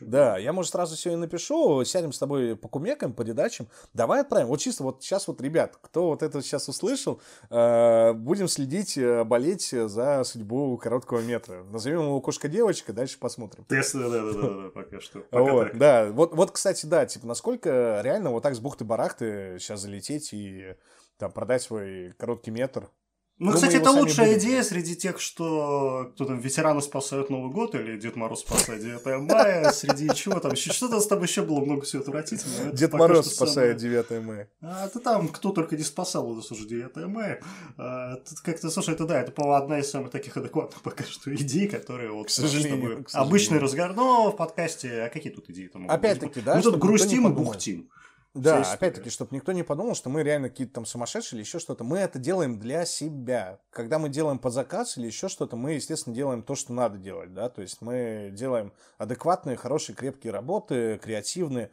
Да, 0.01 0.38
я, 0.38 0.51
может, 0.51 0.73
сразу 0.73 0.97
все 0.97 1.13
и 1.13 1.15
напишу, 1.15 1.86
сядем 1.86 2.11
с 2.11 2.19
тобой 2.19 2.57
по 2.57 2.67
кумекам, 2.67 3.13
по 3.13 3.21
редачам. 3.21 3.69
Давай 3.93 4.19
отправим. 4.19 4.47
Вот 4.47 4.59
чисто 4.59 4.84
вот 4.84 5.01
сейчас 5.01 5.30
вот, 5.30 5.39
ребят, 5.39 5.78
кто 5.82 6.07
вот 6.09 6.21
это 6.21 6.41
сейчас 6.41 6.67
услышал, 6.67 7.21
э, 7.49 8.11
будем 8.11 8.49
следить, 8.49 8.97
э, 8.97 9.23
болеть 9.23 9.69
за 9.71 10.26
судьбу 10.26 10.78
короткого 10.78 11.21
метра. 11.21 11.63
Назовем 11.63 12.01
его 12.01 12.19
«Кошка-девочка», 12.19 12.91
дальше 12.91 13.17
посмотрим. 13.17 13.63
Тест, 13.69 13.93
да, 13.93 14.09
да, 14.09 14.34
да, 14.34 14.34
да, 14.34 14.69
пока 14.71 14.99
что. 14.99 15.23
вот, 15.32 15.78
да, 15.78 16.11
вот, 16.11 16.36
вот, 16.36 16.51
кстати, 16.51 16.86
да, 16.86 17.05
типа, 17.05 17.26
насколько 17.26 18.01
реально 18.03 18.32
вот 18.32 18.43
так 18.43 18.53
с 18.53 18.59
бухты-барахты 18.59 19.57
сейчас 19.59 19.80
залететь 19.80 20.34
и 20.34 20.76
там 21.17 21.32
продать 21.32 21.61
свой 21.61 22.13
короткий 22.17 22.51
метр, 22.51 22.89
ну, 23.38 23.48
Думаю, 23.48 23.56
кстати, 23.56 23.76
это 23.82 23.92
лучшая 23.92 24.28
будем. 24.28 24.40
идея 24.40 24.64
среди 24.64 24.96
тех, 24.96 25.20
что 25.20 26.12
кто 26.16 26.24
там 26.24 26.40
ветераны 26.40 26.82
спасают 26.82 27.30
Новый 27.30 27.52
год 27.52 27.76
или 27.76 27.98
Дед 28.00 28.16
Мороз 28.16 28.40
спасает 28.40 28.82
9 28.82 29.30
мая, 29.30 29.72
среди 29.74 30.10
чего 30.16 30.40
там 30.40 30.54
еще 30.54 30.72
что-то 30.72 31.02
с 31.02 31.08
тобой 31.08 31.28
еще 31.28 31.42
было 31.42 31.60
много 31.60 31.82
всего 31.82 32.02
отвратительного. 32.02 32.72
Дед 32.72 32.94
Мороз 32.94 33.34
спасает 33.34 33.76
9 33.76 34.24
мая. 34.24 34.50
А 34.62 34.88
ты 34.88 35.00
там 35.00 35.28
кто 35.28 35.52
только 35.52 35.76
не 35.76 35.84
спасал 35.84 36.30
у 36.30 36.36
нас 36.36 36.50
уже 36.50 36.66
9 36.66 36.96
мая. 37.08 37.42
А, 37.78 38.16
тут 38.16 38.40
как-то, 38.40 38.70
слушай, 38.70 38.94
это 38.94 39.06
да, 39.06 39.20
это, 39.20 39.34
по 39.34 39.58
одна 39.58 39.80
из 39.80 39.92
самых 39.92 40.12
таких 40.12 40.38
адекватных 40.38 40.82
пока 40.82 41.04
что 41.04 41.36
идей, 41.36 41.68
которые 41.68 42.12
вот 42.12 42.28
к 42.28 42.30
сожалению, 42.30 43.06
обычный 43.12 43.60
разговор. 43.60 43.98
Но 43.98 44.32
в 44.32 44.38
подкасте, 44.38 45.02
а 45.02 45.10
какие 45.10 45.34
тут 45.34 45.50
идеи 45.50 45.68
там 45.68 45.90
Опять-таки, 45.90 46.40
да? 46.40 46.56
Мы 46.56 46.62
тут 46.62 46.78
грустим 46.78 47.28
и 47.28 47.32
бухтим. 47.32 47.90
Да, 48.36 48.62
опять-таки, 48.62 49.10
чтобы 49.10 49.34
никто 49.34 49.54
не 49.54 49.64
подумал, 49.64 49.96
что 49.96 50.10
мы 50.10 50.22
реально 50.22 50.50
какие-то 50.50 50.74
там 50.74 50.86
сумасшедшие 50.86 51.38
или 51.38 51.46
еще 51.46 51.58
что-то. 51.58 51.86
Мы 51.86 52.00
это 52.00 52.20
делаем 52.20 52.60
для 52.60 52.86
себя. 52.86 53.60
Когда 53.72 53.98
мы 53.98 54.10
делаем 54.10 54.40
под 54.40 54.54
заказ 54.54 54.98
или 54.98 55.08
еще 55.08 55.30
что-то, 55.30 55.56
мы, 55.56 55.74
естественно, 55.74 56.14
делаем 56.14 56.44
то, 56.44 56.54
что 56.54 56.74
надо 56.74 56.98
делать, 56.98 57.34
да, 57.34 57.50
то 57.50 57.62
есть 57.62 57.82
мы 57.82 58.30
делаем 58.34 58.74
адекватные, 58.98 59.56
хорошие, 59.56 59.96
крепкие 59.96 60.34
работы, 60.34 61.00
креативные. 61.02 61.72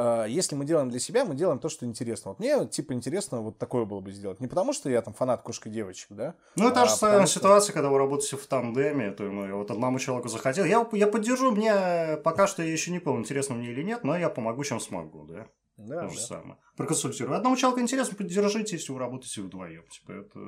А, 0.00 0.26
если 0.26 0.54
мы 0.54 0.64
делаем 0.64 0.90
для 0.90 1.00
себя, 1.00 1.24
мы 1.24 1.34
делаем 1.34 1.58
то, 1.58 1.68
что 1.68 1.84
интересно. 1.84 2.30
Вот 2.30 2.38
мне, 2.38 2.64
типа, 2.66 2.92
интересно 2.92 3.40
вот 3.40 3.58
такое 3.58 3.84
было 3.84 3.98
бы 3.98 4.12
сделать. 4.12 4.38
Не 4.38 4.46
потому, 4.46 4.72
что 4.72 4.88
я 4.88 5.02
там 5.02 5.12
фанат 5.12 5.42
кошка-девочек, 5.42 6.10
да? 6.10 6.34
Ну, 6.54 6.68
это 6.68 6.82
а 6.82 6.86
же 6.86 6.92
самая 6.92 7.26
что... 7.26 7.40
ситуация, 7.40 7.72
когда 7.72 7.88
вы 7.88 7.98
работаете 7.98 8.36
в 8.36 8.46
тандеме, 8.46 9.10
то 9.10 9.24
ну, 9.24 9.56
вот 9.56 9.72
одному 9.72 9.98
человеку 9.98 10.28
захотел. 10.28 10.64
Я, 10.64 10.86
я 10.92 11.08
поддержу, 11.08 11.50
мне 11.50 12.16
пока 12.22 12.46
что 12.46 12.62
я 12.62 12.70
еще 12.70 12.92
не 12.92 13.00
понял, 13.00 13.18
интересно 13.18 13.56
мне 13.56 13.70
или 13.70 13.82
нет, 13.82 14.04
но 14.04 14.16
я 14.16 14.28
помогу, 14.28 14.62
чем 14.62 14.78
смогу, 14.78 15.24
да? 15.24 15.48
Да, 15.78 16.02
То 16.02 16.08
же 16.08 16.16
да. 16.16 16.26
самое. 16.26 16.58
Проконсультирую. 16.76 17.36
Одному 17.36 17.56
человеку 17.56 17.80
интересно, 17.80 18.16
поддержите, 18.16 18.76
если 18.76 18.92
вы 18.92 18.98
работаете 18.98 19.42
вдвоем. 19.42 19.84
Типа, 19.88 20.12
это 20.12 20.40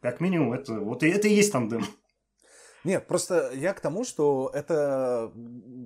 как 0.00 0.20
минимум, 0.20 0.52
это 0.52 0.74
вот 0.80 1.02
это 1.02 1.28
и 1.28 1.34
есть 1.34 1.52
тандем. 1.52 1.84
Нет, 2.84 3.06
просто 3.06 3.52
я 3.54 3.72
к 3.74 3.80
тому, 3.80 4.04
что 4.04 4.50
это 4.52 5.32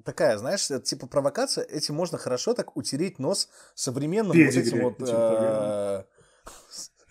такая, 0.04 0.38
знаешь, 0.38 0.66
типа 0.84 1.06
провокация. 1.06 1.64
Этим 1.64 1.94
можно 1.94 2.18
хорошо 2.18 2.54
так 2.54 2.76
утереть 2.76 3.18
нос 3.18 3.48
современным 3.74 4.32
Педигри, 4.32 4.80
вот 4.80 5.00
этим 5.00 5.06
вот 5.06 6.06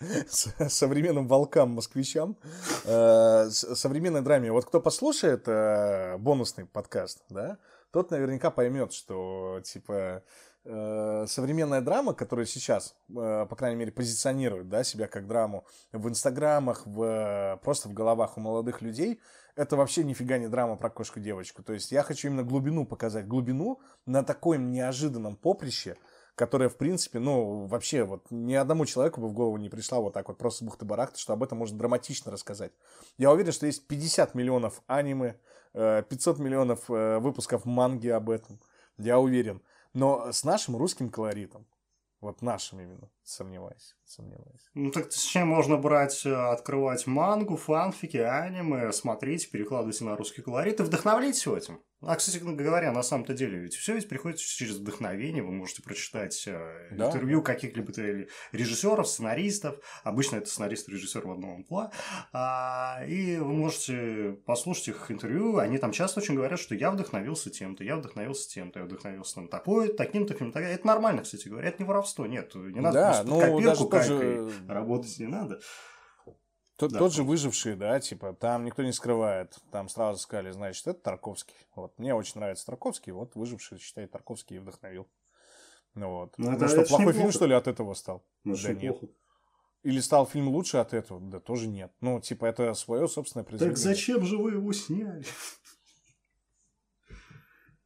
э, 0.00 0.68
современным 0.68 1.28
волкам-москвичам, 1.28 2.36
э, 2.84 3.48
современной 3.50 4.22
драме. 4.22 4.50
Вот 4.50 4.64
кто 4.64 4.80
послушает 4.80 5.44
э, 5.46 6.16
бонусный 6.18 6.66
подкаст, 6.66 7.22
да, 7.30 7.58
тот 7.92 8.10
наверняка 8.10 8.50
поймет, 8.50 8.92
что 8.92 9.60
типа 9.64 10.24
современная 11.28 11.80
драма, 11.80 12.12
которая 12.12 12.46
сейчас, 12.46 12.96
э, 13.08 13.46
по 13.48 13.56
крайней 13.56 13.76
мере, 13.76 13.92
позиционирует 13.92 14.68
да, 14.68 14.82
себя 14.82 15.06
как 15.06 15.26
драму 15.26 15.64
в 15.92 16.08
инстаграмах, 16.08 16.86
в, 16.86 17.60
просто 17.62 17.88
в 17.88 17.92
головах 17.92 18.36
у 18.36 18.40
молодых 18.40 18.82
людей, 18.82 19.20
это 19.54 19.76
вообще 19.76 20.04
нифига 20.04 20.38
не 20.38 20.48
драма 20.48 20.76
про 20.76 20.90
кошку-девочку. 20.90 21.62
То 21.62 21.72
есть 21.72 21.92
я 21.92 22.02
хочу 22.02 22.28
именно 22.28 22.42
глубину 22.42 22.84
показать, 22.84 23.26
глубину 23.26 23.80
на 24.06 24.22
таком 24.22 24.70
неожиданном 24.70 25.36
поприще, 25.36 25.96
которая, 26.34 26.68
в 26.68 26.76
принципе, 26.76 27.18
ну, 27.18 27.66
вообще 27.66 28.04
вот 28.04 28.26
ни 28.30 28.54
одному 28.54 28.84
человеку 28.84 29.20
бы 29.20 29.28
в 29.28 29.32
голову 29.32 29.56
не 29.56 29.70
пришла 29.70 30.00
вот 30.00 30.12
так 30.12 30.28
вот 30.28 30.36
просто 30.36 30.64
бухты-барахты, 30.64 31.18
что 31.18 31.32
об 31.32 31.42
этом 31.42 31.58
можно 31.58 31.78
драматично 31.78 32.30
рассказать. 32.30 32.72
Я 33.16 33.32
уверен, 33.32 33.52
что 33.52 33.66
есть 33.66 33.86
50 33.86 34.34
миллионов 34.34 34.82
аниме, 34.86 35.36
500 35.72 36.38
э, 36.38 36.42
миллионов 36.42 36.88
выпусков 36.88 37.64
манги 37.64 38.08
об 38.08 38.30
этом. 38.30 38.60
Я 38.98 39.18
уверен. 39.18 39.62
Но 39.96 40.30
с 40.30 40.44
нашим 40.44 40.76
русским 40.76 41.08
колоритом. 41.08 41.66
Вот 42.20 42.42
нашим 42.42 42.80
именно. 42.80 43.10
Сомневаюсь. 43.22 43.96
Сомневаюсь. 44.04 44.70
Ну 44.74 44.90
так 44.90 45.10
с 45.10 45.22
чем 45.22 45.48
можно 45.48 45.78
брать, 45.78 46.26
э, 46.26 46.34
открывать 46.34 47.06
мангу, 47.06 47.56
фанфики, 47.56 48.18
аниме, 48.18 48.92
смотреть, 48.92 49.50
перекладывать 49.50 49.98
на 50.02 50.14
русский 50.14 50.42
колорит 50.42 50.80
и 50.80 50.82
вдохновляйтесь 50.82 51.46
этим. 51.46 51.80
А, 52.06 52.16
кстати 52.16 52.38
говоря, 52.38 52.92
на 52.92 53.02
самом-то 53.02 53.34
деле, 53.34 53.58
ведь 53.58 53.74
все 53.74 53.94
ведь 53.94 54.08
приходит 54.08 54.38
через 54.38 54.76
вдохновение. 54.76 55.42
Вы 55.42 55.52
можете 55.52 55.82
прочитать 55.82 56.44
э, 56.46 56.88
да. 56.92 57.06
интервью 57.06 57.42
каких-либо 57.42 57.92
режиссеров, 58.52 59.08
сценаристов. 59.08 59.76
Обычно 60.04 60.36
это 60.36 60.48
сценарист 60.48 60.88
и 60.88 60.92
режиссер 60.92 61.26
в 61.26 61.30
одном 61.30 61.56
амплуа. 61.56 61.90
А, 62.32 63.00
и 63.06 63.36
вы 63.38 63.52
можете 63.52 64.38
послушать 64.46 64.88
их 64.88 65.10
интервью. 65.10 65.58
Они 65.58 65.78
там 65.78 65.92
часто 65.92 66.20
очень 66.20 66.34
говорят, 66.34 66.60
что 66.60 66.74
я 66.74 66.90
вдохновился 66.90 67.50
тем-то, 67.50 67.82
я 67.84 67.96
вдохновился 67.96 68.48
тем-то, 68.48 68.80
я 68.80 68.84
вдохновился 68.84 69.34
там 69.34 69.48
такой, 69.48 69.92
таким-то 69.92 70.34
фильмом. 70.34 70.54
Это 70.56 70.86
нормально, 70.86 71.22
кстати 71.22 71.48
говоря. 71.48 71.68
Это 71.68 71.82
не 71.82 71.88
воровство. 71.88 72.26
Нет, 72.26 72.54
не 72.54 72.80
надо 72.80 72.98
да, 72.98 73.22
ну, 73.24 73.40
копирку 73.40 73.88
даже... 73.88 74.50
работать 74.68 75.18
не 75.18 75.26
надо. 75.26 75.60
Тот, 76.76 76.92
да. 76.92 76.98
тот 76.98 77.12
же 77.14 77.22
выживший, 77.22 77.74
да, 77.74 77.98
типа, 78.00 78.34
там 78.34 78.64
никто 78.64 78.82
не 78.82 78.92
скрывает. 78.92 79.56
Там 79.70 79.88
сразу 79.88 80.18
сказали, 80.18 80.50
значит, 80.50 80.86
это 80.86 81.00
Тарковский. 81.00 81.54
Вот, 81.74 81.98
мне 81.98 82.14
очень 82.14 82.38
нравится 82.38 82.66
Тарковский, 82.66 83.12
вот 83.12 83.34
выживший, 83.34 83.78
считает, 83.78 84.10
Тарковский 84.10 84.56
и 84.56 84.58
вдохновил. 84.58 85.08
Ну 85.94 86.10
вот. 86.10 86.34
Ну, 86.36 86.52
это, 86.52 86.64
ну 86.64 86.68
что, 86.68 86.80
это 86.82 86.88
плохой 86.90 87.12
фильм, 87.14 87.32
что 87.32 87.46
ли, 87.46 87.54
от 87.54 87.66
этого 87.66 87.94
стал? 87.94 88.22
Ну, 88.44 88.54
да 88.62 88.74
нет. 88.74 88.98
Плохо. 88.98 89.14
Или 89.82 90.00
стал 90.00 90.26
фильм 90.26 90.48
лучше 90.48 90.78
от 90.78 90.92
этого? 90.92 91.20
Да 91.20 91.40
тоже 91.40 91.68
нет. 91.68 91.92
Ну, 92.00 92.20
типа, 92.20 92.46
это 92.46 92.74
свое 92.74 93.08
собственное 93.08 93.44
произведение. 93.44 93.74
Так 93.74 93.82
зачем 93.82 94.24
же 94.24 94.36
вы 94.36 94.52
его 94.52 94.72
сняли? 94.72 95.24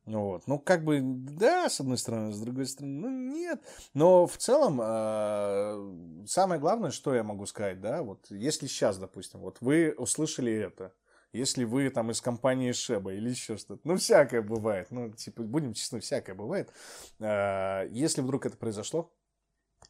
Вот. 0.07 0.46
Ну, 0.46 0.59
как 0.59 0.84
бы, 0.84 1.01
да, 1.03 1.68
с 1.68 1.80
одной 1.80 1.98
стороны, 1.98 2.32
с 2.32 2.40
другой 2.40 2.66
стороны, 2.66 3.01
ну, 3.01 3.32
нет. 3.32 3.62
Но 3.94 4.26
в 4.26 4.36
целом, 4.38 4.80
э, 4.82 6.26
самое 6.26 6.61
главное, 6.61 6.90
что 6.90 7.14
я 7.14 7.22
могу 7.22 7.46
сказать, 7.46 7.80
да, 7.80 8.03
вот, 8.03 8.26
если 8.30 8.66
сейчас, 8.66 8.98
допустим, 8.98 9.40
вот 9.40 9.59
вы 9.61 9.94
услышали 9.96 10.53
это, 10.53 10.94
если 11.32 11.64
вы 11.64 11.90
там 11.90 12.11
из 12.11 12.20
компании 12.20 12.72
Шеба 12.72 13.12
или 13.12 13.30
еще 13.30 13.57
что-то, 13.57 13.82
ну, 13.84 13.96
всякое 13.96 14.42
бывает, 14.42 14.90
ну, 14.90 15.11
типа, 15.12 15.42
будем 15.42 15.74
честны, 15.74 16.01
всякое 16.01 16.34
бывает. 16.34 16.72
Э, 17.20 17.86
если 17.90 18.22
вдруг 18.22 18.46
это 18.46 18.57
произошло, 18.57 19.12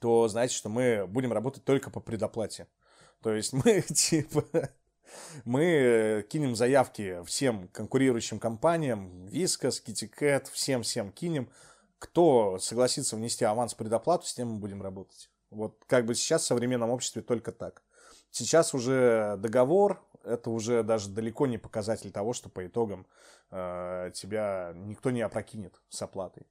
то 0.00 0.28
знаете, 0.28 0.54
что 0.54 0.68
мы 0.68 1.06
будем 1.06 1.32
работать 1.32 1.64
только 1.64 1.90
по 1.90 2.00
предоплате. 2.00 2.68
То 3.22 3.32
есть 3.32 3.52
мы, 3.52 3.80
типа, 3.94 4.44
мы 5.44 5.64
э, 5.64 6.22
кинем 6.22 6.54
заявки 6.54 7.22
всем 7.24 7.68
конкурирующим 7.68 8.38
компаниям, 8.38 9.26
Вискас, 9.26 9.82
KittyCat, 9.84 10.50
всем-всем 10.52 11.12
кинем. 11.12 11.50
Кто 11.98 12.58
согласится 12.58 13.16
внести 13.16 13.44
аванс 13.44 13.74
предоплату, 13.74 14.26
с 14.26 14.34
тем 14.34 14.48
мы 14.48 14.58
будем 14.58 14.82
работать. 14.82 15.30
Вот 15.50 15.82
как 15.86 16.06
бы 16.06 16.14
сейчас 16.14 16.42
в 16.42 16.46
современном 16.46 16.90
обществе 16.90 17.22
только 17.22 17.52
так. 17.52 17.82
Сейчас 18.30 18.74
уже 18.74 19.36
договор, 19.38 20.02
это 20.24 20.50
уже 20.50 20.82
даже 20.82 21.08
далеко 21.10 21.46
не 21.46 21.58
показатель 21.58 22.10
того, 22.12 22.32
что 22.32 22.48
по 22.48 22.66
итогам 22.66 23.06
э, 23.50 24.12
тебя 24.14 24.72
никто 24.74 25.10
не 25.10 25.22
опрокинет 25.22 25.80
с 25.88 26.00
оплатой. 26.02 26.46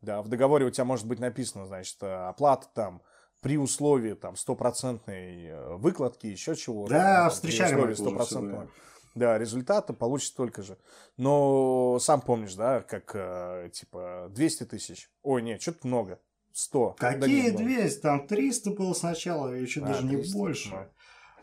Да, 0.00 0.22
в 0.22 0.28
договоре 0.28 0.66
у 0.66 0.70
тебя 0.70 0.84
может 0.84 1.06
быть 1.06 1.18
написано, 1.18 1.66
значит, 1.66 1.96
э, 2.02 2.28
оплата 2.28 2.68
там 2.74 3.02
при 3.44 3.58
условии 3.58 4.14
там 4.14 4.36
стопроцентной 4.36 5.48
э, 5.48 5.74
выкладки, 5.74 6.26
еще 6.26 6.56
чего-то. 6.56 6.90
Да, 6.94 7.20
там, 7.24 7.30
встречали 7.30 7.78
при 7.78 7.92
стопроцентного. 7.92 8.70
Да, 9.14 9.36
результата 9.36 9.92
получится 9.92 10.32
столько 10.32 10.62
же. 10.62 10.78
Но 11.18 11.98
сам 12.00 12.22
помнишь, 12.22 12.54
да, 12.54 12.80
как 12.80 13.10
э, 13.14 13.68
типа 13.70 14.28
200 14.30 14.64
тысяч. 14.64 15.10
Ой, 15.22 15.42
нет, 15.42 15.60
что-то 15.60 15.86
много. 15.86 16.18
100. 16.54 16.96
Какие 16.98 17.50
200? 17.50 18.00
Там 18.00 18.26
300 18.26 18.70
было 18.70 18.94
сначала, 18.94 19.48
еще 19.48 19.82
а, 19.82 19.88
даже 19.88 20.08
300, 20.08 20.16
не 20.16 20.32
больше. 20.32 20.70
Да. 20.70 20.88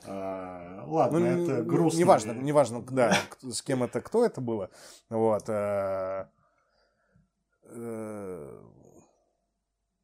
А, 0.07 0.83
ладно, 0.87 1.19
ну, 1.19 1.25
это 1.27 1.61
грустно. 1.61 1.99
Неважно, 1.99 2.31
неважно, 2.31 2.81
да, 2.81 3.15
с 3.43 3.61
кем 3.61 3.83
это, 3.83 4.01
кто 4.01 4.25
это 4.25 4.41
было. 4.41 4.71
Вот. 5.09 5.47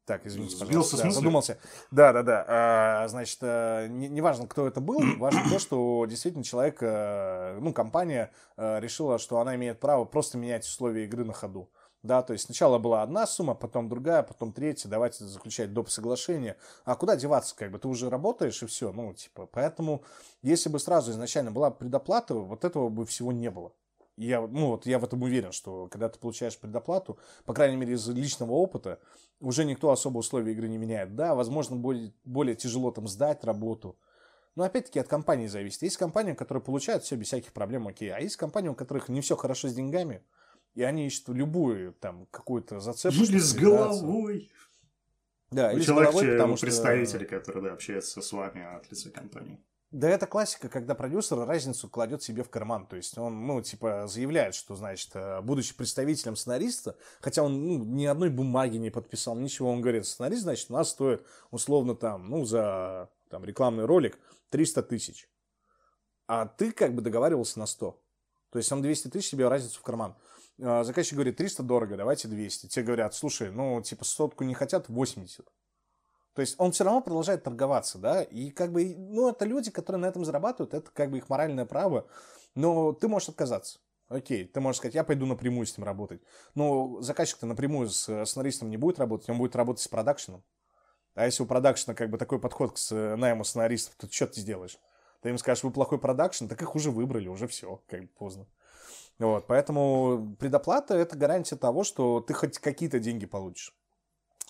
Так, 0.08 0.26
извините, 0.26 0.56
Сбился 0.56 0.96
да, 0.96 1.10
задумался. 1.10 1.58
Да, 1.90 2.14
да, 2.14 2.22
да. 2.22 2.44
А, 2.48 3.08
значит, 3.08 3.38
э, 3.42 3.88
неважно, 3.90 4.42
не 4.42 4.48
кто 4.48 4.66
это 4.66 4.80
был, 4.80 5.00
важно 5.18 5.42
то, 5.50 5.58
что 5.58 6.06
действительно 6.06 6.42
человек, 6.42 6.78
э, 6.80 7.58
ну, 7.60 7.74
компания 7.74 8.32
э, 8.56 8.80
решила, 8.80 9.18
что 9.18 9.38
она 9.38 9.54
имеет 9.56 9.80
право 9.80 10.06
просто 10.06 10.38
менять 10.38 10.64
условия 10.64 11.04
игры 11.04 11.26
на 11.26 11.34
ходу. 11.34 11.70
Да, 12.02 12.22
то 12.22 12.32
есть 12.32 12.46
сначала 12.46 12.78
была 12.78 13.02
одна 13.02 13.26
сумма, 13.26 13.54
потом 13.54 13.90
другая, 13.90 14.22
потом 14.22 14.54
третья, 14.54 14.88
давайте 14.88 15.26
заключать 15.26 15.74
доп. 15.74 15.90
соглашение. 15.90 16.56
А 16.86 16.96
куда 16.96 17.14
деваться, 17.14 17.54
как 17.54 17.70
бы, 17.70 17.78
ты 17.78 17.86
уже 17.86 18.08
работаешь 18.08 18.62
и 18.62 18.66
все, 18.66 18.92
ну, 18.92 19.12
типа, 19.12 19.46
поэтому, 19.46 20.02
если 20.40 20.70
бы 20.70 20.78
сразу 20.78 21.10
изначально 21.10 21.50
была 21.50 21.70
предоплата, 21.70 22.32
вот 22.34 22.64
этого 22.64 22.88
бы 22.88 23.04
всего 23.04 23.30
не 23.30 23.50
было 23.50 23.72
я, 24.18 24.40
ну, 24.40 24.68
вот 24.68 24.86
я 24.86 24.98
в 24.98 25.04
этом 25.04 25.22
уверен, 25.22 25.52
что 25.52 25.88
когда 25.88 26.08
ты 26.08 26.18
получаешь 26.18 26.58
предоплату, 26.58 27.18
по 27.44 27.54
крайней 27.54 27.76
мере, 27.76 27.94
из 27.94 28.08
личного 28.08 28.52
опыта, 28.52 28.98
уже 29.40 29.64
никто 29.64 29.90
особо 29.90 30.18
условия 30.18 30.52
игры 30.52 30.68
не 30.68 30.78
меняет. 30.78 31.14
Да, 31.14 31.34
возможно, 31.34 31.76
более, 31.76 32.12
более 32.24 32.56
тяжело 32.56 32.90
там 32.90 33.06
сдать 33.06 33.44
работу. 33.44 33.98
Но 34.56 34.64
опять-таки 34.64 34.98
от 34.98 35.06
компании 35.06 35.46
зависит. 35.46 35.82
Есть 35.82 35.96
компании, 35.98 36.34
которые 36.34 36.62
получают 36.62 37.04
все 37.04 37.14
без 37.14 37.28
всяких 37.28 37.52
проблем, 37.52 37.86
окей. 37.86 38.10
А 38.10 38.18
есть 38.18 38.36
компании, 38.36 38.68
у 38.68 38.74
которых 38.74 39.08
не 39.08 39.20
все 39.20 39.36
хорошо 39.36 39.68
с 39.68 39.74
деньгами, 39.74 40.24
и 40.74 40.82
они 40.82 41.06
ищут 41.06 41.28
любую 41.28 41.92
там 41.94 42.26
какую-то 42.32 42.80
зацепку. 42.80 43.22
Или 43.22 43.38
с 43.38 43.54
головой. 43.54 44.50
Да, 45.50 45.72
или 45.72 45.82
человек, 45.82 46.10
с 46.10 46.14
головой, 46.14 46.32
потому 46.32 46.56
что... 46.56 46.66
представители, 46.66 47.24
которые 47.24 47.62
да, 47.62 47.72
общаются 47.72 48.20
с 48.20 48.32
вами 48.32 48.76
от 48.76 48.90
лица 48.90 49.10
компании. 49.10 49.64
Да 49.90 50.10
это 50.10 50.26
классика, 50.26 50.68
когда 50.68 50.94
продюсер 50.94 51.38
разницу 51.38 51.88
кладет 51.88 52.22
себе 52.22 52.42
в 52.42 52.50
карман. 52.50 52.86
То 52.86 52.96
есть 52.96 53.16
он, 53.16 53.46
ну, 53.46 53.62
типа, 53.62 54.06
заявляет, 54.06 54.54
что, 54.54 54.76
значит, 54.76 55.10
э, 55.14 55.40
будучи 55.40 55.74
представителем 55.74 56.36
сценариста, 56.36 56.94
хотя 57.20 57.42
он 57.42 57.66
ну, 57.66 57.84
ни 57.84 58.04
одной 58.04 58.28
бумаги 58.28 58.76
не 58.76 58.90
подписал, 58.90 59.34
ничего, 59.34 59.72
он 59.72 59.80
говорит, 59.80 60.06
сценарист, 60.06 60.42
значит, 60.42 60.70
у 60.70 60.74
нас 60.74 60.90
стоит 60.90 61.24
условно 61.50 61.94
там, 61.94 62.28
ну, 62.28 62.44
за 62.44 63.08
там, 63.30 63.46
рекламный 63.46 63.86
ролик 63.86 64.18
300 64.50 64.82
тысяч. 64.82 65.26
А 66.26 66.44
ты 66.44 66.72
как 66.72 66.94
бы 66.94 67.00
договаривался 67.00 67.58
на 67.58 67.66
100. 67.66 67.98
То 68.50 68.58
есть 68.58 68.70
он 68.70 68.82
200 68.82 69.08
тысяч 69.08 69.30
себе 69.30 69.48
разницу 69.48 69.80
в 69.80 69.82
карман. 69.82 70.16
А 70.60 70.84
заказчик 70.84 71.14
говорит, 71.14 71.38
300 71.38 71.62
дорого, 71.62 71.96
давайте 71.96 72.28
200. 72.28 72.66
Те 72.66 72.82
говорят, 72.82 73.14
слушай, 73.14 73.50
ну, 73.50 73.80
типа, 73.80 74.04
сотку 74.04 74.44
не 74.44 74.52
хотят, 74.52 74.90
80. 74.90 75.46
То 76.38 76.42
есть 76.42 76.54
он 76.58 76.70
все 76.70 76.84
равно 76.84 77.00
продолжает 77.00 77.42
торговаться, 77.42 77.98
да, 77.98 78.22
и 78.22 78.50
как 78.50 78.70
бы, 78.70 78.94
ну, 78.96 79.28
это 79.28 79.44
люди, 79.44 79.72
которые 79.72 80.02
на 80.02 80.06
этом 80.06 80.24
зарабатывают, 80.24 80.72
это 80.72 80.88
как 80.92 81.10
бы 81.10 81.18
их 81.18 81.28
моральное 81.28 81.66
право, 81.66 82.06
но 82.54 82.92
ты 82.92 83.08
можешь 83.08 83.30
отказаться. 83.30 83.80
Окей, 84.06 84.44
ты 84.44 84.60
можешь 84.60 84.78
сказать, 84.78 84.94
я 84.94 85.02
пойду 85.02 85.26
напрямую 85.26 85.66
с 85.66 85.76
ним 85.76 85.84
работать. 85.84 86.22
Но 86.54 87.00
заказчик-то 87.00 87.44
напрямую 87.44 87.88
с 87.88 88.24
сценаристом 88.24 88.70
не 88.70 88.76
будет 88.76 89.00
работать, 89.00 89.28
он 89.28 89.38
будет 89.38 89.56
работать 89.56 89.82
с 89.82 89.88
продакшеном. 89.88 90.44
А 91.16 91.24
если 91.26 91.42
у 91.42 91.46
продакшена 91.46 91.96
как 91.96 92.08
бы 92.08 92.18
такой 92.18 92.38
подход 92.38 92.78
к 92.78 93.16
найму 93.16 93.42
сценаристов, 93.42 93.96
то 93.96 94.06
что 94.08 94.28
ты 94.28 94.40
сделаешь? 94.40 94.78
Ты 95.22 95.30
им 95.30 95.38
скажешь, 95.38 95.64
вы 95.64 95.72
плохой 95.72 95.98
продакшн, 95.98 96.46
так 96.46 96.62
их 96.62 96.76
уже 96.76 96.92
выбрали, 96.92 97.26
уже 97.26 97.48
все, 97.48 97.82
как 97.88 98.02
бы 98.02 98.08
поздно. 98.16 98.46
Вот, 99.18 99.48
поэтому 99.48 100.36
предоплата– 100.38 100.94
это 100.96 101.16
гарантия 101.16 101.56
того, 101.56 101.82
что 101.82 102.20
ты 102.20 102.32
хоть 102.32 102.60
какие-то 102.60 103.00
деньги 103.00 103.26
получишь. 103.26 103.74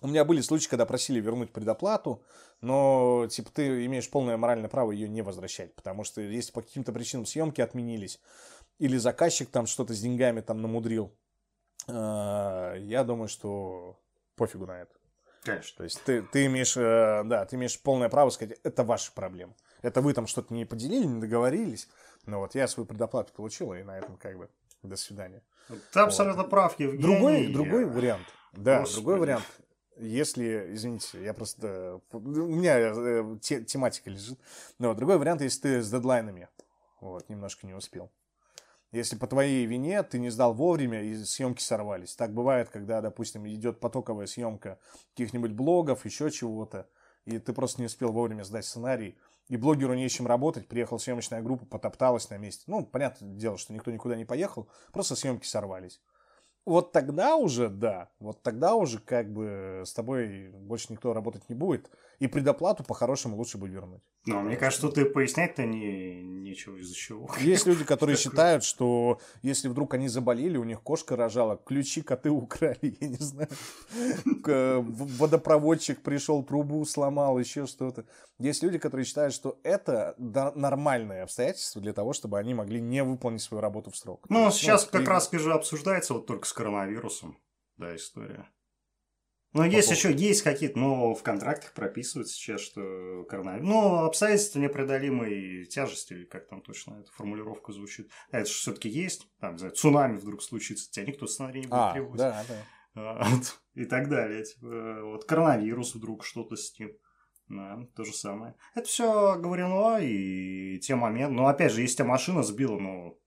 У 0.00 0.06
меня 0.06 0.24
были 0.24 0.40
случаи, 0.40 0.68
когда 0.68 0.86
просили 0.86 1.20
вернуть 1.20 1.52
предоплату, 1.52 2.22
но, 2.60 3.26
типа, 3.28 3.50
ты 3.52 3.84
имеешь 3.86 4.08
полное 4.08 4.36
моральное 4.36 4.68
право 4.68 4.92
ее 4.92 5.08
не 5.08 5.22
возвращать, 5.22 5.74
потому 5.74 6.04
что 6.04 6.20
если 6.20 6.52
по 6.52 6.62
каким-то 6.62 6.92
причинам 6.92 7.26
съемки 7.26 7.60
отменились, 7.60 8.20
или 8.78 8.96
заказчик 8.96 9.50
там 9.50 9.66
что-то 9.66 9.94
с 9.94 10.00
деньгами 10.00 10.40
там 10.40 10.62
намудрил, 10.62 11.12
э, 11.88 12.76
я 12.78 13.02
думаю, 13.02 13.28
что 13.28 13.98
пофигу 14.36 14.66
на 14.66 14.82
это. 14.82 14.94
Конечно. 15.42 15.78
То 15.78 15.84
есть 15.84 16.00
ты, 16.04 16.22
ты 16.22 16.46
имеешь, 16.46 16.76
э, 16.76 17.22
да, 17.24 17.44
ты 17.44 17.56
имеешь 17.56 17.80
полное 17.80 18.08
право 18.08 18.30
сказать, 18.30 18.58
это 18.62 18.84
ваши 18.84 19.12
проблемы. 19.12 19.54
Это 19.82 20.00
вы 20.00 20.12
там 20.14 20.28
что-то 20.28 20.54
не 20.54 20.64
поделили, 20.64 21.06
не 21.06 21.20
договорились. 21.20 21.88
Но 22.24 22.40
вот 22.40 22.54
я 22.54 22.68
свою 22.68 22.86
предоплату 22.86 23.32
получил, 23.32 23.72
и 23.74 23.82
на 23.82 23.98
этом 23.98 24.16
как 24.16 24.36
бы 24.38 24.48
до 24.82 24.96
свидания. 24.96 25.42
Ты 25.92 26.00
абсолютно 26.00 26.42
вот. 26.42 26.50
прав, 26.50 26.78
Евгений. 26.78 27.02
Другой, 27.02 27.46
другой 27.48 27.84
вариант. 27.86 28.26
Да, 28.52 28.80
Господи. 28.80 28.96
другой 28.96 29.18
вариант 29.20 29.44
если, 30.00 30.74
извините, 30.74 31.22
я 31.22 31.34
просто... 31.34 32.00
У 32.12 32.18
меня 32.18 32.78
э, 32.78 33.38
те, 33.40 33.62
тематика 33.64 34.10
лежит. 34.10 34.38
Но 34.78 34.94
другой 34.94 35.18
вариант, 35.18 35.40
если 35.40 35.60
ты 35.60 35.82
с 35.82 35.90
дедлайнами. 35.90 36.48
Вот, 37.00 37.28
немножко 37.28 37.66
не 37.66 37.74
успел. 37.74 38.10
Если 38.90 39.16
по 39.16 39.26
твоей 39.26 39.66
вине 39.66 40.02
ты 40.02 40.18
не 40.18 40.30
сдал 40.30 40.54
вовремя 40.54 41.02
и 41.02 41.14
съемки 41.14 41.60
сорвались. 41.60 42.16
Так 42.16 42.32
бывает, 42.32 42.70
когда, 42.70 43.00
допустим, 43.00 43.46
идет 43.46 43.80
потоковая 43.80 44.26
съемка 44.26 44.78
каких-нибудь 45.10 45.52
блогов, 45.52 46.04
еще 46.06 46.30
чего-то, 46.30 46.88
и 47.26 47.38
ты 47.38 47.52
просто 47.52 47.82
не 47.82 47.86
успел 47.86 48.12
вовремя 48.12 48.44
сдать 48.44 48.64
сценарий, 48.64 49.18
и 49.48 49.56
блогеру 49.56 49.94
не 49.94 50.08
с 50.08 50.12
чем 50.12 50.26
работать, 50.26 50.68
приехала 50.68 50.98
съемочная 50.98 51.42
группа, 51.42 51.66
потопталась 51.66 52.30
на 52.30 52.38
месте. 52.38 52.64
Ну, 52.66 52.84
понятное 52.86 53.34
дело, 53.34 53.58
что 53.58 53.74
никто 53.74 53.90
никуда 53.90 54.16
не 54.16 54.24
поехал, 54.24 54.68
просто 54.92 55.16
съемки 55.16 55.46
сорвались 55.46 56.00
вот 56.68 56.92
тогда 56.92 57.36
уже, 57.36 57.68
да, 57.68 58.10
вот 58.20 58.42
тогда 58.42 58.74
уже 58.74 58.98
как 58.98 59.32
бы 59.32 59.82
с 59.86 59.92
тобой 59.92 60.50
больше 60.50 60.92
никто 60.92 61.14
работать 61.14 61.48
не 61.48 61.54
будет. 61.54 61.90
И 62.18 62.26
предоплату 62.26 62.82
по-хорошему 62.82 63.36
лучше 63.36 63.58
бы 63.58 63.68
вернуть. 63.68 64.02
Ну, 64.26 64.40
мне 64.40 64.56
кажется, 64.56 64.86
что 64.86 64.94
ты 64.94 65.04
пояснять-то 65.04 65.64
не, 65.64 66.20
нечего 66.22 66.76
из-за 66.78 66.94
чего. 66.94 67.30
Есть 67.38 67.66
люди, 67.66 67.84
которые 67.84 68.16
считают, 68.16 68.64
что 68.64 69.20
если 69.42 69.68
вдруг 69.68 69.94
они 69.94 70.08
заболели, 70.08 70.56
у 70.56 70.64
них 70.64 70.82
кошка 70.82 71.14
рожала, 71.14 71.56
ключи 71.56 72.02
коты 72.02 72.30
украли, 72.30 72.96
я 73.00 73.08
не 73.08 73.16
знаю. 73.16 73.48
Водопроводчик 74.44 76.02
пришел, 76.02 76.42
трубу 76.42 76.84
сломал, 76.84 77.38
еще 77.38 77.66
что-то. 77.66 78.04
Есть 78.38 78.62
люди, 78.64 78.78
которые 78.78 79.04
считают, 79.04 79.32
что 79.32 79.58
это 79.62 80.14
нормальное 80.18 81.22
обстоятельство 81.22 81.80
для 81.80 81.92
того, 81.92 82.12
чтобы 82.12 82.38
они 82.38 82.52
могли 82.54 82.80
не 82.80 83.04
выполнить 83.04 83.42
свою 83.42 83.60
работу 83.60 83.90
в 83.90 83.96
срок. 83.96 84.26
Ну, 84.28 84.50
сейчас 84.50 84.84
как 84.84 85.06
раз 85.06 85.30
же 85.30 85.52
обсуждается 85.52 86.14
вот 86.14 86.26
только 86.26 86.46
с 86.46 86.52
коронавирусом, 86.52 87.38
да, 87.76 87.94
история. 87.94 88.48
Но 89.52 89.62
По 89.62 89.66
есть 89.66 89.90
еще, 89.90 90.12
есть 90.12 90.42
какие-то, 90.42 90.78
но 90.78 91.14
в 91.14 91.22
контрактах 91.22 91.72
прописывается 91.72 92.34
сейчас, 92.34 92.60
что 92.60 93.24
коронавирус. 93.28 93.66
Ну, 93.66 93.94
обстоятельства 94.04 94.58
непреодолимой 94.58 95.64
тяжести, 95.66 96.12
или 96.12 96.24
как 96.24 96.48
там 96.48 96.60
точно 96.60 97.00
эта 97.00 97.10
формулировка 97.12 97.72
звучит. 97.72 98.10
А 98.30 98.40
это 98.40 98.48
же 98.48 98.54
все-таки 98.54 98.88
есть. 98.88 99.26
Там, 99.40 99.52
не 99.52 99.58
знаю, 99.58 99.74
цунами 99.74 100.16
вдруг 100.16 100.42
случится, 100.42 100.90
тебя 100.90 101.06
никто 101.06 101.26
сценарий 101.26 101.60
не 101.60 101.66
будет 101.66 101.78
а, 101.78 101.92
требовать. 101.92 102.18
Да, 102.18 102.44
да. 102.46 102.64
А, 102.94 103.26
и 103.74 103.84
так 103.86 104.08
далее. 104.08 104.44
Типа, 104.44 105.02
вот 105.04 105.24
коронавирус 105.24 105.94
вдруг 105.94 106.24
что-то 106.24 106.56
с 106.56 106.78
ним. 106.78 106.90
Да, 107.48 107.78
то 107.96 108.04
же 108.04 108.12
самое. 108.12 108.54
Это 108.74 108.86
все 108.86 109.36
говорено, 109.38 109.98
и 109.98 110.78
те 110.80 110.94
моменты. 110.94 111.34
Но 111.34 111.46
опять 111.46 111.72
же, 111.72 111.80
если 111.80 111.96
тебя 111.96 112.08
машина 112.08 112.42
сбила, 112.42 112.78
ну, 112.78 113.18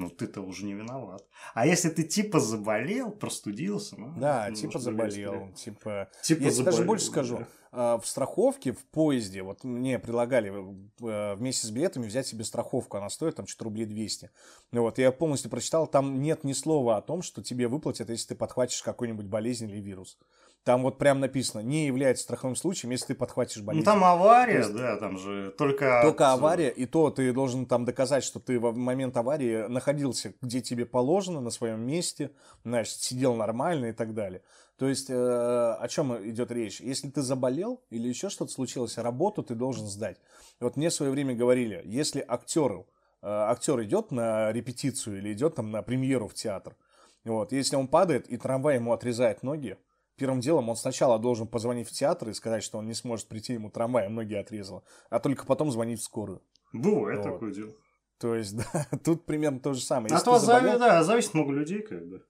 ну 0.00 0.10
ты-то 0.10 0.40
уже 0.40 0.64
не 0.64 0.74
виноват. 0.74 1.26
А 1.54 1.66
если 1.66 1.90
ты 1.90 2.02
типа 2.02 2.40
заболел, 2.40 3.10
простудился, 3.10 3.96
ну, 3.98 4.14
да, 4.18 4.50
типа 4.50 4.78
заболел, 4.78 5.52
типа, 5.52 6.08
типа 6.22 6.42
я 6.42 6.50
заболел, 6.50 6.72
даже 6.72 6.84
больше 6.84 7.06
да. 7.06 7.12
скажу, 7.12 7.46
в 7.72 8.02
страховке 8.04 8.72
в 8.72 8.84
поезде, 8.86 9.42
вот 9.42 9.62
мне 9.62 10.00
предлагали 10.00 10.50
э, 10.50 11.34
вместе 11.36 11.68
с 11.68 11.70
билетами 11.70 12.06
взять 12.06 12.26
себе 12.26 12.42
страховку, 12.42 12.96
она 12.96 13.08
стоит 13.08 13.36
там 13.36 13.46
что-то 13.46 13.64
рублей 13.64 13.86
200. 13.86 14.30
Ну 14.72 14.82
вот, 14.82 14.98
я 14.98 15.12
полностью 15.12 15.50
прочитал, 15.50 15.86
там 15.86 16.20
нет 16.20 16.42
ни 16.42 16.52
слова 16.52 16.96
о 16.96 17.02
том, 17.02 17.22
что 17.22 17.42
тебе 17.42 17.68
выплатят, 17.68 18.10
если 18.10 18.28
ты 18.28 18.34
подхватишь 18.34 18.82
какую-нибудь 18.82 19.26
болезнь 19.26 19.70
или 19.70 19.78
вирус. 19.80 20.18
Там 20.64 20.82
вот 20.82 20.98
прям 20.98 21.20
написано, 21.20 21.60
не 21.60 21.86
является 21.86 22.22
страховым 22.24 22.54
случаем, 22.54 22.90
если 22.90 23.06
ты 23.06 23.14
подхватишь 23.14 23.62
болезнь. 23.62 23.82
Ну 23.82 23.90
там 23.90 24.04
авария, 24.04 24.58
есть, 24.58 24.74
да, 24.74 24.96
там 24.98 25.16
же 25.16 25.54
только... 25.56 26.00
Только 26.02 26.32
авария, 26.32 26.68
и 26.68 26.84
то 26.84 27.10
ты 27.10 27.32
должен 27.32 27.64
там 27.64 27.86
доказать, 27.86 28.24
что 28.24 28.40
ты 28.40 28.60
в 28.60 28.76
момент 28.76 29.16
аварии 29.16 29.68
находился, 29.68 30.34
где 30.42 30.60
тебе 30.60 30.84
положено, 30.84 31.40
на 31.40 31.50
своем 31.50 31.80
месте, 31.80 32.32
значит, 32.62 33.00
сидел 33.00 33.34
нормально 33.34 33.86
и 33.86 33.92
так 33.92 34.12
далее. 34.12 34.42
То 34.76 34.86
есть 34.86 35.08
э, 35.08 35.14
о 35.14 35.86
чем 35.88 36.30
идет 36.30 36.50
речь? 36.50 36.80
Если 36.80 37.08
ты 37.08 37.22
заболел 37.22 37.82
или 37.88 38.08
еще 38.08 38.28
что-то 38.28 38.52
случилось, 38.52 38.98
работу 38.98 39.42
ты 39.42 39.54
должен 39.54 39.86
сдать. 39.86 40.18
Вот 40.58 40.76
мне 40.76 40.90
в 40.90 40.94
свое 40.94 41.10
время 41.10 41.34
говорили, 41.34 41.82
если 41.86 42.24
актеру, 42.26 42.86
э, 43.22 43.26
актер 43.28 43.82
идет 43.82 44.10
на 44.10 44.52
репетицию 44.52 45.18
или 45.18 45.32
идет 45.32 45.54
там 45.54 45.70
на 45.70 45.82
премьеру 45.82 46.28
в 46.28 46.34
театр, 46.34 46.76
вот, 47.24 47.52
если 47.52 47.76
он 47.76 47.88
падает 47.88 48.28
и 48.28 48.36
трамвай 48.36 48.76
ему 48.76 48.92
отрезает 48.92 49.42
ноги, 49.42 49.76
первым 50.20 50.40
делом 50.40 50.68
он 50.68 50.76
сначала 50.76 51.18
должен 51.18 51.48
позвонить 51.48 51.88
в 51.88 51.92
театр 51.92 52.28
и 52.28 52.34
сказать, 52.34 52.62
что 52.62 52.76
он 52.76 52.86
не 52.86 52.92
сможет 52.92 53.26
прийти, 53.26 53.54
ему 53.54 53.70
трамвай 53.70 54.08
ноги 54.10 54.34
отрезало, 54.34 54.84
а 55.08 55.18
только 55.18 55.46
потом 55.46 55.70
звонить 55.70 56.00
в 56.00 56.04
скорую. 56.04 56.42
Бывает 56.74 57.24
вот. 57.24 57.32
такое 57.32 57.52
дело. 57.54 57.72
То 58.18 58.34
есть, 58.34 58.54
да, 58.56 58.86
тут 59.02 59.24
примерно 59.24 59.60
то 59.60 59.72
же 59.72 59.80
самое. 59.80 60.12
Если 60.12 60.22
а 60.28 60.32
то 60.32 60.38
заболел... 60.38 60.78
да, 60.78 61.02
зависит 61.02 61.32
много 61.32 61.52
людей, 61.52 61.80
как 61.80 62.06
бы. 62.06 62.22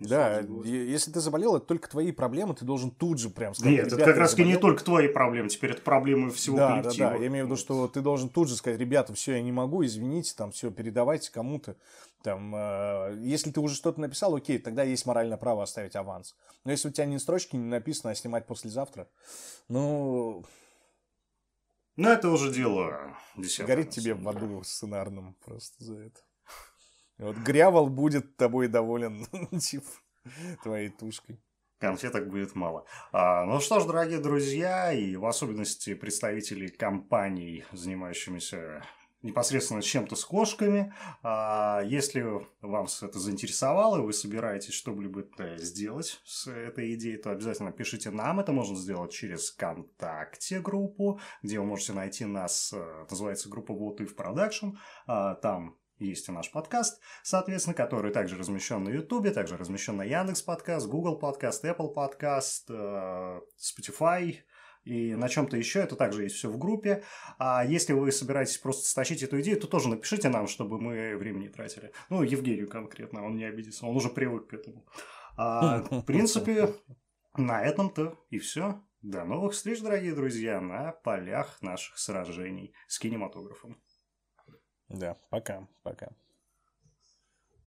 Да, 0.00 0.40
если 0.64 1.10
ты 1.10 1.20
заболел, 1.20 1.56
это 1.56 1.66
только 1.66 1.88
твои 1.88 2.12
проблемы, 2.12 2.54
ты 2.54 2.64
должен 2.64 2.90
тут 2.90 3.18
же 3.18 3.30
прям 3.30 3.54
сказать. 3.54 3.72
Нет, 3.72 3.86
это 3.86 4.04
как 4.04 4.16
раз 4.16 4.36
не 4.38 4.56
только 4.56 4.82
твои 4.84 5.08
проблемы, 5.08 5.48
теперь 5.48 5.72
это 5.72 5.82
проблемы 5.82 6.30
всего 6.30 6.56
да, 6.56 6.80
коллектива. 6.80 7.10
Да, 7.10 7.16
да, 7.16 7.22
я 7.22 7.28
имею 7.28 7.44
в 7.44 7.48
виду, 7.48 7.56
что 7.56 7.88
ты 7.88 8.00
должен 8.00 8.28
тут 8.28 8.48
же 8.48 8.56
сказать, 8.56 8.78
ребята, 8.78 9.12
все, 9.14 9.32
я 9.32 9.42
не 9.42 9.52
могу, 9.52 9.84
извините, 9.84 10.34
там, 10.36 10.52
все, 10.52 10.70
передавайте 10.70 11.30
кому-то. 11.30 11.76
Там, 12.22 12.54
э, 12.54 13.18
если 13.20 13.50
ты 13.50 13.60
уже 13.60 13.74
что-то 13.74 14.00
написал, 14.00 14.34
окей, 14.34 14.58
тогда 14.58 14.82
есть 14.82 15.04
моральное 15.04 15.36
право 15.36 15.62
оставить 15.62 15.94
аванс. 15.94 16.34
Но 16.64 16.70
если 16.70 16.88
у 16.88 16.90
тебя 16.90 17.04
ни 17.04 17.18
строчки 17.18 17.56
не 17.56 17.66
написано, 17.66 18.12
а 18.12 18.14
снимать 18.14 18.46
послезавтра, 18.46 19.08
ну... 19.68 20.44
Ну, 21.96 22.08
это 22.08 22.30
уже 22.30 22.52
дело 22.52 23.16
десятое. 23.36 23.66
Горит 23.66 23.90
тебе 23.90 24.14
в 24.14 24.26
аду 24.28 24.62
сценарном 24.64 25.36
просто 25.44 25.84
за 25.84 25.96
это. 25.98 26.20
Вот 27.18 27.36
Грявол 27.36 27.88
будет 27.88 28.36
тобой 28.36 28.68
доволен, 28.68 29.26
типа, 29.60 29.86
твоей 30.62 30.90
тушкой. 30.90 31.40
Конфеток 31.78 32.28
будет 32.28 32.54
мало. 32.54 32.86
А, 33.12 33.44
ну 33.44 33.60
что 33.60 33.80
ж, 33.80 33.86
дорогие 33.86 34.18
друзья, 34.18 34.92
и 34.92 35.16
в 35.16 35.26
особенности 35.26 35.94
представители 35.94 36.68
компаний, 36.68 37.64
занимающимися 37.72 38.82
непосредственно 39.22 39.82
чем-то 39.82 40.16
с 40.16 40.24
кошками. 40.24 40.92
А, 41.22 41.82
если 41.84 42.24
вас 42.62 43.02
это 43.02 43.18
заинтересовало, 43.18 43.98
и 43.98 44.02
вы 44.02 44.12
собираетесь 44.12 44.74
что-либо 44.74 45.24
сделать 45.58 46.20
с 46.24 46.46
этой 46.46 46.94
идеей, 46.94 47.16
то 47.16 47.30
обязательно 47.30 47.72
пишите 47.72 48.10
нам. 48.10 48.40
Это 48.40 48.52
можно 48.52 48.76
сделать 48.76 49.12
через 49.12 49.50
ВКонтакте 49.50 50.60
группу, 50.60 51.20
где 51.42 51.58
вы 51.58 51.66
можете 51.66 51.92
найти 51.92 52.24
нас, 52.24 52.72
э, 52.72 53.06
называется 53.10 53.48
группа 53.48 53.72
Вот 53.72 54.00
и 54.00 54.04
в 54.04 54.14
продакшн. 54.16 54.70
Там 55.06 55.76
есть 55.98 56.28
и 56.28 56.32
наш 56.32 56.50
подкаст, 56.50 57.00
соответственно, 57.22 57.74
который 57.74 58.12
также 58.12 58.36
размещен 58.36 58.84
на 58.84 58.90
Ютубе, 58.90 59.30
также 59.30 59.56
размещен 59.56 59.96
на 59.96 60.04
Яндекс 60.04 60.42
Подкаст, 60.42 60.88
Google 60.88 61.18
Подкаст, 61.18 61.64
Apple 61.64 61.92
Подкаст, 61.92 62.70
э, 62.70 63.40
Spotify, 63.58 64.36
и 64.84 65.14
на 65.14 65.28
чем-то 65.28 65.56
еще, 65.56 65.80
это 65.80 65.96
также 65.96 66.24
есть 66.24 66.36
все 66.36 66.50
в 66.50 66.58
группе. 66.58 67.02
А 67.38 67.64
если 67.64 67.94
вы 67.94 68.12
собираетесь 68.12 68.58
просто 68.58 68.86
стащить 68.86 69.22
эту 69.22 69.40
идею, 69.40 69.58
то 69.58 69.66
тоже 69.66 69.88
напишите 69.88 70.28
нам, 70.28 70.46
чтобы 70.46 70.78
мы 70.78 71.16
времени 71.16 71.48
тратили. 71.48 71.92
Ну, 72.10 72.22
Евгению 72.22 72.68
конкретно, 72.68 73.24
он 73.24 73.36
не 73.36 73.44
обидится, 73.44 73.86
он 73.86 73.96
уже 73.96 74.10
привык 74.10 74.48
к 74.48 74.54
этому. 74.54 74.86
А, 75.36 75.82
в 75.90 76.02
принципе, 76.06 76.74
на 77.36 77.62
этом-то 77.62 78.18
и 78.30 78.38
все. 78.38 78.82
До 79.00 79.24
новых 79.24 79.52
встреч, 79.52 79.80
дорогие 79.80 80.14
друзья, 80.14 80.60
на 80.60 80.92
полях 80.92 81.60
наших 81.60 81.98
сражений 81.98 82.74
с 82.86 82.98
кинематографом. 82.98 83.82
Да, 84.94 85.16
пока, 85.30 85.66
пока. 85.82 86.08